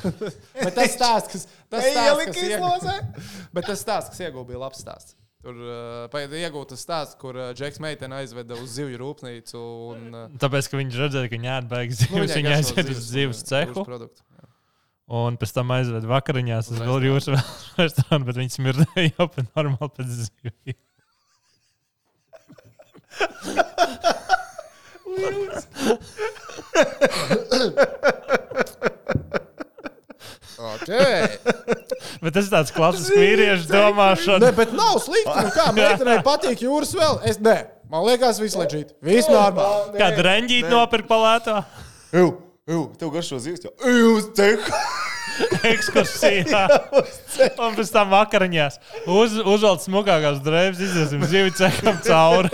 Bet 0.64 0.74
tas 0.74 0.94
stāsts, 0.96 1.28
kas, 1.34 1.44
tas 1.68 1.84
stāsts, 1.84 2.24
kas? 2.32 3.20
Bet 3.54 3.68
tas 3.68 3.82
stāsts, 3.84 4.14
kas 4.14 4.22
iegūta, 4.24 4.46
bija 4.48 4.62
labs 4.64 4.80
stāsts. 4.80 5.12
Tur 5.40 5.56
uh, 5.56 6.36
iegūta 6.36 6.76
stāsts, 6.76 7.16
kur 7.20 7.32
uh, 7.38 7.52
Džeks 7.56 7.80
meitene 7.80 8.18
aizveda 8.18 8.58
uz 8.60 8.74
zivju 8.74 8.98
rūpnīcu. 9.00 9.60
Un, 9.94 10.02
uh, 10.12 10.26
Tāpēc, 10.42 10.68
ka 10.68 10.76
viņš 10.76 10.98
redzēja, 11.00 11.30
ka 11.30 11.36
viņa 11.38 11.54
atbeigas 11.62 12.02
nu, 12.02 12.18
zivs, 12.18 12.34
viņa 12.36 12.50
garšo 12.50 12.74
aiziet 12.76 12.92
uz 12.92 13.06
zivs, 13.06 13.40
uh, 13.40 13.48
cehu. 13.48 13.84
produktu. 13.88 14.20
Jā. 14.36 14.44
Un 15.20 15.40
pēc 15.40 15.54
tam 15.56 15.72
aizved 15.78 16.04
vakariņās 16.10 16.68
uz 16.74 16.84
vēl 16.84 17.08
jūsu 17.08 17.40
restorānu, 17.80 18.28
bet 18.28 18.36
viņi 18.42 18.52
smirdēja 18.58 19.08
jau 19.14 19.26
pēc 19.32 19.48
normāli 19.56 19.92
pēc 19.96 20.08
zivju. 20.26 20.76
Okay. 30.60 31.24
Bet 32.22 32.34
tas 32.36 32.48
ir 32.48 32.52
tāds 32.52 32.72
klasisks 32.74 33.16
vīriešu 33.16 33.68
domāšana. 33.70 34.40
Ne, 34.44 34.50
bet 34.56 34.74
nav 34.76 34.98
slikti. 35.00 35.32
Nu, 35.32 35.52
kā 35.54 35.70
meitenei 35.76 36.18
patīk 36.26 36.64
jūras 36.66 36.92
vēl? 36.96 37.20
Es 37.28 37.40
ne. 37.40 37.56
Man 37.90 38.04
liekas, 38.06 38.38
viss 38.42 38.58
leģīt. 38.60 38.92
Viss 39.02 39.30
normāli. 39.32 39.96
Kā 39.98 40.10
drēņģīt 40.18 40.68
nopirkt 40.70 41.08
palētā? 41.10 41.62
Jū, 42.14 42.26
jū, 42.70 42.82
tev 43.00 43.12
garšo 43.16 43.40
zivs. 43.42 43.64
jau. 43.66 43.72
Jū, 43.88 44.12
cehu. 44.36 44.82
Ekskursijā. 45.70 46.62
Un 47.64 47.76
pēc 47.78 47.92
tam 47.94 48.12
vakariņās. 48.12 48.76
Uz, 49.08 49.38
uzvelk 49.40 49.80
smukākās 49.84 50.42
drēbes, 50.44 50.82
iziesim 50.84 51.24
zivju 51.30 51.56
cekam 51.56 52.00
cauri. 52.04 52.52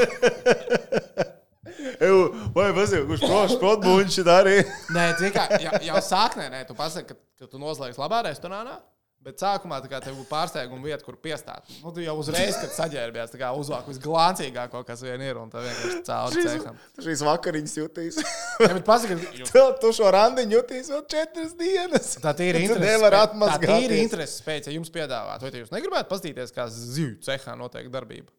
Jū, 2.09 2.19
vai 2.57 2.71
mazliet, 2.77 3.07
kurš 3.09 3.25
prošs 3.29 3.57
potbuņš 3.63 4.19
ir 4.25 4.33
arī? 4.33 4.57
Nē, 4.97 5.07
zini 5.21 5.33
kā, 5.37 5.47
jau, 5.63 5.79
jau 5.91 6.03
sāknē, 6.11 6.51
nē, 6.53 6.67
tu 6.69 6.77
pasaki, 6.79 7.15
ka, 7.15 7.23
ka 7.43 7.51
tu 7.53 7.63
noslēgsi 7.63 8.01
labā 8.03 8.25
restorānā. 8.31 8.79
Bet 9.27 9.41
sākumā 9.43 9.81
tā 9.83 9.89
kā 9.91 9.99
tev 9.99 10.15
būtu 10.21 10.29
pārsteiguma 10.31 10.87
vieta, 10.87 11.03
kur 11.03 11.17
piestāt. 11.19 11.65
Nu, 11.83 11.91
tu 11.91 11.99
jau 11.99 12.13
uzreiz, 12.21 12.55
kad 12.63 12.71
saģērbies, 12.71 13.33
tā 13.33 13.41
kā 13.41 13.49
uzvāk 13.59 13.89
visglāncīgāko, 13.91 14.85
kas 14.87 15.03
vien 15.03 15.25
ir, 15.27 15.41
un 15.41 15.51
tā 15.51 15.65
vienkārši 15.65 16.03
cauri 16.07 16.45
ceham. 16.47 16.79
Šīs 17.03 17.25
vakariņas 17.27 17.75
jutīs. 17.81 18.21
Ja, 18.57 18.71
bet 18.73 18.87
pasaki, 18.87 19.19
ka 19.19 19.49
Tu, 19.51 19.63
tu 19.83 19.91
šo 19.93 20.09
randiņu 20.15 20.55
jutīs 20.55 20.87
vēl 20.89 21.03
četras 21.13 21.51
dienas. 21.59 22.15
Tā 22.23 22.33
ir 22.47 22.57
nevari 22.71 23.03
spēj- 23.03 23.19
atmazgāties. 23.27 23.69
Tā 23.69 23.83
ir 23.85 23.97
interese 23.99 24.39
spēja, 24.39 24.63
ja 24.71 24.79
jums 24.79 24.95
piedāvāt. 24.95 25.43
Vai 25.45 25.51
jūs 25.61 25.75
negribētu 25.75 26.09
paskatīties, 26.15 26.55
kā 26.57 26.65
zivju 26.73 27.19
cehā 27.27 27.59
notiek 27.59 27.91
darbība? 27.93 28.31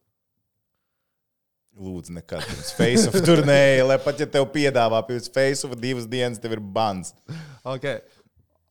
Lūdzu, 1.77 2.15
nekad 2.15 2.41
pirms 2.47 2.71
face-off 2.73 3.19
turnēja, 3.21 3.83
lai 3.85 3.99
pat 4.01 4.21
ja 4.21 4.25
tev 4.33 4.47
piedāvā 4.53 5.01
pirms 5.05 5.29
face-off 5.33 5.77
divas 5.77 6.07
dienas, 6.09 6.41
tev 6.41 6.55
ir 6.57 6.63
bans. 6.63 7.13
Okay. 7.61 8.01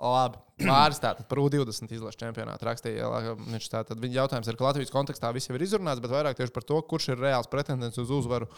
Labi. 0.02 0.42
Māris 0.64 0.96
tātad 1.00 1.26
par 1.28 1.40
U20 1.42 1.90
izlases 1.92 2.16
čempionātu 2.16 2.64
rakstīja. 2.64 3.08
Viņš 3.36 3.66
tātad 3.72 4.00
viņa 4.00 4.16
jautājums 4.22 4.48
ir, 4.48 4.56
ka 4.56 4.64
Latvijas 4.64 4.92
kontekstā 4.92 5.28
viss 5.36 5.50
jau 5.50 5.56
ir 5.58 5.64
izrunāts, 5.66 6.00
bet 6.00 6.12
vairāk 6.12 6.38
tieši 6.38 6.54
par 6.54 6.64
to, 6.64 6.78
kurš 6.88 7.10
ir 7.12 7.20
reāls 7.20 7.50
pretendents 7.52 8.00
uz 8.00 8.12
uzvaru 8.12 8.48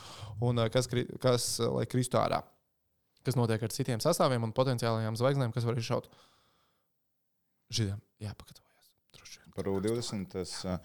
un 0.47 0.63
eh, 0.63 0.71
kas, 0.71 0.87
kas 1.23 1.49
eh, 1.59 1.73
lai 1.75 1.89
kristu 1.91 2.21
ārā. 2.23 2.45
Kas 3.27 3.39
notiek 3.39 3.63
ar 3.67 3.75
citiem 3.75 4.03
sastāviem 4.03 4.47
un 4.47 4.55
potenciālajām 4.55 5.19
zvaigznēm, 5.19 5.51
kas 5.55 5.67
var 5.67 5.81
izšaut. 5.81 6.07
Židiem 7.75 7.99
jāpagatavojas. 8.23 9.35
Par 9.59 9.67
U20 9.75 10.31
tas. 10.31 10.55
uh, 10.65 10.79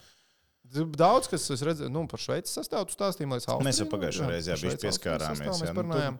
Daudz, 0.71 1.27
kas 1.29 1.45
es 1.53 1.61
redzēju, 1.65 1.91
nu, 1.93 2.05
par 2.09 2.21
Šveices 2.23 2.55
sastāvu 2.55 2.87
tu 2.89 2.95
stāstīji, 2.95 3.29
lai 3.29 3.37
es 3.41 3.47
Mēs 3.67 3.81
jau 3.83 3.87
pagājušajā 3.91 4.29
reizē 4.31 4.57
Šveices 4.57 4.81
pieskārāmies, 4.81 5.43
jā, 5.43 5.69
nu, 5.69 5.77
parunājām. 5.77 6.19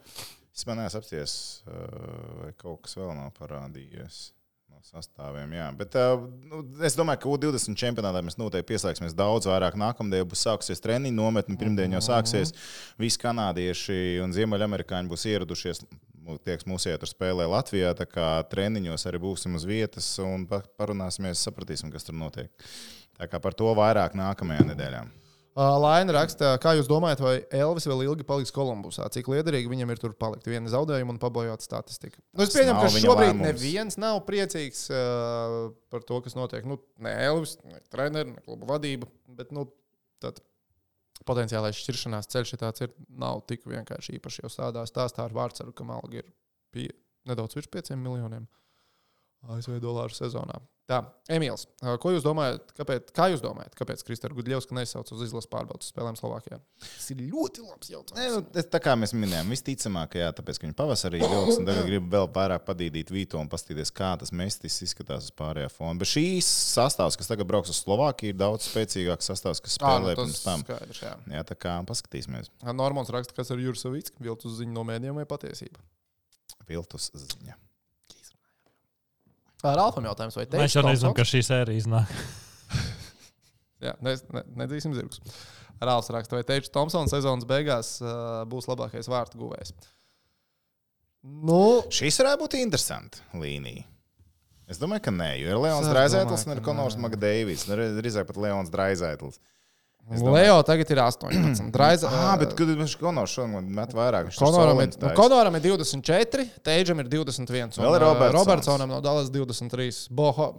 Es 0.53 0.67
man 0.69 0.77
neesmu 0.84 0.99
apsties, 1.01 1.34
vai 1.65 2.51
kaut 2.60 2.84
kas 2.86 2.97
vēl 2.99 3.15
nav 3.17 3.32
parādījies. 3.39 4.19
no 4.69 4.82
Sastāviem, 4.86 5.56
jā. 5.56 5.69
Bet, 5.79 5.95
nu, 6.51 6.60
es 6.86 6.97
domāju, 6.99 7.23
ka 7.23 7.32
U20 7.32 7.79
čempionātā 7.79 8.21
mēs 8.25 8.38
noteikti 8.38 8.73
pieslēgsimies 8.73 9.15
daudz 9.17 9.47
vairāk. 9.49 9.79
Nākamā 9.79 10.12
dienā 10.12 10.27
būs 10.29 10.43
sākusies 10.45 10.84
treniņu 10.84 11.15
nometne, 11.17 11.58
pirmdien 11.58 11.95
jau 11.95 12.03
sāksies. 12.03 12.53
Visi 13.01 13.21
kanādieši 13.23 14.19
un 14.25 14.36
ziemeļamerikāņi 14.36 15.10
būs 15.13 15.25
ieradušies. 15.32 15.86
Tie, 16.23 16.55
kas 16.55 16.67
mūsu 16.69 16.91
ietver 16.93 17.09
spēlē 17.09 17.45
Latvijā, 17.51 17.91
tā 17.99 18.05
kā 18.07 18.27
treniņos 18.51 19.03
arī 19.09 19.19
būsim 19.23 19.57
uz 19.59 19.65
vietas 19.67 20.07
un 20.23 20.45
pa- 20.47 20.62
parunāsimies, 20.79 21.41
sapratīsim, 21.43 21.91
kas 21.91 22.07
tur 22.07 22.15
notiek. 22.15 22.47
Tā 23.19 23.27
kā 23.29 23.41
par 23.43 23.53
to 23.53 23.67
vairāk 23.77 24.15
nākamajā 24.17 24.63
nedēļā. 24.71 25.03
Laina 25.53 26.15
raksta, 26.15 26.55
kā 26.57 26.71
jūs 26.79 26.88
domājat, 26.89 27.19
vai 27.21 27.33
Elvis 27.53 27.86
vēl 27.86 27.99
ilgi 28.07 28.25
paliks 28.25 28.49
Kolumbusā? 28.55 29.05
Cik 29.13 29.27
liederīgi 29.29 29.69
viņam 29.69 29.91
ir 29.93 29.99
tur 30.01 30.15
palikt? 30.17 30.47
Viena 30.49 30.71
zaudējuma 30.73 31.13
un 31.13 31.19
pabojāta 31.21 31.62
statistika. 31.62 32.17
Nu, 32.34 32.41
es 32.47 32.55
pieņemu, 32.55 32.80
ka 32.82 32.89
šobrīd 32.95 33.30
lēmums. 33.36 33.45
neviens 33.51 33.99
nav 34.01 34.24
priecīgs 34.26 34.88
uh, 34.89 35.67
par 35.93 36.01
to, 36.09 36.17
kas 36.26 36.34
notiek. 36.39 36.65
Nu, 36.65 36.80
ne 37.05 37.13
Elvis, 37.28 37.59
ne 37.69 37.78
treneris, 37.93 38.34
ne 38.34 38.41
kluba 38.47 38.71
vadība. 38.74 39.05
Bet 39.30 39.53
nu, 39.53 39.67
tad 40.24 40.41
potenciālais 41.28 41.78
šķiršanās 41.80 42.30
ceļš, 42.34 42.53
ja 42.55 42.61
tāds 42.65 42.86
ir, 42.86 42.93
nav 43.09 43.43
tik 43.49 43.65
vienkārši 43.69 44.17
īpaši. 44.19 44.43
Jo 44.43 44.51
tādā 44.53 44.86
stāstā 44.89 45.26
ar 45.28 45.36
vārdsvaru, 45.36 45.74
ka 45.76 45.88
alga 45.95 46.21
ir 46.21 46.30
pie, 46.74 46.89
nedaudz 47.30 47.57
virs 47.57 47.71
5 47.71 47.95
miljoniem 47.99 48.47
ASV 49.53 49.80
dolāru 49.84 50.15
sezonā. 50.15 50.59
Tā, 50.84 50.97
Emīls, 51.31 51.61
ko 52.03 52.11
jūs 52.11 52.25
domājat? 52.25 52.73
Kāpēc, 52.75 53.11
kā 53.15 53.29
jūs 53.31 53.39
domājat, 53.39 53.71
kāpēc 53.79 54.01
Kristēns 54.03 54.36
Gudļevs 54.36 54.65
nesauc 54.75 55.07
uz 55.15 55.21
izlases 55.23 55.47
pārbaudas 55.47 55.88
spēlēm 55.93 56.17
Slovākijā? 56.19 56.57
Tas 56.84 57.05
ir 57.13 57.21
ļoti 57.29 57.63
labs 57.63 57.88
jautājums. 57.93 58.34
nu, 58.36 58.59
es- 58.59 58.67
tā 58.67 58.81
kā 58.84 58.91
mēs 58.99 59.13
minējām, 59.15 59.47
visticamāk, 59.55 60.17
jā, 60.19 60.27
tāpēc, 60.36 60.59
ka 60.59 60.67
viņi 60.67 60.75
pavasarī 60.75 61.21
vilks 61.23 61.61
un 61.61 61.69
tagad 61.69 61.88
grib 61.88 62.09
vēl 62.11 62.27
vairāk 62.36 62.65
padīdīt 62.67 63.13
Vīto 63.15 63.39
un 63.39 63.47
paskatīties, 63.47 63.93
kā 63.95 64.11
tas 64.19 64.36
mestis 64.36 64.75
izskatās 64.84 65.29
uz 65.29 65.31
pārējā 65.39 65.71
fona. 65.71 65.95
Bet 66.03 66.11
šīs 66.11 66.51
sastāvs, 66.75 67.15
kas 67.15 67.31
tagad 67.31 67.47
brauks 67.47 67.71
uz 67.71 67.79
Slovākiju, 67.79 68.36
ir 68.36 68.41
daudz 68.43 68.67
spēcīgāks 68.67 69.31
sastāvs, 69.31 69.63
kas 69.63 69.79
nu, 69.79 69.88
spēlē 69.88 70.15
tas 70.19 70.25
pirms 70.25 70.43
tam. 70.43 70.67
skaidrs, 70.67 70.99
jā. 70.99 71.15
Jā, 71.31 71.45
tā 71.47 71.55
kā 71.55 71.79
paskatīsimies. 71.88 72.51
Normāls 72.75 73.07
raksta, 73.15 73.31
kas 73.39 73.55
ir 73.55 73.63
Juris 73.63 73.88
Savits, 73.88 74.11
viltus 74.19 74.59
ziņu 74.59 74.75
no 74.75 74.84
mēdījiem 74.91 75.15
vai 75.15 75.23
patiesība. 75.31 75.79
Viltus 76.67 77.07
ziņa. 77.15 77.55
Ar 79.64 79.80
Alfam 79.80 80.03
jautājums, 80.09 80.36
vai 80.36 80.43
Mēs 80.59 80.76
jau 80.76 80.84
nezinām, 80.86 81.14
ka 81.16 81.24
šī 81.28 81.39
sērija 81.47 81.80
iznāk. 81.80 82.11
Jā, 83.86 83.93
ne, 84.03 84.16
ne, 84.36 84.43
nedzīsim 84.64 84.95
zirgus. 84.95 85.22
Rāls 85.84 86.07
raksta, 86.14 86.38
vai 86.38 86.43
teicu, 86.47 86.70
Tomsons 86.72 87.11
sezonas 87.11 87.47
beigās 87.47 87.95
uh, 88.03 88.43
būs 88.47 88.68
labākais 88.70 89.09
vārtu 89.11 89.39
guvējs. 89.41 89.74
Nu, 91.24 91.84
Šis 91.91 92.20
varētu 92.20 92.43
būt 92.43 92.55
interesants 92.59 93.24
līnija. 93.39 93.86
Es 94.72 94.80
domāju, 94.80 95.03
ka 95.07 95.11
nē, 95.16 95.30
jo 95.41 95.51
ir 95.51 95.59
Leons 95.59 95.88
domāju, 95.91 96.45
un 96.47 96.55
ir 96.55 96.61
Konors 96.64 96.95
nē. 96.95 97.03
Magdeivis. 97.03 97.66
Drīzāk 97.68 98.28
pat 98.30 98.39
Leons 98.39 98.72
Draizētls. 98.72 99.36
Es 99.36 99.39
domāju- 99.39 99.49
Leo 100.12 100.58
tagad 100.68 100.89
ir 100.91 100.99
18. 100.99 101.72
Draiza, 101.72 102.10
Ah, 102.12 102.34
bet 102.38 102.51
kad 102.58 102.68
viņš 102.68 102.95
Konors 102.99 103.32
šodien 103.38 103.70
met 103.72 103.93
vairāk, 103.95 104.28
viņš 104.28 104.38
tur 104.38 104.49
Konoram 104.49 104.82
ir, 104.84 104.89
nu. 104.99 105.12
Konoram 105.16 105.56
ir 105.56 105.64
24, 105.64 106.45
Teidžam 106.66 106.99
ir 106.99 107.08
21. 107.08 107.72
Vēl 107.80 107.95
ir 107.95 108.04
un, 108.04 108.10
Robertsons. 108.12 108.36
Robertsonam 108.36 108.91
no 108.91 108.99
Dallas 109.01 109.32
23, 109.32 110.08
Boho, 110.12 110.49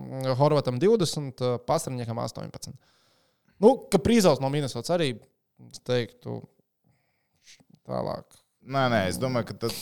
Horvatam 0.41 0.81
20, 0.81 1.45
uh, 1.45 1.59
Pasarņiekam 1.69 2.19
18. 2.25 2.73
Nu, 3.61 3.75
ka 3.93 4.01
Prīzaus 4.03 4.41
no 4.43 4.49
Minnesotas 4.51 4.91
arī, 4.97 5.13
es 5.71 5.85
teiktu, 5.85 6.41
tālāk. 7.87 8.25
Nē, 8.65 8.83
nē, 8.89 8.99
es 9.11 9.19
domāju, 9.21 9.51
ka 9.51 9.57
tad. 9.67 9.75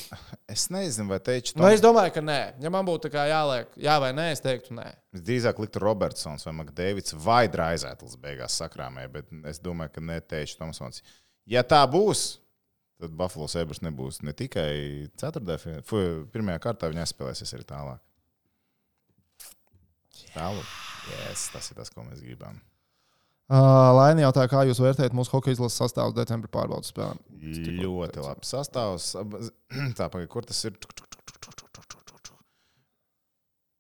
Es 0.51 0.67
nezinu, 0.75 1.07
vai 1.13 1.21
teicu, 1.23 1.55
Nu, 1.57 1.69
es 1.71 1.81
domāju, 1.81 2.17
ka 2.17 2.23
nē. 2.25 2.39
Ja 2.61 2.71
man 2.73 2.87
būtu 2.87 3.09
jāliek, 3.15 3.71
jā 3.79 3.95
vai 4.03 4.11
nē, 4.17 4.27
es 4.35 4.43
teiktu 4.43 4.75
nē. 4.75 4.89
Es 5.15 5.23
drīzāk 5.23 5.61
liktu 5.63 5.81
Robertsons 5.81 6.45
vai 6.49 6.55
Makdēvids 6.59 7.15
vai 7.23 7.45
Draizētls 7.53 8.19
beigās 8.21 8.59
sakrāmē, 8.59 9.07
bet 9.13 9.31
es 9.49 9.63
domāju, 9.63 9.95
ka 9.95 10.05
neteicu 10.05 10.59
Tomsons. 10.59 11.01
Ja 11.49 11.63
tā 11.63 11.81
būs, 11.91 12.25
tad 13.01 13.15
Buffalo 13.19 13.47
Sabres 13.51 13.81
nebūs 13.87 14.21
ne 14.27 14.35
tikai 14.37 14.73
ceturtajā, 15.21 15.79
fu, 15.87 16.03
pirmajā 16.35 16.65
kārtā, 16.67 16.91
viņi 16.91 17.07
spēlēsies 17.15 17.55
arī 17.55 17.69
tālāk. 17.71 18.03
Tālāk. 20.35 20.77
Yes, 21.13 21.49
tas 21.55 21.71
ir 21.71 21.79
tas, 21.79 21.91
ko 21.93 22.05
mēs 22.07 22.23
gribam. 22.25 22.61
Laini 23.53 24.23
jautā, 24.25 24.47
kā 24.49 24.63
jūs 24.65 24.81
vērtējat 24.81 25.13
mūsu 25.17 25.35
hokeja 25.35 25.59
izlases 25.59 25.81
sastāvu 25.83 26.15
decembra 26.17 26.49
pārbaudas 26.53 26.93
spēlēm? 26.93 27.19
Ļoti 27.83 28.23
labi 28.25 28.49
sastāvs. 28.49 29.11
Tā, 29.99 30.07
pagaid, 30.09 30.29
kur 30.33 30.47
tas 30.49 30.63
ir? 30.69 30.79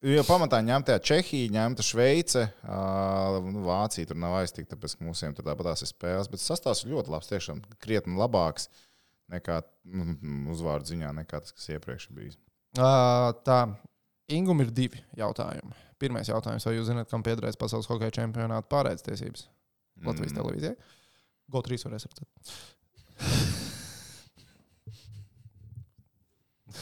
Jo 0.02 0.24
pamatā 0.26 0.58
ņemta 0.66 0.96
Čehija, 0.98 1.52
ņemta 1.54 1.84
Šveice, 1.86 2.48
nu, 3.46 3.62
Vācija 3.68 4.10
tur 4.10 4.18
nav 4.18 4.34
aiztikta, 4.40 4.74
tāpēc 4.74 4.96
ka 4.98 5.06
mums 5.06 5.22
tur 5.22 5.46
tāpatās 5.46 5.84
ir 5.86 5.92
spēles. 5.92 6.28
Bet 6.28 6.42
sastāvs 6.42 6.82
ir 6.82 6.92
ļoti 6.92 7.14
labs, 7.14 7.30
tiešām 7.30 7.62
krietni 7.80 8.18
labāks 8.18 8.66
nekā 9.32 9.60
nu, 9.94 10.18
uzvārdu 10.52 10.90
ziņā, 10.90 11.14
nekā 11.22 11.40
tas, 11.46 11.54
kas 11.54 11.70
iepriekš 11.76 12.10
bijis. 12.18 12.36
Tā, 12.74 13.60
Ingūna 14.32 14.66
ir 14.66 14.74
divi 14.74 15.00
jautājumi. 15.18 15.74
Pirmais 16.02 16.28
jautājums, 16.28 16.66
vai 16.66 16.76
jūs 16.76 16.90
zināt, 16.90 17.08
kam 17.10 17.22
piederēs 17.24 17.58
pasaules 17.60 17.88
hokeja 17.90 18.18
čempionāta 18.18 18.68
pārēdes 18.70 19.06
tiesības? 19.06 19.46
Latvijas 20.04 20.32
Mm. 20.32 20.38
televīzijai. 20.40 20.76
GO3 21.52 21.84
varēs 21.88 22.06
redzēt. 22.08 22.28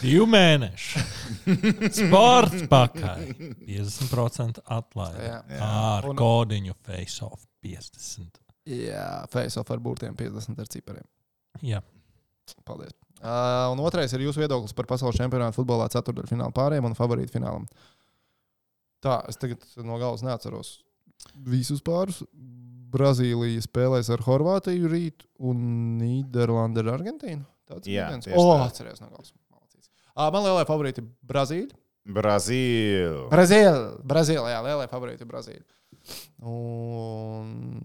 Divu 0.00 0.24
mēnešu. 0.30 1.00
Sports 1.98 2.62
pakaļ. 2.70 3.24
50% 3.66 4.60
atlaide. 4.70 5.24
Jā. 5.26 5.40
Jā. 5.50 5.60
Ar 5.66 6.06
Un- 6.08 6.16
kodiņu 6.16 6.76
face-off 6.86 7.42
50. 7.64 8.38
Jā, 8.70 9.26
face-off 9.32 9.72
ar 9.74 9.82
burtiem 9.82 10.14
50 10.16 10.60
ar 10.62 10.70
cipariem. 10.70 11.06
Jā. 11.66 11.82
Paldies. 12.64 12.94
Uh, 13.20 13.68
un 13.74 13.82
otrais 13.84 14.12
ir 14.16 14.22
jūsu 14.24 14.40
viedoklis 14.40 14.72
par 14.72 14.86
pasaules 14.88 15.18
čempionātu 15.18 15.58
futbolā 15.58 15.90
ceturdaļfināla 15.92 16.54
pārējiem 16.56 16.86
un 16.88 16.94
favorītu 16.96 17.34
finālam. 17.34 17.66
Tā, 19.04 19.18
es 19.28 19.36
tagad 19.40 19.60
no 19.84 19.98
galvas 20.00 20.22
neatceros 20.24 20.78
visus 21.44 21.82
pārus. 21.84 22.22
Brazīlija 22.90 23.62
spēlēs 23.64 24.08
ar 24.14 24.22
Horvātiju 24.26 24.88
rīt 24.90 25.26
un 25.38 25.60
Nīderlanda 26.00 26.82
ar 26.84 26.92
Argentīnu. 26.98 27.44
Tāds 27.70 27.86
Jā, 27.90 28.08
viens. 28.10 28.26
O, 28.34 28.48
atceries 28.64 29.00
no 29.02 29.08
galvas. 29.12 29.32
Man 30.34 30.42
lielai 30.44 30.64
favorīti 30.68 31.00
ir 31.04 31.06
Brazīlija. 31.30 31.76
Brazīlija. 32.10 33.12
Brazīlija, 33.30 33.74
Brazīlija, 34.10 34.50
jā, 34.56 34.60
lielai 34.66 34.88
favorīti 34.90 35.22
ir 35.24 35.30
Brazīlija. 35.30 35.66
Un 36.42 37.80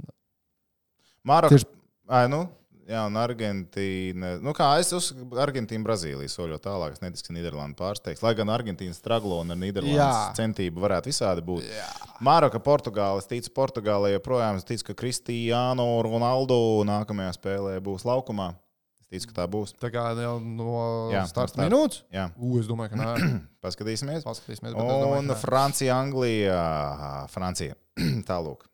Maroka. 1.23 1.53
Tieši- 1.55 1.69
Ai, 2.07 2.27
nu, 2.29 2.43
jā, 2.87 3.01
un 3.09 3.15
Argentīna. 3.19 4.35
Nu, 4.45 4.53
kā 4.57 4.67
es 4.81 4.91
uzskatu, 4.95 5.27
Argentīna, 5.41 5.83
Brazīlija 5.87 6.31
soļo 6.31 6.57
tālāk. 6.63 6.95
Es 6.97 7.01
neticu, 7.03 7.27
ka 7.29 7.35
Nīderlanda 7.37 7.77
pārsteigs. 7.79 8.23
Lai 8.25 8.33
gan 8.37 8.51
Argentīna 8.53 8.95
straglo 8.97 9.39
un 9.43 9.53
ar 9.55 9.59
Nīderlandes 9.61 10.35
centību 10.39 10.83
varētu 10.85 11.11
visādi 11.11 11.45
būt. 11.45 11.65
jā, 11.69 11.87
Maroka, 12.25 12.59
Portugāla. 12.63 13.21
Es 13.23 13.29
ticu, 13.31 13.51
Portugālē 13.57 14.13
joprojām. 14.15 14.59
Es 14.61 14.67
ticu, 14.67 14.91
ka 14.91 14.99
Kristiāno 15.05 15.87
Ronaldo 16.05 16.59
nākamajā 16.87 17.33
spēlē 17.39 17.79
būs 17.83 18.05
laukumā. 18.07 18.53
Es 19.05 19.09
ticu, 19.21 19.31
ka 19.33 19.41
tā 19.43 19.47
būs. 19.51 19.75
tā 19.77 19.91
kā 19.93 20.05
jau 20.17 20.39
no 20.41 21.11
Jā, 21.13 21.25
starta 21.29 21.59
no 21.59 21.65
starta. 21.65 21.69
minūtes. 21.69 21.99
Jā, 22.11 22.29
U, 22.41 22.55
es 22.59 22.65
domāju, 22.69 22.95
ka 22.95 23.01
nē. 23.01 23.27
paskatīsimies. 23.65 24.23
Paskatīsimies, 24.25 24.73
bet 24.73 24.81
es 24.81 25.03
domāju, 25.05 25.19
Un 25.19 25.29
nē. 25.29 25.35
Francija, 25.41 25.97
Anglija. 26.01 27.27
Francija. 27.29 27.75
Tālūk. 28.29 28.65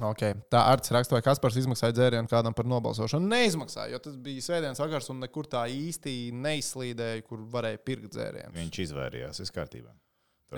Okay. 0.00 0.36
Tā 0.52 0.62
Arts 0.72 0.92
raksta, 0.94 1.16
vai 1.16 1.22
Kaspars 1.24 1.58
izmaksāja 1.60 1.94
dzērienu 1.96 2.30
kādam 2.30 2.54
par 2.56 2.68
nobalsošanu. 2.70 3.28
Neizmaksāja, 3.30 3.92
jo 3.94 4.00
tas 4.04 4.16
bija 4.20 4.44
svētdienas 4.44 4.80
vakars 4.80 5.10
un 5.12 5.20
nekur 5.24 5.48
tā 5.50 5.66
īsti 5.70 6.14
neizslīdēja, 6.36 7.24
kur 7.26 7.42
varēja 7.52 7.82
pirkt 7.84 8.14
dzērienu. 8.14 8.54
Viņš 8.56 8.80
izvairījās. 8.86 9.42
Viss 9.42 9.54
kārtībā. 9.54 9.92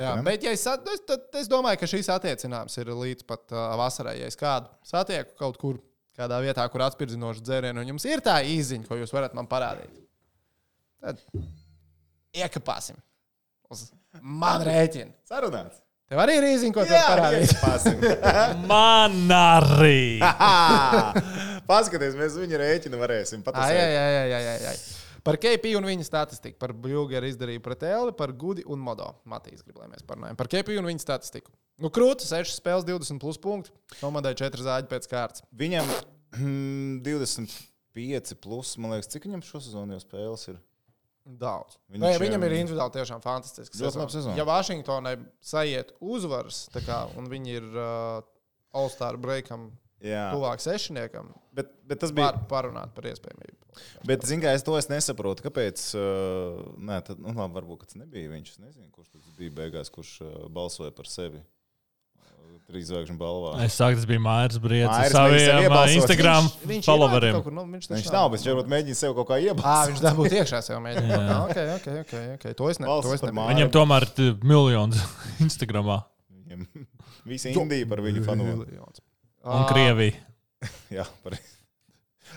Jā, 0.01 0.15
bet 0.25 0.45
ja 0.47 0.53
es, 0.57 0.63
es, 0.65 1.03
tad, 1.05 1.27
es 1.37 1.49
domāju, 1.53 1.83
ka 1.83 1.89
šīs 1.91 2.09
attiecināms 2.15 2.79
ir 2.81 2.93
līdz 2.97 3.27
pat 3.29 3.53
uh, 3.53 3.75
vasarai. 3.77 4.17
Ja 4.23 4.31
es 4.31 4.39
kādu 4.41 4.71
satieku 4.89 5.37
kaut 5.41 5.59
kur, 5.61 5.83
kādā 6.17 6.39
vietā, 6.45 6.65
kur 6.73 6.85
atspirdzinoši 6.87 7.45
dzērienu, 7.45 7.83
un 7.83 7.93
jums 7.93 8.07
ir 8.09 8.25
tā 8.25 8.39
īziņa, 8.47 8.89
ko 8.89 8.97
jūs 9.01 9.13
varat 9.13 9.37
man 9.37 9.49
parādīt, 9.51 9.93
tad 11.03 11.21
iekapāsim 12.33 12.97
uz 13.73 13.91
manu 14.21 14.69
rēķinu. 14.71 15.13
Sarunāts. 15.29 15.83
Tev 16.13 16.21
arī 16.21 16.33
ir 16.37 16.45
īziņa, 16.45 16.75
ko 16.77 16.83
tu 16.85 16.93
iekāpāsim. 16.93 18.03
Man 18.69 19.31
arī! 19.33 20.19
Paskaties, 21.71 22.19
mēs 22.19 22.35
viņu 22.37 22.59
rēķinu 22.61 22.99
varēsim 23.01 23.41
pateikt. 23.47 23.79
ai, 23.81 23.95
ai, 23.97 24.27
ai, 24.29 24.43
ai, 24.51 24.75
ai. 24.75 24.75
Par 25.25 25.39
KP 25.41 25.71
un 25.79 25.87
viņa 25.89 26.05
statistiku, 26.05 26.59
par 26.61 26.75
Bluegeru 26.77 27.31
izdarīju 27.31 27.63
pret 27.65 27.87
Elvi, 27.89 28.13
par 28.19 28.35
Gudi 28.37 28.61
un 28.69 28.83
Modo. 28.85 29.07
Matīs 29.25 29.65
grib, 29.65 29.79
lai 29.81 29.89
mēs 29.89 30.05
parunājam 30.05 30.37
par 30.37 30.51
KP 30.53 30.77
un 30.83 30.91
viņa 30.91 31.01
statistiku. 31.01 31.55
Nu, 31.81 31.89
krūti, 31.95 32.29
6 32.29 32.59
spēles, 32.59 32.85
20 32.85 33.23
plus 33.23 33.41
punktu. 33.41 33.73
Nomādēja 34.03 34.43
4 34.43 34.67
zāģi 34.67 34.91
pēc 34.93 35.09
kārtas. 35.09 35.47
Viņam 35.57 35.89
mm, 36.37 37.01
25, 37.09 38.37
plus, 38.45 38.75
man 38.77 38.99
liekas, 38.99 39.09
cik 39.17 39.31
viņam 39.31 39.47
šosezonā 39.49 39.97
jau 39.97 40.05
spēles 40.05 40.45
ir? 40.53 40.61
Daudz. 41.23 41.77
Viņš, 41.93 42.03
Nē, 42.03 42.11
viņam 42.19 42.45
ir 42.49 42.55
individuāli 42.59 42.95
tiešām 42.97 43.23
fantastisks. 43.23 43.79
ļoti 43.79 44.01
laba 44.01 44.11
sezona. 44.15 44.35
Ja 44.39 44.47
Vašingtonai 44.49 45.15
sajiet 45.45 45.93
uzvaras, 46.03 46.65
kā, 46.83 47.05
un 47.19 47.29
viņi 47.31 47.55
ir 47.61 47.69
uh, 47.71 48.25
All-Star 48.75 49.19
breakam 49.23 49.69
Jā, 50.03 50.33
tuvāk 50.35 50.59
sešniekam, 50.65 51.29
bet, 51.55 51.71
bet 51.87 52.01
tas 52.03 52.11
bija. 52.11 52.33
var 52.33 52.41
parunāt 52.51 52.91
par 52.97 53.07
iespējamību. 53.07 53.59
Bet, 54.05 54.27
zināmā 54.27 54.49
mērā, 54.51 54.59
es 54.59 54.67
to 54.67 54.75
es 54.77 54.89
nesaprotu. 54.91 55.45
Kāpēc? 55.47 55.85
Uh, 55.95 56.59
nē, 56.83 56.99
tad, 57.07 57.23
nu, 57.23 57.31
labi, 57.39 57.55
varbūt 57.61 57.87
tas 57.87 57.97
nebija 58.01 58.33
viņš. 58.35 58.51
Es 58.57 58.59
nezinu, 58.61 58.91
kurš 58.93 59.15
tas 59.15 59.31
bija 59.39 59.55
beigās, 59.63 59.93
kurš 59.95 60.17
uh, 60.27 60.33
balsoja 60.53 60.91
par 60.97 61.07
sevi. 61.09 61.41
Trīs 62.71 62.87
zvaigžņu 62.91 63.17
balvā. 63.21 63.53
Es 63.65 63.75
saku, 63.79 63.97
tas 64.01 64.07
bija 64.09 64.21
Mairs 64.23 64.59
Briedis. 64.63 64.89
Ar 64.93 65.13
mēģina 65.33 65.69
saviem. 65.71 65.97
Instagram 65.99 66.45
Viņš- 66.49 66.69
viņš 66.73 66.89
followeriem. 66.91 67.43
kur, 67.43 67.53
nu, 67.53 67.65
viņš, 67.73 67.89
Viņš 67.93 68.11
nav, 68.13 68.31
bet 68.33 68.41
viņš 68.41 68.49
varbūt 68.53 68.71
mēģina 68.75 68.97
sev 69.03 69.15
kaut 69.19 69.29
kā 69.29 69.39
Ā, 69.39 69.43
iebalsot. 69.49 69.91
viņš 69.93 70.03
dabūja 70.07 70.33
iekšā 70.43 70.63
sev 70.63 70.81
mēģināt. 70.85 71.25
Jā. 71.27 71.39
Ok, 71.45 71.57
ok, 71.77 71.89
ok. 72.03 72.15
okay. 72.39 72.55
To 72.55 72.69
es, 72.69 72.79
ne, 72.81 72.87
Valsts 72.87 73.09
to 73.09 73.15
es 73.15 73.21
par 73.21 73.31
nebiju. 73.33 73.41
māju. 73.43 73.57
Viņam 73.57 73.73
tomēr 73.79 74.09
ir 74.27 74.35
miljonus 74.43 75.03
Instagramā 75.47 75.99
Viņam 76.33 76.67
Visa 77.25 77.49
Indija 77.55 77.87
par 77.89 77.99
viņu 78.03 78.25
fanu. 78.27 78.67
Un 79.45 79.65
Krievija. 79.71 80.13
Jā, 80.99 81.05
pareizi. 81.23 81.62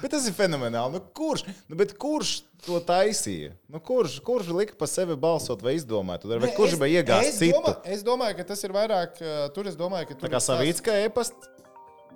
Bet 0.01 0.11
tas 0.11 0.25
ir 0.27 0.33
fenomenāli. 0.37 0.93
Nu, 0.97 0.99
kurš, 1.15 1.45
nu, 1.69 1.75
bet 1.79 1.93
kurš 2.01 2.41
to 2.65 2.79
taisīja? 2.83 3.53
Nu, 3.71 3.79
kurš, 3.79 4.19
kurš 4.25 4.49
lika 4.55 4.75
pa 4.79 4.87
sevi 4.89 5.15
balsot 5.15 5.61
vai 5.65 5.75
izdomāt? 5.77 6.25
Vai 6.27 6.39
Nē, 6.43 6.53
kurš 6.57 6.73
es- 6.75 6.79
bija 6.81 7.03
iegājis 7.03 7.33
es 7.33 7.39
citu? 7.39 7.59
domā- 7.61 7.75
Es 7.85 8.03
domāju, 8.03 8.37
ka 8.37 8.43
tas 8.43 8.63
ir 8.63 8.71
vairāk. 8.75 9.21
uh, 9.21 9.49
Tur 9.55 9.67
es 9.67 9.75
domāju, 9.75 10.07
ka 10.09 10.13
tur 10.15 10.29
Tā 10.29 10.33
kā 10.35 10.41
kā 10.83 10.97
e-pasta. 11.05 11.51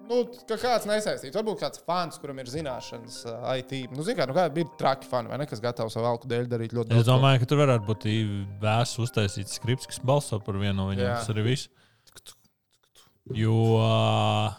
Nu, 0.10 0.24
ka 0.26 0.56
kāds 0.58 0.88
nesaistīts. 0.90 1.36
Varbūt 1.38 1.60
kāds 1.62 1.80
fans, 1.86 2.18
kuram 2.18 2.40
ir 2.40 2.46
zināšanas 2.50 3.18
uh, 3.30 3.44
IT. 3.60 3.92
Nu, 3.94 4.02
zin, 4.02 4.16
kā, 4.18 4.26
nu, 4.28 4.34
kā 4.34 4.48
bija 4.52 4.66
traki 4.80 5.06
fani, 5.06 5.30
vai 5.30 5.38
ne? 5.38 5.46
Kas 5.46 5.60
gatavs 5.62 5.94
savu 5.94 6.08
valku 6.08 6.26
dēļ 6.28 6.48
darīt 6.50 6.74
ļoti 6.74 6.90
Es 6.98 7.06
daudz. 7.06 7.06
ko. 7.06 7.12
domāju, 7.14 7.40
ka 7.40 7.46
tur 7.46 7.58
varētu 7.62 7.86
būt 7.86 8.08
vēsts 8.60 8.98
uztaisīts 9.06 9.54
skripts, 9.60 9.86
kas 9.86 10.00
balso 10.00 10.40
par 10.44 10.56
vienu 10.56 10.74
no 10.82 10.88
viņiem. 10.90 11.06
Jā. 11.06 11.20
Tas 11.22 11.30
arī 11.30 11.44
viss. 11.46 11.70
Jo 13.38 13.54
uh, 13.78 14.50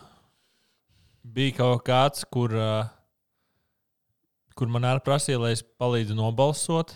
bija 1.26 1.56
kaut 1.56 1.82
kāds, 1.88 2.22
kur, 2.30 2.54
uh, 2.54 2.86
kur 4.60 4.68
man 4.68 4.84
arī 4.84 5.00
prasīja, 5.06 5.40
lai 5.40 5.54
es 5.56 5.64
palīdzu 5.80 6.16
nobalsot. 6.18 6.92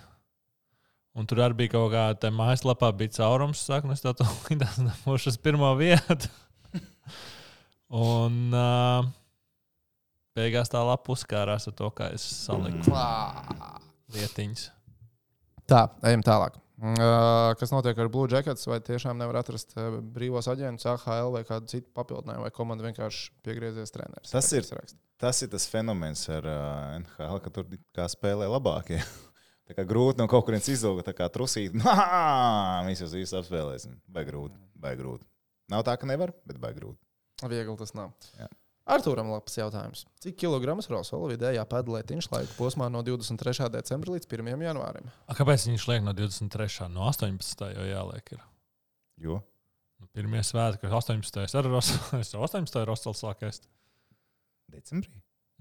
Un 1.15 1.29
tur 1.31 1.41
arī 1.45 1.63
bija 1.63 1.77
kaut 1.77 1.93
kāda 1.95 2.31
mājaslapā, 2.35 2.91
bija 2.99 3.15
caurums, 3.21 3.63
saka, 3.65 3.87
nu 3.87 3.95
es 3.95 4.03
tādu 4.03 4.27
līdzi 4.51 4.89
dabūšu 4.89 5.31
uz 5.31 5.39
pirmo 5.41 5.71
vietu. 5.79 6.29
Un 7.95 8.51
uh, 8.51 9.07
beigās 10.35 10.73
tā 10.73 10.83
lapa 10.83 11.15
uzkārās 11.15 11.71
ar 11.71 11.77
to, 11.79 11.93
kā 11.95 12.11
es 12.17 12.25
saliku 12.45 12.83
Klā. 12.89 13.07
lietiņas. 14.17 14.67
Tā, 15.71 15.87
ejam 16.11 16.27
tālāk. 16.27 16.59
Uh, 16.75 17.53
kas 17.61 17.71
notiek 17.71 17.99
ar 18.03 18.09
Blue 18.11 18.27
Jackets? 18.31 18.67
Vai 18.67 18.81
tiešām 18.83 19.19
nevar 19.21 19.39
atrast 19.39 19.77
brīvos 20.15 20.49
aģentus, 20.51 20.87
AHL 20.91 21.31
vai 21.37 21.45
kādu 21.47 21.71
citu 21.71 21.87
papildinājumu, 21.95 22.43
vai 22.43 22.51
komanda 22.55 22.87
vienkārši 22.89 23.29
piegriezies 23.47 23.95
treneris? 23.95 24.33
Tas 24.35 24.51
ir- 24.53 24.67
raksts. 24.75 24.99
Tas 25.23 25.39
ir 25.47 25.49
tas 25.53 25.69
fenomens 25.71 26.25
ar 26.35 26.49
NHL, 26.99 27.39
ka 27.45 27.53
tur 27.55 27.69
spēlē 28.11 28.49
labākie. 28.51 28.99
Tā 29.69 29.73
kā 29.79 29.85
grūti 29.89 30.21
no 30.21 30.27
kaut 30.29 30.45
kurienes 30.45 30.67
izvilkt, 30.69 31.07
tā 31.07 31.15
kā 31.17 31.25
trusīt. 31.33 31.73
Mēs 32.85 33.01
jau 33.01 33.07
visu 33.15 33.39
apspēlēsim. 33.39 33.95
Vai 34.13 34.27
grūti, 34.29 34.59
vai 34.77 34.93
grūti. 34.99 35.25
Nav 35.73 35.87
tā, 35.87 35.95
ka 35.97 36.05
nevar, 36.11 36.35
bet 36.45 36.59
vai 36.61 36.75
grūti. 36.77 37.01
Viegli 37.49 37.77
tas 37.81 37.95
nav. 37.97 38.13
Jā. 38.37 38.51
Arthūram 38.85 39.31
labs 39.33 39.55
jautājums. 39.57 40.03
Cik 40.21 40.37
kilogramus 40.43 40.91
Rosola 40.93 41.31
vidējā 41.33 41.63
pedalētiņš 41.71 42.27
laika 42.35 42.53
posmā 42.59 42.91
no 42.93 43.01
23. 43.07 43.71
decembra 43.73 44.13
līdz 44.13 44.29
1. 44.29 44.51
janvārim? 44.67 45.07
A, 45.25 45.33
kāpēc 45.39 45.65
viņš 45.71 45.87
liek 45.89 46.03
no 46.05 46.13
23. 46.13 46.91
no 46.93 47.07
18. 47.09 47.65
jau 47.79 47.87
jāliek? 47.89 48.35
Ir? 48.37 48.43
Jo 49.25 49.41
Nu, 50.03 50.09
Pirmie 50.13 50.43
svētki, 50.45 50.83
kas 50.85 50.93
18. 51.09 51.55
ar 51.57 51.65
Rosals. 51.71 52.35
18. 52.37 52.77
ar 52.83 52.89
Rosals 52.91 53.23
sākās. 53.25 53.61
decembrī, 54.75 55.15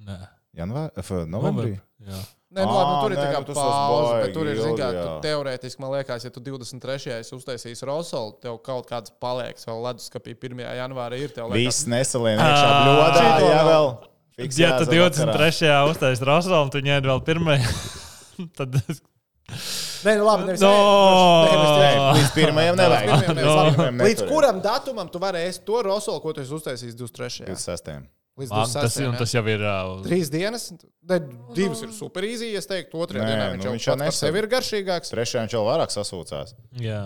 Nē, 0.03 0.17
janvārī, 0.57 0.91
f- 0.99 1.27
novembrī. 1.29 1.75
Jā. 2.03 2.17
Nē, 2.53 2.61
nu, 2.69 2.73
labi, 2.77 2.89
nu, 2.91 2.97
tur 3.01 3.13
ir 3.15 3.17
tā 3.17 3.27
kā 3.33 3.39
nu, 3.41 3.45
tas 3.49 3.57
pauze, 3.57 4.09
bet 4.21 4.33
tur 4.35 4.45
ir, 4.51 4.59
zin, 4.61 4.75
kā, 4.77 4.89
tu, 4.93 5.05
teorētiski, 5.25 5.81
man 5.81 5.93
liekas, 5.95 6.25
ja 6.27 6.29
tu 6.35 6.43
23. 6.45 7.15
uztaisīsi 7.33 7.87
Rosolu, 7.89 8.35
tev 8.43 8.59
kaut 8.61 8.85
kāds 8.91 9.09
paliekas 9.23 9.65
vēl 9.65 9.81
leduskapī 9.87 10.35
1. 10.37 10.61
janvārī 10.77 11.23
ir. 11.25 11.33
Tev 11.33 11.49
liekas, 11.49 11.79
Viss 11.81 11.87
nesalien 11.89 12.37
iekšā 12.37 12.69
bļodā, 12.83 13.25
jā, 13.41 13.63
vēl. 13.71 13.89
Fiks 14.37 14.61
Ja 14.61 14.69
tu 14.77 14.85
jāsaka 14.85 15.25
vakarā. 15.25 15.49
23. 15.49 15.73
uztaisīsi 15.95 16.29
Rosalu, 16.29 16.61
un 16.67 16.71
tu 16.73 16.83
ņēmi 16.85 17.09
vēl 17.09 17.23
pirmajā, 17.25 17.73
tad 18.59 18.77
Nē, 20.03 20.13
nu, 20.19 20.23
labi, 20.27 20.45
nevis, 20.49 20.61
No! 20.63 20.69
nē, 21.79 21.91
līdz 22.17 22.31
pirmajam 22.35 22.77
nevajag. 22.79 23.09
Labi. 23.13 23.27
Pirmajam 23.33 24.01
Līdz 24.03 24.21
neturēt. 24.21 24.31
kuram 24.33 24.61
datumam 24.63 25.09
tu 25.11 25.19
vari 25.21 25.45
ēst 25.47 25.63
to 25.67 25.81
Rosolu, 25.85 26.19
ko 26.23 26.33
tu 26.35 26.41
esi 26.43 26.53
uztaisījis 26.57 26.97
23. 26.99 27.47
26. 27.49 28.01
Līdz 28.39 28.49
Man, 28.49 28.65
tas, 28.65 28.73
26. 28.73 28.99
ir- 29.03 29.07
un 29.07 29.13
jā. 29.13 29.19
tas 29.21 29.33
jau 29.37 29.43
ir. 29.47 29.61
Uh, 29.61 30.03
Trīs 30.07 30.29
dienas, 30.33 30.63
ne, 31.05 31.19
divas 31.53 31.81
ir 31.85 31.91
super 31.93 32.25
easy. 32.25 32.55
Es 32.57 32.65
teiktu, 32.65 32.97
otrajā 33.05 33.27
dienā 33.29 33.45
nu, 33.51 33.57
viņš 33.59 33.67
jau 33.67 33.73
viņš 33.75 33.87
jau 33.91 33.95
nesen- 34.01 34.37
ir 34.41 34.47
garšīgāks. 34.49 35.11
Trešajā 35.13 35.43
viņš 35.45 35.53
vēl 35.59 35.67
vairāk 35.69 35.93
sasūcās. 35.93 36.55
jā, 36.81 37.01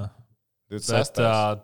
26. 0.71 1.17
bet 1.17 1.19
uh, 1.19 1.63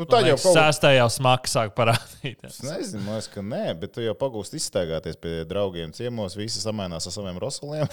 Nu, 0.00 0.04
tā 0.08 0.20
jau 0.24 0.36
kaut 0.38 0.54
kā. 0.56 0.60
sēstā 0.62 0.90
jau 0.96 1.08
smags 1.12 1.52
sāk 1.52 1.72
parādīties. 1.76 2.54
Es 2.54 2.60
nezinu, 2.64 3.02
liekas, 3.10 3.26
ka 3.34 3.42
nē, 3.44 3.64
bet 3.80 3.92
tu 3.92 4.00
jau 4.00 4.14
pagūsti 4.16 4.56
izstaigāties 4.56 5.16
pie 5.20 5.42
draugiem 5.44 5.90
ciemos. 5.92 6.36
Visi 6.38 6.60
samainās 6.62 7.04
ar 7.10 7.12
saviem 7.12 7.36
rosoliem. 7.42 7.88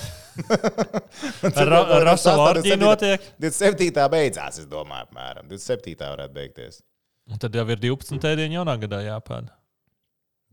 Ar 0.48 1.68
Ro- 1.72 1.84
ar 1.98 2.06
Rosalu 2.08 2.44
orģiju 2.46 2.78
notiek. 2.80 3.24
27. 3.44 3.92
beidzās, 4.14 4.60
es 4.62 4.68
domāju, 4.72 5.08
apmēram. 5.10 5.48
27. 5.52 5.98
varētu 6.00 6.34
beigties. 6.38 6.80
Un 7.28 7.42
tad 7.44 7.56
jau 7.60 7.66
ir 7.76 7.82
12. 7.84 8.20
diena 8.40 8.62
jaunā 8.62 8.78
gadā 8.86 9.02
jāpēd. 9.10 9.50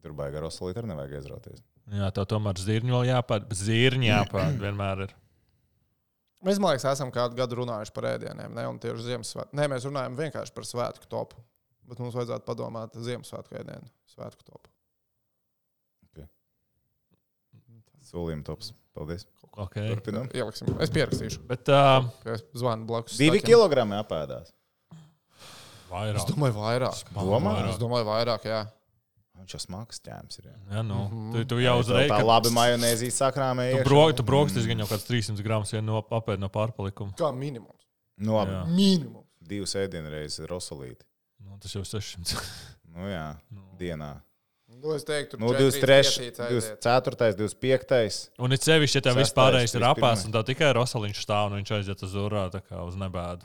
Tur 0.04 0.12
baigā 0.16 0.42
rosolīt 0.44 0.76
arī 0.76 0.90
nevajag 0.90 1.16
aizrauties. 1.20 1.62
Jā, 1.94 2.10
tev 2.16 2.26
tomēr 2.28 2.60
zirņu 2.60 2.92
vēl 2.98 3.06
jāpēd, 3.08 3.46
bet 3.48 3.60
zirņu 3.60 4.08
jāpēd 4.10 4.60
vienmēr 4.60 5.06
ir. 5.06 5.16
Mēs, 6.44 6.60
man 6.60 6.74
liekas, 6.74 6.84
esam 6.92 7.12
kādu 7.12 7.38
gadu 7.38 7.62
runājuši 7.62 7.94
par 7.96 8.10
ēdieniem, 8.10 8.52
ne 8.52 8.66
un 8.68 8.78
tieši 8.80 9.06
Ziemassvētku. 9.06 9.56
Nē, 9.56 9.68
mēs 9.72 9.88
runājam 9.88 10.18
vienkārši 10.18 10.52
par 10.52 10.68
svētku 10.68 11.08
topu. 11.08 11.40
Bet 11.88 12.00
mums 12.00 12.16
vajadzētu 12.16 12.44
padomāt 12.44 12.92
par 12.92 13.04
Ziemassvētku 13.06 13.56
ēdienu, 13.62 13.88
svētku 14.12 14.44
topu. 14.44 14.68
Solījuma 18.04 18.44
tops. 18.46 18.74
Paldies. 18.94 19.24
Okay. 19.54 19.88
Turpinām. 19.90 20.28
Ieliksim. 20.36 20.68
Es 20.82 20.92
pierakstīšu, 20.94 21.44
Bet 21.48 21.70
uh, 21.72 22.04
ka 22.22 22.36
es 22.36 22.44
zvanu 22.54 22.86
blakus. 22.88 23.16
Divi 23.18 23.40
kilogrami 23.42 23.96
apēdās. 23.98 24.52
Es 24.94 25.90
vairāk. 25.90 26.28
domāju, 26.28 26.56
vairāk. 26.58 27.12
Domā? 27.14 27.54
Es 27.70 27.78
domāju, 27.80 28.06
vairāk, 28.08 28.46
jā. 28.50 28.60
Viņš 29.38 29.54
jau 29.56 29.60
smags 29.60 29.98
ķēmis 30.00 30.38
ir. 30.40 30.44
Jā. 30.48 30.56
Jā, 30.76 30.82
nu, 30.86 30.98
Mhm. 31.08 31.32
tu, 31.34 31.44
tu 31.44 31.56
jau 31.60 31.74
uzreiz. 31.82 32.08
tā 32.10 32.20
labi 32.24 32.48
majonēzī 32.54 33.10
sakrāmē. 33.12 33.66
Tu, 33.76 33.84
bro, 33.88 34.12
tu 34.12 34.22
brokstis 34.22 34.66
gan 34.66 34.78
jau 34.78 34.86
kāds 34.86 35.04
300 35.08 35.42
gramus 35.42 35.72
ja 35.72 35.80
no 35.82 36.00
apēd 36.02 36.38
no 36.38 36.48
pārpalikuma. 36.48 37.14
Kā 37.18 37.32
minimums. 37.34 37.82
Nu, 38.16 38.32
labi. 38.38 38.52
Jā. 38.52 38.66
Minimums. 38.68 39.26
Divas 39.44 39.74
ēdienreizes 39.74 40.46
rosolīti. 40.48 41.02
Nu, 41.44 41.58
tas 41.60 41.72
jau 41.74 41.82
600. 41.84 42.38
Nu 42.94 43.08
jā, 43.10 43.36
Nu. 43.50 43.60
dienā. 43.76 44.20
Nu, 44.70 44.92
es 44.94 45.02
teiktu, 45.04 45.38
Nu, 45.40 45.48
četri 45.50 45.80
23, 45.82 46.18
pietīts 46.20 46.40
aiziet. 46.40 46.80
24, 46.80 47.34
25. 47.34 48.30
Un 48.38 48.52
it 48.52 48.60
sevišķi, 48.62 48.94
ja 48.94 49.00
tev 49.00 49.16
vispārējais 49.18 49.74
ir 49.74 49.80
31. 49.82 49.94
apēsts, 49.96 50.24
un 50.26 50.32
tev 50.32 50.44
tikai 50.44 50.70
rosaliņš 50.76 51.18
stāv 51.26 51.50
un 51.50 51.58
viņš 51.58 51.70
aiziet 51.78 52.02
uz 52.06 52.14
urā, 52.14 52.50
tā 52.54 52.60
kā 52.62 52.86
uz 52.86 52.94
nebēdu. 52.94 53.42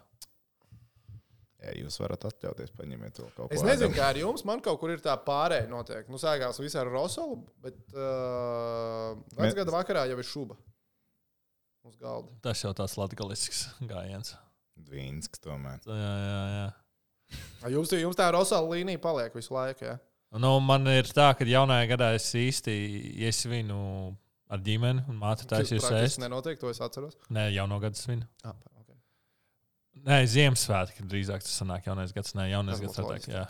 Jā, 1.60 1.74
jūs 1.76 1.98
varat 2.00 2.24
atļauties, 2.30 2.70
paņemiet 2.78 3.18
to 3.18 3.26
kaut 3.36 3.50
ko. 3.50 3.56
Es 3.56 3.64
nezinu, 3.68 3.92
kā 3.92 4.06
ar 4.14 4.20
jums. 4.22 4.46
Man 4.48 4.62
kaut 4.64 4.80
kur 4.80 4.94
ir 4.94 5.02
tā 5.04 5.18
pārējai 5.26 5.68
notiek. 5.68 6.06
Nu, 6.08 6.16
sākās 6.22 6.60
viss 6.64 6.78
ar 6.80 6.88
Rosolu, 6.88 7.42
bet 7.60 7.76
uh, 7.96 9.18
Mēs- 9.36 9.58
gada 9.58 9.74
vakarā 9.76 10.06
jau 10.08 10.18
ir 10.22 10.28
šuba 10.30 10.56
uz 11.90 11.98
galda. 12.00 12.32
Tas 12.46 12.62
jau 12.64 12.72
tāds 12.78 12.96
latgalisks 13.00 13.66
gājiens. 13.90 14.36
Dvīnsks 14.80 15.42
tomēr. 15.44 15.82
Jā, 15.84 16.14
jā, 16.24 16.40
jā. 16.56 16.70
A, 17.62 17.70
Jums, 17.76 17.92
jums 18.00 18.16
tā 18.18 18.30
Rosola 18.34 18.64
līnija 18.72 19.02
paliek 19.04 19.36
visu 19.36 19.54
laiku. 19.54 19.86
Ja? 19.86 19.98
Nu, 20.40 20.56
man 20.64 20.88
ir 20.88 21.10
tā, 21.12 21.28
ka 21.38 21.44
jaunajā 21.46 21.90
gadā 21.92 22.14
es 22.16 22.30
īsti 22.38 22.74
ja 23.20 23.30
es 23.34 23.44
svinu 23.44 24.16
ar 24.50 24.64
ģimeni, 24.66 25.04
un 25.12 25.20
māte 25.20 25.46
taisīs 25.50 25.84
praktiski 25.84 26.16
ēst. 26.16 26.24
nenotiek, 26.24 26.58
to 26.62 26.72
es 26.72 26.80
atceros. 26.82 27.20
Nē, 27.34 27.50
jauno 27.54 27.78
gadu 27.84 28.00
svinu. 28.00 28.26
Ah. 28.48 28.56
Nē, 30.08 30.20
Ziemassvētki 30.30 31.06
drīzāk 31.10 31.44
tas 31.44 31.58
sanāk, 31.62 31.88
jaunais 31.90 32.14
gads. 32.16 32.36
Nē, 32.38 32.50
jaunais 32.54 32.80
gads 32.84 33.02
loģiski. 33.02 33.34
Jā. 33.36 33.48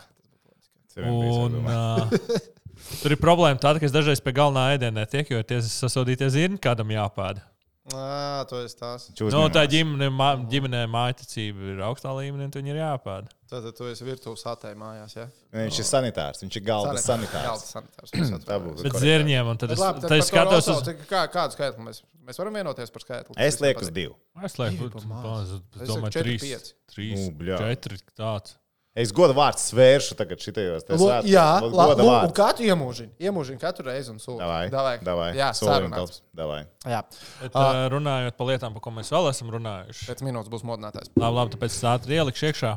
Un, 1.06 1.60
uh, 1.62 2.10
tur 3.02 3.14
ir 3.14 3.20
problēma 3.20 3.60
tāda, 3.62 3.78
ka 3.78 3.86
es 3.86 3.94
dažreiz 3.94 4.22
pie 4.24 4.34
galvenā 4.36 4.72
ēdienā 4.74 5.06
tiek, 5.10 5.30
jo 5.30 5.42
tie 5.46 5.60
sasodītie 5.64 6.30
zirņi 6.34 6.58
kādam 6.62 6.90
jāpāda. 6.94 7.44
Nā, 7.90 8.46
to 8.50 8.60
es 8.64 8.76
tās. 8.78 9.08
Viņš 9.10 9.32
No, 9.34 9.42
Nu, 9.46 9.50
tā 9.54 9.64
ģimene, 9.70 10.08
mā, 10.14 10.30
ģimenē 10.50 10.84
mājticība 10.90 11.72
ir 11.74 11.82
augstā 11.86 12.12
līmenī, 12.16 12.46
un 12.48 12.54
viņi 12.54 12.72
ir 12.74 12.78
jāpāda. 12.82 13.32
Tad 13.50 13.66
tu 13.74 13.88
esi 13.90 14.06
virtuves 14.06 14.44
atēj 14.46 14.76
mājās. 14.78 15.16
Ja? 15.18 15.24
Nē, 15.50 15.64
Viņš 15.66 15.80
ir 15.82 15.88
sanitārs, 15.88 16.42
viņš 16.44 16.58
ir 16.60 16.64
galda 16.68 16.92
Galda 16.94 17.02
sanitārs. 17.02 17.64
sanitārs. 17.72 18.44
Tā 18.46 18.60
būtu. 18.62 18.84
Bet 18.86 19.00
zirņiem, 19.02 19.50
un 19.50 19.58
tad 19.58 19.74
es, 19.74 19.82
labi, 19.82 20.04
tad 20.04 20.14
es 20.18 20.30
skatos 20.30 20.70
uz. 20.70 20.92
Kā, 21.10 21.24
kādu 21.34 21.56
skaitli 21.58 21.88
mēs, 21.88 22.02
mēs 22.28 22.38
varam 22.38 22.60
vienoties 22.60 22.94
par 22.94 23.02
skaitli? 23.02 23.34
Es 23.42 23.58
lieku 23.64 23.82
uz 23.82 23.90
divu. 23.90 24.14
Es 24.46 24.54
lieku, 24.60 24.92
es 24.94 25.90
domāju, 25.90 26.14
trīs, 26.14 26.74
trīs, 26.94 27.26
Nu, 27.34 27.58
četri 27.58 27.98
tāds. 28.14 28.54
Es 29.00 29.12
godu 29.16 29.34
vārdu 29.36 29.62
svēršu 29.62 30.16
tagad 30.18 30.42
šitajos. 30.44 30.84
svētkos. 30.86 31.28
jā, 31.30 31.44
Goda 31.64 32.04
labi. 32.04 32.28
Un, 32.28 32.34
kā 32.36 32.48
tu 32.56 32.66
iemūžini? 32.66 33.12
Iemūžini 33.22 33.60
katru 33.62 33.86
reizi 33.88 34.10
un 34.12 34.18
sūdi. 34.22 34.40
Davai, 34.72 34.98
Davai. 35.06 35.28
Jā, 35.38 35.50
sarunāts. 35.56 36.18
tops. 36.18 36.22
Davai. 36.36 36.60
Jā, 36.84 37.00
Bet, 37.40 37.54
uh, 37.54 37.84
runājot 37.94 38.36
par 38.36 38.50
lietām, 38.50 38.74
par 38.76 38.84
ko 38.84 38.92
mēs 38.98 39.12
vēl 39.14 39.30
esam 39.30 39.52
runājuši. 39.54 40.08
pēc 40.10 40.24
minūtes 40.26 40.52
būs 40.52 40.66
modinātājs. 40.68 41.12
Labi, 41.16 41.36
labi 41.38 41.54
tāpēc 41.56 41.76
es 41.78 41.84
ātri 41.94 42.18
ielikšu 42.18 42.50
iekšā. 42.50 42.72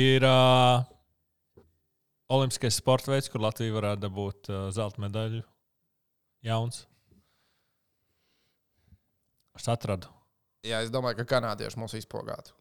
Ir 0.00 0.24
uh, 0.28 0.84
olimpiskais 2.30 2.78
sporta 2.78 3.10
veids, 3.12 3.28
kur 3.32 3.42
Latvija 3.42 3.74
varētu 3.74 4.04
dabūt 4.06 4.52
uh, 4.52 4.68
zelta 4.74 5.02
medaļu. 5.02 5.42
Jauns. 6.46 6.86
Es 9.58 9.66
atradu. 9.68 10.08
Jā, 10.64 10.80
es 10.84 10.90
domāju, 10.92 11.18
ka 11.20 11.26
kanādieši 11.36 11.80
mūs 11.80 11.96
izpogātu. 11.98 12.54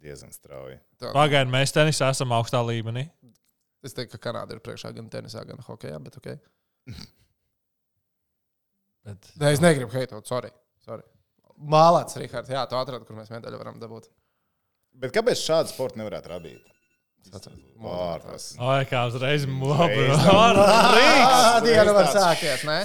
Diezgan 0.00 0.32
strauji. 0.32 0.78
Tā- 1.00 1.12
Pagaidiet, 1.12 1.52
mēs 1.52 1.74
tenisā 1.76 2.08
esam 2.14 2.32
augstā 2.32 2.60
līmenī. 2.64 3.06
Es 3.84 3.94
teiktu, 3.96 4.16
ka 4.16 4.30
Kanāda 4.30 4.56
ir 4.56 4.60
priekšā 4.64 4.92
gan 4.96 5.08
tenisā, 5.12 5.44
gan 5.48 5.60
hokeja. 5.66 5.98
Bet, 6.04 6.16
okay. 6.20 6.38
Bet, 9.06 9.30
Nē, 9.40 9.52
es 9.54 9.62
negribu 9.64 9.92
heitot, 9.96 10.26
sorry. 10.28 10.50
sorry. 10.84 11.04
Mālāts, 11.60 12.16
Rihards, 12.20 12.52
jā, 12.52 12.64
tu 12.68 12.76
atradi, 12.76 13.04
kur 13.08 13.16
mēs 13.16 13.30
medaļu 13.32 13.60
varam 13.60 13.80
dabūt. 13.80 14.08
Bet 15.00 15.12
kāpēc 15.14 15.40
šādu 15.40 15.72
sportu 15.72 16.00
nevarētu 16.00 16.32
radīt? 16.32 16.66
Vārtos. 17.80 18.54
Oi, 18.56 18.84
kā 18.88 19.02
uzreiz 19.10 19.44
mūžā. 19.48 19.88
Tā 20.56 21.60
diena 21.64 21.92
var 21.92 22.08
sākties, 22.14 22.64
ne? 22.68 22.78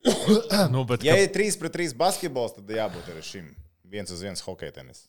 nu, 0.74 0.84
bet, 0.88 1.04
Ja 1.04 1.16
ja... 1.16 1.24
ir 1.24 1.32
3 1.32 1.56
pret 1.60 1.76
3 1.76 1.96
basketbols, 2.00 2.56
tad 2.56 2.68
jābūt 2.72 3.08
arī 3.12 3.24
šim. 3.24 3.48
Viens 3.90 4.12
uz 4.14 4.20
viens 4.24 4.44
hokeja 4.44 4.76
tenis. 4.76 5.06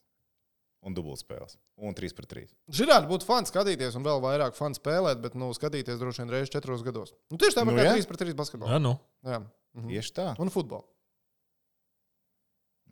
Un 0.81 0.95
dubultspēles. 0.97 1.59
Un 1.77 1.93
3 1.93 2.15
pret 2.17 2.27
3. 2.31 2.47
Žirādi 2.73 3.05
būtu 3.11 3.27
fani 3.27 3.45
skatīties 3.45 3.93
un 3.99 4.05
vēl 4.07 4.17
vairāk 4.23 4.55
fani 4.57 4.73
spēlēt, 4.79 5.19
bet 5.21 5.35
nu, 5.37 5.51
skatīties 5.53 5.99
droši 6.01 6.23
vien 6.23 6.31
reizes 6.33 6.49
četros 6.55 6.81
gados. 6.81 7.11
Nu, 7.29 7.37
tieši 7.37 7.59
tāpat 7.59 7.69
Nu, 7.69 7.75
nu, 7.77 7.83
kā 7.83 7.91
jā. 7.91 7.99
3 8.01 8.07
pret 8.09 8.23
3 8.23 8.33
basketbolā. 8.39 8.71
ja, 8.73 8.79
nu. 8.81 8.95
Jā. 9.23 9.37
Mhm. 9.77 9.91
Tieši 9.93 10.13
tā. 10.17 10.25
Un 10.41 10.49
futbolā. 10.49 10.81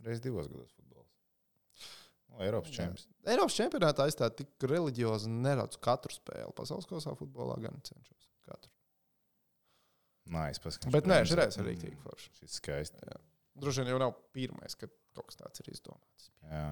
Reiz 0.06 0.22
divos 0.24 0.48
gados 0.48 0.70
futbols. 0.78 1.10
O, 2.30 2.44
Eiropas 2.46 2.72
čempions. 2.72 3.08
Eiropas 3.28 3.58
čempionātā 3.58 4.06
es 4.08 4.16
tā 4.16 4.30
tik 4.32 4.54
reliģiozi 4.70 5.28
neredzu 5.34 5.82
katru 5.84 6.14
spēli. 6.14 6.54
Pasaules 6.56 6.88
kausā 6.88 7.16
futbolā 7.20 7.58
gan 7.60 7.82
cenšos. 7.84 8.30
Katru. 8.48 8.72
Nē, 10.30 10.46
es 10.54 10.62
paskatos. 10.62 10.94
Bet 10.94 11.10
nē, 11.10 11.24
šis 11.26 11.58
ir 11.58 11.68
rīktīgi 11.68 11.98
forši. 12.06 12.30
Šis 12.40 12.60
skaisti. 12.62 13.02
Droši 13.60 13.84
vien 13.84 13.94
jau 13.94 14.00
nav 14.02 14.16
pirmais, 14.36 14.78
kad 14.80 14.92
kaut 15.18 15.30
kas 15.30 15.40
tāds 15.40 15.64
ir 15.64 15.74
izdomāts. 15.74 16.32
Jā. 16.48 16.64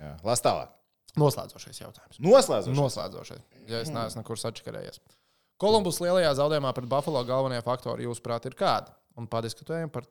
Jā. 0.00 0.12
Lās 0.26 0.44
tālāk. 0.44 0.76
Noslēdzošais 1.18 1.80
jautājums. 1.80 2.20
Noslēdzot. 2.22 2.76
Noslēdzošais, 2.76 3.42
ja 3.70 3.82
es 3.82 3.90
neesmu 3.90 4.22
nekur 4.22 4.38
sačakarējies. 4.38 5.00
Kolumbus 5.60 5.98
lielajā 6.00 6.30
zaudējumā 6.38 6.70
pret 6.76 6.88
Buffalo 6.88 7.20
galvenie 7.28 7.58
faktori, 7.64 8.06
jūsuprāt, 8.06 8.46
ir 8.48 8.56
kādi? 8.56 8.94
Un 9.18 9.26
padiskutējam 9.28 9.90
par 9.92 10.06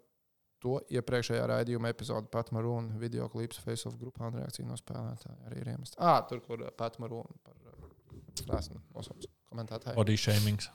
to 0.64 0.78
iepriekšējā 0.92 1.46
raidījuma 1.50 1.94
epizodē. 1.94 2.28
Pat 2.32 2.52
Marūna 2.56 3.00
video 3.00 3.30
klips 3.32 3.62
Face 3.64 3.88
of 3.90 3.96
grupā 4.02 4.28
un 4.28 4.42
reakcija 4.42 4.68
no 4.68 4.76
spēlētāja 4.78 5.38
arī 5.48 5.64
ir 5.64 5.72
iemesta. 5.74 5.98
Ah, 6.04 6.20
tur, 6.28 6.44
kur 6.46 6.62
uh, 6.66 6.72
Pat 6.76 7.00
Marūna 7.02 7.40
par 7.46 7.56
uh, 7.72 8.60
esmu 8.60 8.82
nosaucis 8.94 9.32
komentētāju. 9.50 9.96
Body 9.98 10.20
shamings. 10.20 10.70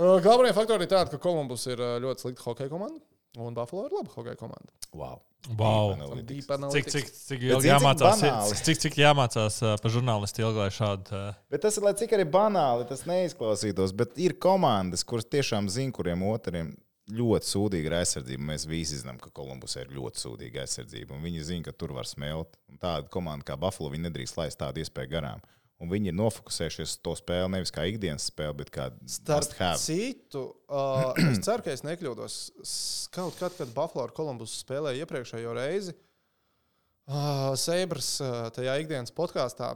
Uh, 0.00 0.16
galvenie 0.24 0.54
faktori 0.56 0.88
ir 0.88 0.92
tādi, 0.94 1.12
ka 1.12 1.20
Kolumbus 1.22 1.68
ir 1.68 1.82
ļoti 2.02 2.26
slikta 2.26 2.48
hokeja 2.48 2.72
komanda. 2.72 3.02
Un 3.38 3.54
Buffalo 3.54 3.86
ir 3.86 3.94
laba 3.94 4.10
hokeja 4.10 4.38
komanda. 4.38 4.72
Wow. 4.90 5.20
Wow. 5.56 5.94
Cik, 6.74 6.90
cik, 6.90 7.06
cik 7.14 7.38
Bet 7.40 7.54
ilgi 7.54 7.70
jāmācās, 7.70 8.22
cik, 8.66 8.80
cik 8.82 8.98
jāmācās 9.00 9.56
uh, 9.64 9.76
par 9.80 9.92
žurnālistu 9.94 10.42
ilgi, 10.42 10.60
lai 10.60 10.68
šādu. 10.74 11.14
Uh, 11.16 11.38
Bet 11.52 11.62
tas 11.64 11.78
ir, 11.78 11.86
lai 11.86 11.94
cik 11.96 12.12
arī 12.16 12.26
banāli 12.28 12.84
tas 12.90 13.06
neizklausītos, 13.08 13.94
bet 13.96 14.18
ir 14.20 14.36
komandas, 14.42 15.06
kuras 15.06 15.28
tiešām 15.30 15.70
zina, 15.72 15.94
kuriem 15.96 16.26
otriem 16.28 16.74
ļoti 17.10 17.48
sūdīga 17.48 17.90
ir 17.90 17.96
aizsardzība. 18.00 18.44
Mēs 18.52 18.66
visi 18.70 19.00
zinām, 19.00 19.18
ka 19.22 19.32
Kolumbusā 19.34 19.86
ir 19.86 19.94
ļoti 19.96 20.22
sūdīga 20.24 20.64
aizsardzība, 20.64 21.16
un 21.16 21.24
viņi 21.24 21.46
zina, 21.46 21.66
ka 21.70 21.74
tur 21.74 21.94
var 21.96 22.08
smelt. 22.10 22.58
Un 22.70 22.82
tāda 22.82 23.08
komanda 23.12 23.46
kā 23.48 23.56
Buffalo, 23.60 23.90
viņi 23.94 24.08
nedrīkst 24.08 24.38
laist 24.38 24.60
tādu 24.60 24.84
iespēju 24.84 25.14
garām. 25.14 25.42
Un 25.80 25.88
viņi 25.88 26.10
ir 26.10 26.16
nofokusējušies 26.18 26.90
uz 26.90 26.98
to 27.00 27.14
spēli 27.16 27.48
nevis 27.54 27.72
kā 27.72 27.86
ikdienas 27.88 28.26
spēli, 28.28 28.58
bet 28.58 28.72
kā 28.74 28.90
Starp 29.08 29.54
citu, 29.80 30.42
uh, 30.68 31.14
es 31.30 31.40
ceru, 31.46 31.64
ka 31.64 31.72
es 31.72 31.84
nekļūdos. 31.86 32.36
Kaut 33.14 33.38
kad, 33.40 33.54
kad 33.56 33.72
Buffalo 33.72 34.04
ar 34.04 34.12
Kolumbusu 34.16 34.60
spēlēja 34.60 35.06
iepriekšējo 35.06 35.54
reizi, 35.56 35.94
uh, 37.08 37.54
Seibras 37.60 38.12
uh, 38.20 38.50
tajā 38.52 38.76
ikdienas 38.82 39.14
podkāstā. 39.16 39.72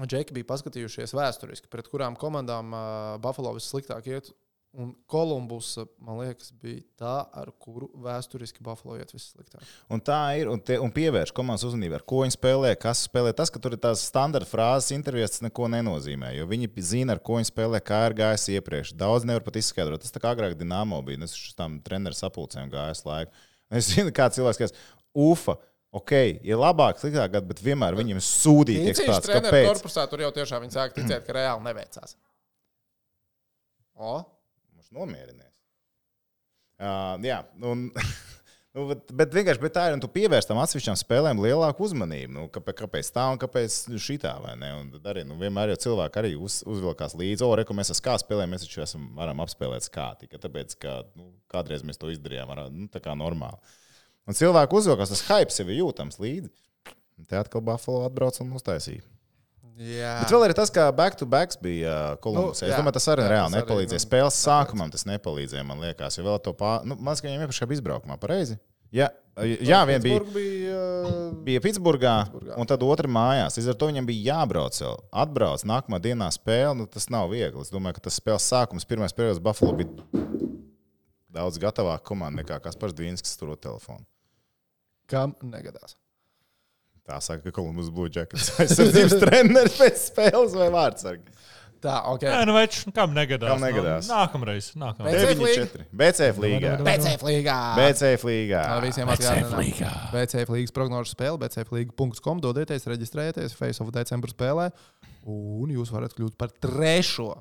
Džeki 0.00 0.38
bija 0.38 0.48
paskatījušies 0.48 1.12
vēsturiski, 1.18 1.68
pret 1.72 1.90
kurām 1.90 2.14
komandām 2.16 2.70
uh, 2.72 2.86
Buffalo 3.22 3.56
vissliktāk 3.58 4.06
iet. 4.08 4.30
Un 4.72 4.94
Kolumbus, 5.04 5.74
man 6.00 6.16
liekas, 6.22 6.48
bija 6.56 6.80
tā, 6.96 7.16
ar 7.36 7.50
kuru 7.60 7.90
vēsturiski 8.00 8.62
Buffalo 8.64 8.94
iet 8.96 9.10
vissliktāk. 9.12 9.60
Un 9.92 10.00
tā 10.00 10.16
ir, 10.40 10.48
un, 10.48 10.62
te, 10.64 10.78
un 10.80 10.88
pievērš 10.94 11.34
komandas 11.36 11.66
uzmanību, 11.68 11.98
ar 11.98 12.04
ko 12.08 12.22
viņi 12.22 12.38
spēlē, 12.38 12.70
kas 12.80 13.02
spēlē. 13.04 13.34
Tas, 13.36 13.52
ka 13.52 13.60
tur 13.60 13.76
ir 13.76 13.82
tās 13.84 14.06
standarta 14.08 14.48
frāzes 14.48 14.94
intervijās, 14.96 15.34
tas 15.34 15.44
neko 15.44 15.68
nenozīmē. 15.74 16.32
Jo 16.38 16.48
viņi 16.48 16.70
zina, 16.88 17.18
ar 17.18 17.20
ko 17.20 17.36
viņi 17.36 17.50
spēlē, 17.50 17.82
kā 17.84 18.00
ir 18.08 18.16
gājis 18.22 18.48
iepriekš. 18.56 18.94
Daudz 18.96 19.28
nevar 19.28 19.44
pat 19.44 19.60
izskaidrot. 19.60 20.06
Tas 20.06 20.16
tā 20.16 20.24
kā 20.24 20.32
agrāk 20.32 20.56
Dienāmo 20.56 21.02
bija, 21.04 21.20
es 21.28 21.36
uz 21.36 21.52
tām 21.58 21.76
treneru 21.84 22.16
sapulcēm 22.16 22.72
gājis 22.72 23.04
laiku. 23.08 23.32
Es 23.72 23.86
zinu, 23.88 24.10
kā 24.12 24.26
cilvēks, 24.28 24.58
kas 24.60 24.74
ufa. 25.16 25.54
Ok, 25.96 26.12
ir 26.44 26.56
labāk, 26.60 26.98
sliktāk, 27.00 27.30
gadu, 27.34 27.48
bet 27.52 27.60
vienmēr 27.60 27.96
viņam 27.96 28.18
ir 28.20 28.24
tiek 28.24 28.84
Viņš 28.86 29.00
stāsts, 29.00 29.28
treneru 29.28 29.48
Kāpēc? 29.48 29.66
korpusā 29.68 30.04
tur 30.08 30.22
jau 30.24 30.30
tiešām 30.32 30.64
viņi 30.64 30.76
sāk 30.76 30.94
ticēt, 30.96 31.24
ka 31.24 31.36
reāli 31.36 31.64
neveicās. 31.66 32.14
O, 34.00 34.14
nomierinies. 34.94 35.50
Uh, 36.82 37.14
jā, 37.22 37.38
un, 37.62 37.84
nu, 38.74 38.86
bet, 38.88 39.12
bet 39.20 39.34
vienkārši 39.36 39.62
bet 39.62 39.74
tā 39.76 39.84
ir. 39.90 39.98
Tu 40.02 40.08
pievērsi 40.16 40.50
tam 40.50 40.58
atsevišķām 40.62 40.98
spēlēm 40.98 41.42
lielāku 41.44 41.86
uzmanību. 41.86 42.32
Nu, 42.34 42.46
kāpēc, 42.52 42.78
kāpēc 42.80 43.10
tā 43.14 43.28
un 43.30 43.38
kāpēc 43.42 43.76
šitā? 44.02 44.32
Un 44.42 44.90
tad 44.96 45.06
arī 45.12 45.22
nu, 45.28 45.36
vienmēr 45.40 45.74
jau 45.74 45.82
cilvēki 45.86 46.22
arī 46.22 46.32
uz, 46.34 46.60
uzvilkās 46.66 47.14
līdzi. 47.18 47.46
O, 47.46 47.52
re, 47.58 47.66
ko 47.68 47.76
mēs 47.78 47.94
ar 47.94 48.02
kā 48.08 48.16
spēlējam, 48.22 48.56
mēs 48.56 48.66
taču 48.66 48.82
esam, 48.86 49.06
varam 49.18 49.44
apspēlēt 49.44 49.86
kā 49.94 50.08
tikai 50.24 50.42
tāpēc, 50.42 50.74
ka 50.82 50.98
nu, 51.14 51.30
kādreiz 51.52 51.86
mēs 51.86 52.02
to 52.02 52.10
izdarījām. 52.10 52.50
Ar, 52.56 52.66
nu, 52.74 52.88
tā 52.90 53.04
kā 53.04 53.14
normāli. 53.18 53.78
Un 54.26 54.38
cilvēku 54.38 54.78
uzvilkās, 54.78 55.14
tas 55.14 55.24
hype 55.30 55.54
sev 55.54 55.70
ir 55.70 55.82
jūtams 55.82 56.18
līdzi. 56.22 56.50
Te 57.30 57.38
atkal 57.38 57.62
Buffalo 57.62 58.06
atbrauc 58.08 58.38
un 58.42 58.54
uztaisīja. 58.58 59.04
Jā. 59.86 60.12
Bet 60.22 60.32
vēl 60.34 60.44
ir 60.48 60.54
tas, 60.58 60.70
ka 60.74 60.88
back-to-backs 60.96 61.58
bija 61.62 61.94
uh, 62.12 62.18
Kolumbusā. 62.22 62.66
Nu, 62.66 62.70
es 62.70 62.74
jā. 62.74 62.78
domāju, 62.80 62.96
tas 62.98 63.08
arī 63.12 63.24
Jā, 63.26 63.30
reāli 63.32 63.48
tas 63.50 63.56
arī, 63.58 63.62
nepalīdzēja. 63.66 64.00
nu, 64.00 64.06
Spēles 64.06 64.38
sākumam 64.44 64.92
tas 64.94 65.06
nepalīdzēja, 65.08 65.64
man 65.68 65.82
liekas. 65.84 66.18
Jo 66.18 66.26
vēl 66.28 66.38
to 66.44 66.54
pār... 66.58 66.84
nu, 66.86 66.96
man 66.98 67.12
liekas, 67.12 67.24
ka 67.24 67.28
viņiem 67.30 67.44
iepriekš 67.46 67.64
bija 67.70 67.78
izbraukumā, 67.80 68.18
pareizi. 68.22 68.58
Jā, 68.92 69.06
jā 69.64 69.78
vien 69.88 70.02
bija, 70.04 70.18
Pittsburgh 70.20 70.34
bija 70.36 70.80
uh, 71.08 71.28
bija 71.46 71.60
Pitsburgā, 71.64 72.16
Pitsburgā. 72.28 72.56
un 72.60 72.68
tad 72.68 72.82
otra 72.84 73.08
mājās. 73.08 73.56
Līdz 73.56 73.70
ar 73.72 73.78
to 73.80 73.88
viņam 73.88 74.08
bija 74.10 74.26
jābrauc 74.34 74.76
vēl. 74.84 74.98
Atbrauc 75.24 75.64
nākamā 75.70 76.00
dienā 76.04 76.28
spēle, 76.36 76.74
nu, 76.82 76.84
tas 76.92 77.08
nav 77.12 77.30
viegli. 77.32 77.64
Es 77.64 77.72
domāju, 77.72 77.96
ka 77.96 78.04
tas 78.10 78.18
spēles 78.20 78.44
sākums, 78.52 78.84
pirmais 78.88 79.16
periods 79.16 79.40
Buffalo 79.40 79.72
bija 79.80 80.20
daudz 81.32 81.56
gatavāka 81.62 82.04
komanda 82.12 82.42
nekā 82.42 82.58
Kaspars 82.60 82.92
Dvīnskis 82.98 83.38
tur 83.40 83.54
uz 83.54 83.62
telefonu. 83.64 84.04
kam 85.08 85.32
negadās. 85.44 85.96
Tā 87.08 87.18
saka, 87.24 87.48
ka 87.48 87.56
Kolumbus 87.56 87.90
Blue 87.90 88.10
Jackets 88.12 88.52
aizsardzības 88.62 89.16
treneris 89.24 89.78
pēc 89.80 90.04
spēles 90.06 90.54
vai 90.58 90.68
vārdsargi. 90.74 91.32
Tā, 91.82 91.96
ok. 92.12 92.22
Nē, 92.30 92.42
nu, 92.46 92.54
več, 92.54 92.76
kam 92.94 93.10
negadās? 93.16 93.50
Kam 93.50 93.64
negadās? 93.64 94.06
Nu, 94.06 94.14
nākamreiz. 94.14 94.68
nākamreiz. 94.78 95.16
BCF 95.18 95.40
9-4. 95.42 95.86
BCF 95.98 96.38
līgā. 96.44 96.74
BCF 96.86 97.24
līgā. 97.26 97.56
BCF 97.80 98.26
līgā. 98.28 98.60
Tā 98.68 98.76
visiem 98.84 99.10
atgādina. 99.10 99.90
BCF 100.12 100.54
līgas 100.54 100.74
prognožu 100.76 101.10
spēle, 101.10 101.40
bcflīga.com. 101.42 102.42
Dodieties, 102.44 102.86
reģistrējieties 102.86 103.58
Face 103.58 103.82
of 103.82 103.90
December 103.96 104.30
spēlē, 104.30 104.68
un 105.26 105.74
jūs 105.74 105.90
varat 105.94 106.14
kļūt 106.14 106.38
par 106.38 106.54
trešo 106.62 107.32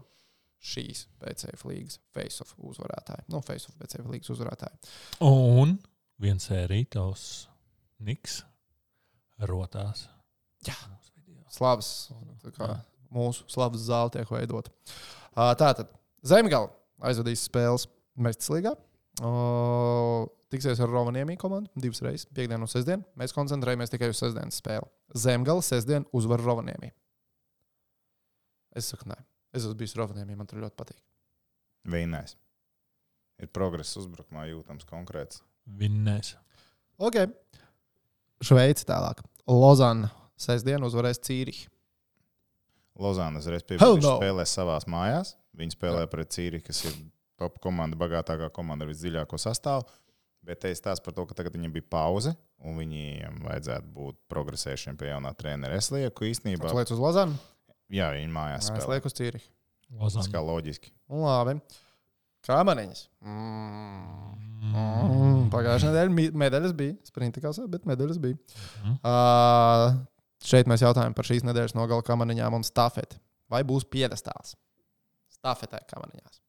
šīs 0.72 1.06
BCF 1.22 1.70
līgas 1.70 2.02
Face 2.18 2.42
of 2.42 2.58
uzvarētāju. 2.58 3.28
Nu, 3.30 3.46
Face 3.46 3.70
of 3.70 3.78
BCF 3.78 4.10
līgas 4.10 4.34
uzvarētāju. 4.34 4.94
Un 5.30 5.78
viens 6.22 6.50
sērītos 6.50 7.30
Niks 8.02 8.42
rotās. 9.50 10.06
Jā. 10.68 10.76
Slavas, 11.52 12.12
tā 12.44 12.54
kā 12.56 12.68
mūsu 13.12 13.44
slavas 13.52 13.84
zāle 13.84 14.14
tiek 14.14 14.30
veidota. 14.32 14.72
Ā, 15.36 15.52
Tātad 15.60 15.90
Zemgala 16.28 16.70
aizvadīs 17.04 17.44
spēles 17.48 17.88
Mestas 18.22 18.52
līgā. 18.54 18.76
Ā, 19.20 19.32
Tiksies 20.52 20.82
ar 20.84 20.90
Rovaniemi 20.92 21.38
komandu 21.40 21.72
divas 21.80 22.02
reizes, 22.04 22.28
piekdienu 22.36 22.66
un 22.68 22.72
sestdienu. 22.72 23.06
Mēs 23.20 23.32
koncentrējamies 23.32 23.94
tikai 23.94 24.10
uz 24.12 24.20
sestdienas 24.20 24.58
spēli. 24.60 24.88
Zemgala 25.16 25.64
sestdien 25.64 26.04
uzvar 26.12 26.44
Rovaniemi. 26.44 26.90
Es 28.76 28.90
saku, 28.92 29.08
nē. 29.08 29.16
Es 29.56 29.64
esmu 29.64 29.78
bijis 29.80 29.96
Rovaniemi, 30.00 30.36
man 30.36 30.48
tur 30.48 30.60
ļoti 30.60 30.76
patīk. 30.80 31.00
Vienais. 31.88 32.36
Ir 33.42 33.50
progress 33.56 33.96
uzbrukumā 33.98 34.46
jūtams 34.52 34.86
konkrēts. 34.90 35.40
Vinnēs. 35.80 36.36
Ok. 37.02 37.24
Šveice 38.44 38.86
tālāk. 38.90 39.24
Lozana 39.52 40.10
sestdien 40.40 40.84
uzvarēs 40.86 41.22
Cīrihi. 41.22 41.68
Lozāna 43.02 43.40
uzreiz 43.42 43.64
piebilst, 43.66 44.04
no. 44.04 44.18
spēlē 44.20 44.44
savās 44.50 44.86
mājās. 44.90 45.36
Viņi 45.58 45.76
spēlē 45.76 46.06
pret 46.12 46.32
Cīri, 46.34 46.60
kas 46.64 46.84
ir 46.90 46.96
top 47.40 47.58
komanda, 47.64 47.98
bagātākā 48.00 48.52
komanda 48.54 48.86
ar 48.86 48.92
visdziļāko 48.92 49.40
sastāvu. 49.42 49.88
Bet 50.46 50.62
te 50.64 50.72
ir 50.74 50.78
stāsts 50.78 51.04
par 51.06 51.14
to, 51.14 51.26
ka 51.30 51.38
tagad 51.38 51.54
viņiem 51.54 51.74
bija 51.76 51.86
pauze, 51.94 52.34
un 52.66 52.78
viņiem 52.82 53.44
vajadzētu 53.46 53.92
būt 53.94 54.18
progresējušiem 54.32 54.98
pie 54.98 55.12
jaunā 55.12 55.34
trenera. 55.38 55.78
Es 55.78 55.92
lieku 55.94 56.26
īstenībā, 56.30 56.66
Kāpēc 56.72 56.94
uz 56.96 57.02
Lozanu? 57.02 57.38
Jā, 57.94 58.10
viņi 58.16 58.32
mājās 58.34 58.66
Es 58.66 58.72
spēlē. 58.72 58.96
lieku 58.96 59.12
uz 59.12 59.18
Cīrihu. 59.18 59.50
Tas 60.02 60.30
kā 60.32 60.42
loģiski. 60.42 60.94
Labi. 61.12 61.58
Kamaniņas. 62.48 63.04
Mm. 63.22 64.32
Mm. 64.72 65.50
Pagājušajā 65.54 65.92
nedēļā 65.92 66.14
mi- 66.16 66.32
medaļas 66.44 66.74
bija. 66.78 66.96
Sprinta 67.06 67.42
kausā, 67.44 67.68
bet 67.70 67.86
medaļas 67.90 68.20
bija. 68.22 68.38
Mhm. 68.84 68.96
Uh, 69.04 70.00
šeit 70.46 70.70
mēs 70.70 70.84
jautājam 70.86 71.14
par 71.18 71.26
šīs 71.28 71.44
nedēļas 71.48 71.76
nogala 71.78 72.06
kamaniņām 72.06 72.54
un 72.60 72.64
stafeti. 72.68 73.20
Vai 73.52 73.64
būs 73.68 73.84
piedestāls? 73.90 74.56
Stafetē 75.34 75.82
kamaniņās. 75.90 76.40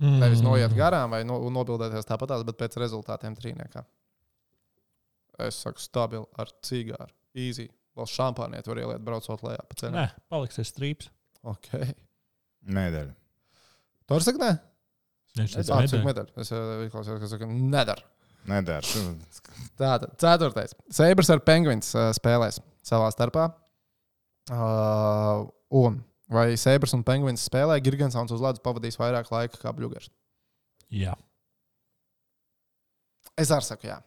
Nevis 0.00 0.40
noiet 0.40 0.72
garām 0.72 1.12
vai 1.12 1.24
no, 1.28 1.36
nobildēties 1.52 2.06
tāpatās, 2.08 2.44
bet 2.48 2.56
pēc 2.56 2.78
rezultātiem 2.80 3.34
trīniekā. 3.36 3.82
Es 5.44 5.58
saku, 5.60 5.80
stabili 5.82 6.24
ar 6.40 6.48
cigāru. 6.64 7.12
Easy. 7.36 7.68
Vēl 7.98 8.08
šampāniet 8.08 8.68
var 8.70 8.80
ieliet, 8.80 9.02
braucot 9.04 9.42
lejā 9.44 9.60
pa 9.68 9.76
ceļam. 9.76 9.98
Nē, 9.98 10.06
paliksies 10.32 10.72
strīps. 10.72 11.10
Ok. 11.48 11.70
Medaļa. 12.68 13.14
Tur 14.10 14.24
saka, 14.26 14.40
nē. 14.42 14.50
Viņš 15.38 15.52
Es 15.54 15.68
teica, 15.70 15.78
saku, 15.86 16.02
medaļa. 16.04 16.06
medaļu. 16.10 16.42
Es 16.42 16.50
uh, 16.52 16.82
klausījos, 16.92 17.20
ka 17.22 17.30
saka, 17.30 17.46
nedara. 17.48 18.04
Nedara. 18.50 19.06
Tātad, 19.78 20.12
ceturtais. 20.20 20.74
Seibrs 20.92 21.30
ar 21.32 21.40
Penguins 21.46 21.92
uh, 21.96 22.08
spēlēs 22.16 22.58
savā 22.86 23.08
starpā. 23.14 23.46
Uh, 24.50 25.46
un 25.80 26.00
vai 26.32 26.48
Seibrs 26.58 26.94
un 26.96 27.04
Penguins 27.06 27.44
spēlē, 27.46 27.78
Gigantsons 27.84 28.32
uz 28.34 28.42
ledus 28.42 28.62
pavadīs 28.64 28.98
vairāk 29.00 29.30
laika 29.32 29.60
kā 29.62 29.72
Bluegers? 29.76 30.10
Jā. 30.90 31.14
Es 33.38 33.52
arī 33.54 33.64
saku, 33.68 33.86
jā. 33.92 34.00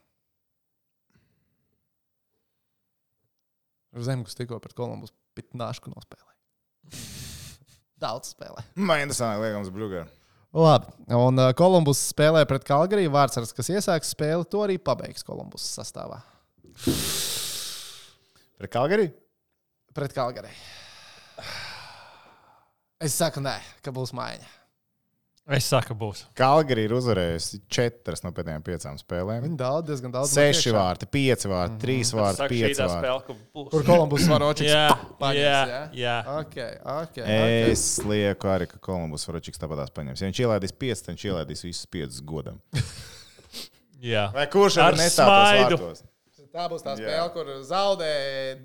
Zemgus 4.04 4.34
tikko 4.38 4.58
pret 4.62 4.74
Kolumbus 4.78 5.14
pitnāšku 5.38 5.92
nospēlēja. 5.94 6.40
Daudz 8.04 8.34
spēlē. 8.36 8.66
Man 8.90 9.06
interesanti, 9.06 9.44
liekams, 9.46 9.72
Brugā. 9.74 10.04
Labi. 10.54 10.92
Un 11.18 11.40
uh, 11.42 11.50
Kolumbus 11.58 12.02
spēlē 12.12 12.44
pret 12.50 12.66
Kalgariju. 12.68 13.14
Vārdsargs, 13.16 13.56
kas 13.58 13.72
iesāks 13.74 14.12
spēli, 14.14 14.46
to 14.52 14.62
arī 14.66 14.78
pabeigs 14.78 15.26
Kolumbus 15.26 15.66
sastāvā. 15.80 16.20
Pret 18.60 18.74
Kalgari? 18.74 19.08
Pret 19.98 20.14
Kalgariju. 20.14 20.72
Es 23.04 23.16
saku, 23.20 23.42
nē, 23.44 23.58
ka 23.84 23.92
būs 23.92 24.14
maiņa. 24.16 24.63
Es 25.44 25.66
saku, 25.68 25.92
būs. 26.00 26.22
Kalgari 26.40 26.86
ir 26.88 26.94
uzvarējusi 26.96 27.58
četras 27.72 28.22
no 28.24 28.30
pēdējām 28.32 28.64
piecām 28.64 28.96
spēlēm. 28.96 29.42
Viņi 29.44 29.58
daudz, 29.60 29.90
diezgan 29.90 30.14
daudz. 30.14 30.32
Seši 30.32 30.72
vārti, 30.72 31.10
pieci 31.12 31.50
vārti, 31.52 31.76
trīs 31.82 32.14
vārti, 32.16 32.46
pieci 32.48 32.80
vārti. 32.80 33.36
Kur 33.52 33.84
Kolumbus 33.84 34.24
var 34.32 34.46
očiks? 34.48 34.70
Jā, 34.72 34.86
paņems, 35.20 35.42
jā, 35.44 35.58
jā? 35.68 35.82
jā. 36.00 36.14
Ok, 36.38 36.56
ok. 36.80 37.20
okay. 37.20 37.66
Es 37.74 37.84
lieku 38.08 38.54
arī, 38.54 38.70
ka 38.72 38.80
Kolumbus 38.88 39.28
Varočiks 39.28 39.60
tāpatās 39.60 39.92
paņems. 39.92 40.24
Ja 40.24 40.30
viņš 40.32 40.40
ielaidīs 40.46 40.76
pieci, 40.80 41.04
tad 41.04 41.12
viņš 41.18 41.26
ielaidīs 41.28 41.66
visus 41.68 41.92
piecus 41.92 42.22
godam. 42.24 42.64
jā. 44.14 44.30
Vai 44.38 44.48
kurš 44.54 44.80
Ar 44.80 44.96
vārtos? 44.96 46.06
Tā 46.54 46.68
būs 46.70 46.84
tā 46.86 46.94
Jā. 46.94 47.02
spēle, 47.02 47.30
kur 47.34 47.48
zaudē 47.66 48.10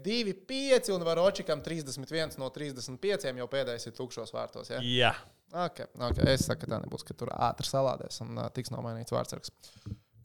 2-5 0.05 0.91
un 0.93 1.05
var 1.09 1.23
očikam 1.23 1.63
31 1.65 2.37
no 2.37 2.51
35, 2.53 3.31
jau 3.33 3.47
pēdējais 3.49 3.89
ir 3.89 3.95
tukšos 3.97 4.35
vārtos. 4.37 4.69
Ja? 4.75 4.83
jā. 4.85 5.13
Okay, 5.49 5.87
okay. 5.97 6.27
Es 6.35 6.45
saku, 6.45 6.67
ka 6.67 6.75
tā 6.75 6.81
nebūs, 6.83 7.05
ka 7.09 7.17
tur 7.17 7.31
ātri 7.33 7.69
salādēs 7.69 8.21
un 8.25 8.37
uh, 8.37 8.51
tiks 8.53 8.73
nomainīts 8.75 9.15
vārdsargs. 9.15 9.53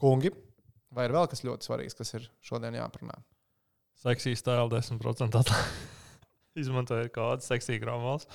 Kungi, 0.01 0.33
vai 0.91 1.07
ir 1.07 1.15
vēl 1.15 1.29
kas 1.31 1.45
ļoti 1.47 1.69
svarīgs, 1.69 1.95
kas 1.95 2.11
ir 2.19 2.27
šodien 2.43 2.75
jāaprunā? 2.75 3.15
Seksīs 4.03 4.43
tēlā 4.43 4.65
10% 4.73 5.39
atlaidi. 5.39 5.91
Izmantojiet 6.59 7.13
kādu 7.15 7.45
seksīgu 7.45 7.81
grāmatu. 7.85 8.27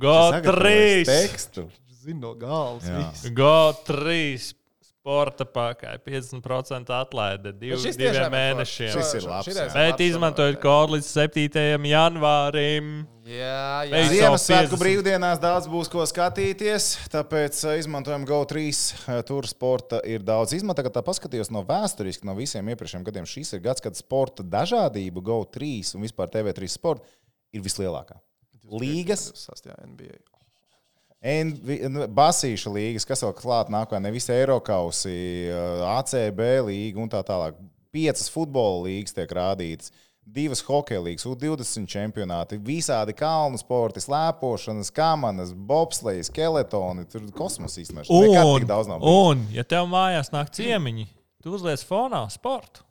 GO3! 0.00 0.70
Tekstu! 1.08 1.66
Zinu 2.04 2.22
no 2.22 2.30
galvas! 2.38 3.26
GO3! 3.26 4.14
Sporta 5.06 5.44
pakaļ 5.46 6.00
50% 6.02 6.90
atlaide 6.90 7.52
div, 7.54 7.76
Bet 7.76 7.82
šis 7.84 7.98
diviem 8.00 8.32
mēnešiem. 8.32 8.88
Šis 8.90 9.12
ir 9.14 9.28
jā. 9.28 9.36
ir 9.62 9.68
Bet 9.70 9.76
novērtējums. 9.76 10.62
kodu 10.64 10.96
līdz 10.96 11.10
7. 11.12 11.86
janvārim. 11.86 12.88
Jā, 13.22 13.86
jā. 13.86 14.00
Ziemassvētku 14.10 14.74
50. 14.74 14.82
brīvdienās 14.82 15.38
daudz 15.42 15.70
būs 15.70 15.92
ko 15.94 16.02
skatīties, 16.10 16.88
tāpēc 17.14 17.62
uh, 17.68 17.76
izmantojam 17.78 18.26
GO3. 18.26 18.66
uh, 18.66 19.22
Tur 19.30 19.46
sporta 19.46 20.02
ir 20.02 20.26
daudz. 20.26 20.56
Izmanto, 20.58 20.82
ka 20.82 20.90
tā 20.98 21.06
paskatījos 21.06 21.54
no 21.54 21.62
vēsturiski, 21.66 22.26
no 22.26 22.34
visiem 22.34 22.66
iepriekšējiem 22.74 23.06
gadiem. 23.06 23.30
Šis 23.30 23.54
ir 23.54 23.62
gads, 23.62 23.84
kad 23.86 23.94
sporta 23.98 24.42
dažādība 24.42 25.22
GO3 25.22 25.94
un 25.94 26.06
vispār 26.08 26.34
TV3 26.34 26.74
sporta 26.74 27.06
ir 27.54 27.62
vislielākā. 27.62 28.18
Līgas, 28.74 29.30
26. 29.30 29.70
NBA. 29.86 30.18
Basīša 31.26 32.70
līgas, 32.70 33.06
kas 33.08 33.24
vēl 33.24 33.32
klāt 33.34 33.70
nākamā, 33.72 34.04
nevis 34.04 34.28
Eirokausi, 34.30 35.16
uh, 35.50 35.82
ACB 35.96 36.42
līga 36.68 37.02
un 37.02 37.10
tā 37.10 37.22
tālāk. 37.26 37.58
Piecas 37.94 38.28
futbola 38.30 38.84
līgas 38.84 39.16
tiek 39.16 39.30
rādītas, 39.32 39.90
divas 40.22 40.60
hokeja 40.66 41.00
līgas, 41.02 41.24
U20 41.26 41.88
čempionāti, 41.90 42.58
visādi 42.62 43.14
kalnu 43.16 43.58
sporti, 43.58 44.02
slēpošanas, 44.04 44.92
kamanas, 44.94 45.54
bobslejas, 45.56 46.30
skeletoni. 46.30 47.06
Tur 47.10 47.26
kosmos 47.34 47.78
īstenībā 47.80 48.06
nekad 48.06 48.50
Un, 49.00 49.40
un, 49.40 49.46
ja 49.54 49.66
tev 49.66 49.88
mājās 49.90 50.30
nāk 50.34 50.52
ciemiņi, 50.54 51.08
tu 51.42 51.56
uzliec 51.56 51.82
fonā 51.88 52.26
sportu. 52.34 52.85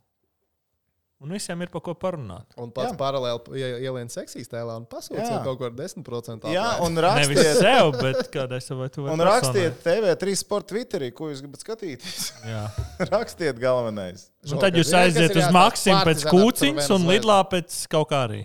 Un 1.24 1.32
visiem 1.32 1.62
ir 1.64 1.70
par 1.72 1.80
ko 1.82 1.94
parunāt. 1.96 2.44
Un 2.60 2.70
pats 2.76 2.92
Jā. 2.92 2.98
paralēli 3.00 3.56
ie- 3.58 3.78
ielien 3.88 4.10
seksīs 4.12 4.50
tēlā 4.52 4.74
un 4.76 4.84
pasūta 4.92 5.24
Jā. 5.24 5.38
kaut 5.46 5.58
ko 5.62 5.66
ar 5.70 5.72
10%. 5.78 6.44
Jā, 6.52 6.66
atlaidi. 6.76 6.84
un 6.86 6.94
Nevis 7.22 7.40
rakstiet, 7.40 7.62
sev, 7.64 7.92
bet 8.02 8.30
kādai 8.34 8.60
savai 8.62 8.90
tuvai 8.92 9.14
un 9.14 9.24
personai. 9.24 9.30
rakstiet 9.32 9.80
TV3 9.86 10.36
sporta 10.42 10.74
Twitterī, 10.76 11.10
ko 11.16 11.30
jūs 11.32 11.40
gribat 11.46 11.64
skatīties. 11.64 12.26
Jā. 12.46 12.66
rakstiet 13.16 13.62
galvenais. 13.64 14.28
Un 14.52 14.60
tad 14.62 14.76
jūs 14.76 14.92
aiziet 14.94 15.32
uz? 15.40 15.48
Maksimu 15.56 16.04
pēc 16.12 16.26
kūciņas 16.28 16.92
un. 16.98 17.08
Lidlā 17.08 17.40
pēc 17.50 17.80
kaut 17.96 18.12
kā 18.12 18.26
arī. 18.28 18.42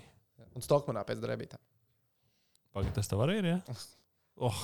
Un 0.55 0.63
Stokmanā 0.63 1.03
pēc 1.07 1.19
drebītā. 1.21 1.59
Pagaid, 2.71 2.93
tas 2.95 3.11
tev 3.11 3.19
arī 3.27 3.41
ir, 3.43 3.49
jā? 3.51 3.59
Oh. 4.39 4.63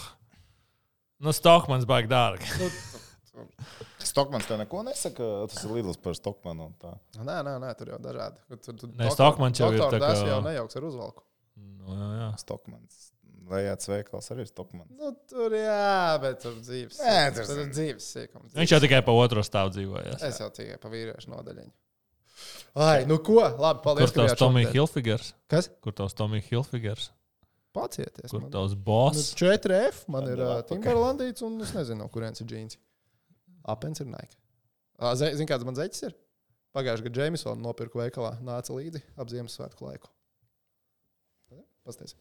Nu, 1.19 1.35
Stokmans 1.35 1.83
baigi 1.85 2.07
dārgi. 2.07 2.47
Stokmans 4.07 4.47
tev 4.47 4.57
neko 4.61 4.83
nesaka, 4.87 5.27
tas 5.51 5.63
ir 5.67 5.71
Lidls 5.77 5.97
par 6.01 6.15
Stokmanu. 6.17 6.69
un 6.71 6.73
tā. 6.81 6.93
Nē, 7.19 7.37
nē, 7.47 7.53
nē, 7.63 7.73
tur 7.79 7.91
jau 7.93 7.99
dažādi. 7.99 8.39
Tur, 8.63 8.73
tur, 8.81 8.89
Nē, 8.97 9.09
Stokmans 9.13 9.59
jau 9.59 9.71
ir 9.73 9.79
tā 9.83 9.99
Tas 9.99 10.21
kā- 10.23 10.27
jau 10.31 10.39
nejauks 10.45 10.75
ar 10.79 10.87
uzvalku. 10.89 11.23
Nu, 11.57 11.93
jā, 11.95 12.09
jā. 12.21 12.29
Stokmans. 12.43 13.03
Lejāts 13.47 13.87
veikals 13.87 14.25
arī 14.33 14.43
ir 14.43 14.49
Stokmans. 14.51 14.91
Nu, 14.99 15.13
tur 15.29 15.51
jā, 15.55 16.19
bet 16.21 16.41
tur 16.43 16.55
dzīves. 16.59 16.97
Nē, 16.99 17.33
tur, 17.35 17.45
tur 17.47 17.61
dzīves 17.71 18.07
sīkums. 18.13 18.51
Viņš 18.57 18.73
jau 18.75 18.79
tikai 18.83 18.99
pa 19.07 19.11
otro 19.15 19.39
stāvu 19.47 19.71
dzīvojas. 19.77 20.23
Es 20.27 20.39
jau 20.43 20.49
tikai 20.51 20.75
pa 20.83 20.89
vīriešu 20.91 21.31
nodaļiņu. 21.31 21.71
Ai, 22.77 23.05
nu 23.09 23.17
ko? 23.23 23.39
Labi, 23.41 23.79
Kur 23.79 23.85
paldies. 23.85 24.11
ka 24.11 24.19
tavs 24.27 24.35
šodien. 24.37 24.71
Hilfigers? 24.73 25.33
Kas? 25.49 25.69
Kur 25.81 25.91
tavs 25.97 26.13
Tomija 26.13 26.43
Hilfigers? 26.49 27.09
Pacieties. 27.73 28.29
Kur 28.31 28.41
man. 28.41 28.51
tavs 28.51 28.73
Nu, 28.75 28.81
boss? 28.83 29.33
4F, 29.39 30.03
man 30.13 30.27
ir 30.29 30.39
uh. 30.43 30.61
Timberlandīts, 30.67 31.41
un 31.45 31.59
es 31.61 31.71
nezinu, 31.73 32.03
no 32.03 32.07
kurienes 32.09 32.41
ir 32.41 32.47
džins. 32.51 32.77
Apens 33.67 34.01
ir 34.03 34.09
Nike. 34.09 34.37
Zini, 35.19 35.47
kāds 35.49 35.67
man 35.67 35.77
zeķis 35.77 36.07
ir? 36.09 36.15
Pagājušajā 36.77 37.07
gadā 37.07 37.21
Džeimsona 37.21 37.61
nopirku 37.61 37.99
veikalā, 38.01 38.35
nāca 38.45 38.75
līdzi 38.75 39.01
ap 39.17 39.29
Ziemassvētku 39.31 39.87
laiku. 39.87 40.11
Pastāstiet. 41.87 42.19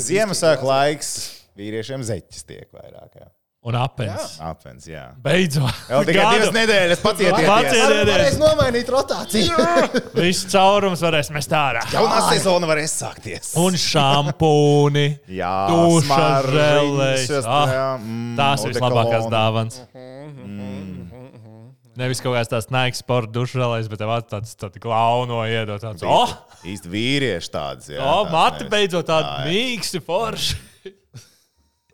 Ziemassvētku 0.00 0.68
laiks 0.68 1.10
vīriešiem 1.58 2.04
zeķis 2.06 2.46
tiek 2.48 2.70
vairāk. 2.72 3.18
Jā. 3.20 3.28
Un 3.60 3.76
apens. 3.76 4.38
Apens, 4.40 4.86
jā. 4.88 5.02
Beidzot. 5.20 5.68
Vēl 5.90 6.06
tikai 6.08 6.22
Gadu. 6.22 6.36
divas 6.38 6.54
nedēļas 6.54 7.02
pacietieties. 7.04 7.48
Paciet- 7.50 7.82
Varbūt 7.82 8.08
Varēs 8.08 8.38
nomainīt 8.40 8.92
rotāciju. 8.94 9.66
Viss 10.16 10.46
caurums 10.48 11.02
varēs 11.04 11.28
mest 11.34 11.52
ārā. 11.52 11.82
Jaunā 11.92 12.22
sezona 12.30 12.70
var 12.70 12.80
iesākties. 12.80 13.50
Un 13.60 13.76
šampūni. 13.76 15.04
jā, 15.42 15.52
smaržas, 16.06 16.56
želejas. 16.56 17.44
Ah, 17.44 17.98
mm, 18.00 18.32
Tās 18.40 18.64
ir 18.64 18.72
vislabākās 18.72 19.28
dāvāns. 19.28 19.82
Mm. 19.92 20.80
Nevis 22.00 22.24
kaut 22.24 22.38
kāds 22.38 22.48
tāds 22.48 22.70
Nike 22.72 22.96
sporta 22.96 23.28
dušas, 23.34 23.92
bet 23.92 24.00
tev 24.00 24.14
tāds 24.30 24.56
tāds 24.56 24.80
glauno 24.80 25.42
iedot. 25.44 25.84
Tāds, 25.84 26.00
oh, 26.08 26.32
Īsti 26.64 26.88
vīrieši 26.96 27.52
tāds. 27.52 27.92
Jā, 27.92 28.00
oh 28.08 28.24
mati 28.32 28.64
beidzot 28.72 29.04
tādi 29.12 29.28
Jā, 29.28 29.44
jā. 29.44 29.52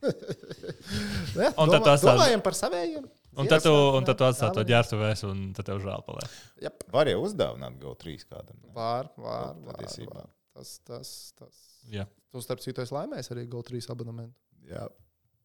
Ja, 1.37 1.51
Un 1.61 1.69
tad 1.69 1.81
domā, 1.83 1.87
tāds- 1.91 2.05
domājam 2.07 2.43
par 2.45 2.55
saviem. 2.57 3.07
Un 3.37 3.49
tad 3.51 3.61
tu, 3.67 3.73
un 3.99 4.05
tad 4.09 4.17
tu 4.17 4.25
atstāji 4.25 4.55
to 4.57 4.63
ģērbtuvēs, 4.71 5.23
un 5.29 5.41
tad 5.57 5.67
tev 5.69 5.83
žēl 5.85 6.05
paliek. 6.07 6.37
Yep. 6.65 6.87
Var 6.95 7.11
jau 7.13 7.19
uzdāvināt 7.27 7.77
GO3 7.83 8.15
kādam. 8.31 8.57
Var, 8.77 9.11
var, 9.21 9.51
var, 9.67 9.77
Patiesībā. 9.83 10.15
var. 10.23 10.31
Tas, 10.57 10.71
tas, 10.89 11.11
tas. 11.37 11.59
Jā. 11.93 12.07
Tu 12.33 12.41
starp 12.45 12.63
citu 12.65 12.81
esi 12.85 12.95
laimējis 12.97 13.29
arī 13.35 13.45
GO3 13.53 13.83
abonementu. 13.93 14.33
Jā, 14.71 14.87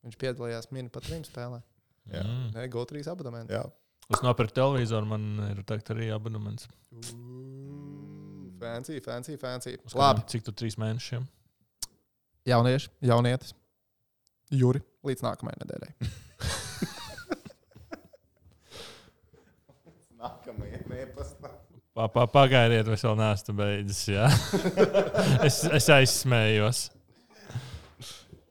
Viņš 0.06 0.16
piedalījās 0.18 0.72
mini 0.74 0.90
pa 0.90 1.02
trim 1.04 1.22
spēlēm. 1.28 1.62
Jā. 2.16 2.24
Nē, 2.56 2.64
GO3 2.74 3.04
abonementu. 3.12 3.54
jā. 3.54 3.66
Es 4.12 4.24
nopirku 4.26 4.56
televizoru, 4.58 5.06
man 5.08 5.28
ir 5.52 5.60
tagad 5.68 5.92
arī 5.94 6.08
abonements. 6.16 6.66
Fancy, 8.62 9.00
fancy, 9.04 9.38
fancy. 9.42 9.76
Uz 9.86 9.94
Labi, 9.98 10.24
Cik 10.30 10.44
tu 10.48 10.52
trīs 10.58 10.76
mēnešiem? 10.82 11.24
jaunieši, 12.50 12.90
jaunietis. 13.06 13.54
Juri, 14.52 14.82
līdz 15.08 15.22
nākamajai 15.24 15.62
nedēļai. 15.64 15.92
Nākamajā 20.22 20.80
nepastāv. 20.92 21.56
Pa, 21.92 22.08
pa, 22.08 22.24
pagaidiet, 22.32 22.88
es 22.88 23.04
vēl 23.04 23.18
neesmu 23.20 23.54
beidzis. 23.58 24.02
es, 25.48 25.58
es 25.68 25.88
aizsmējos. 25.92 26.86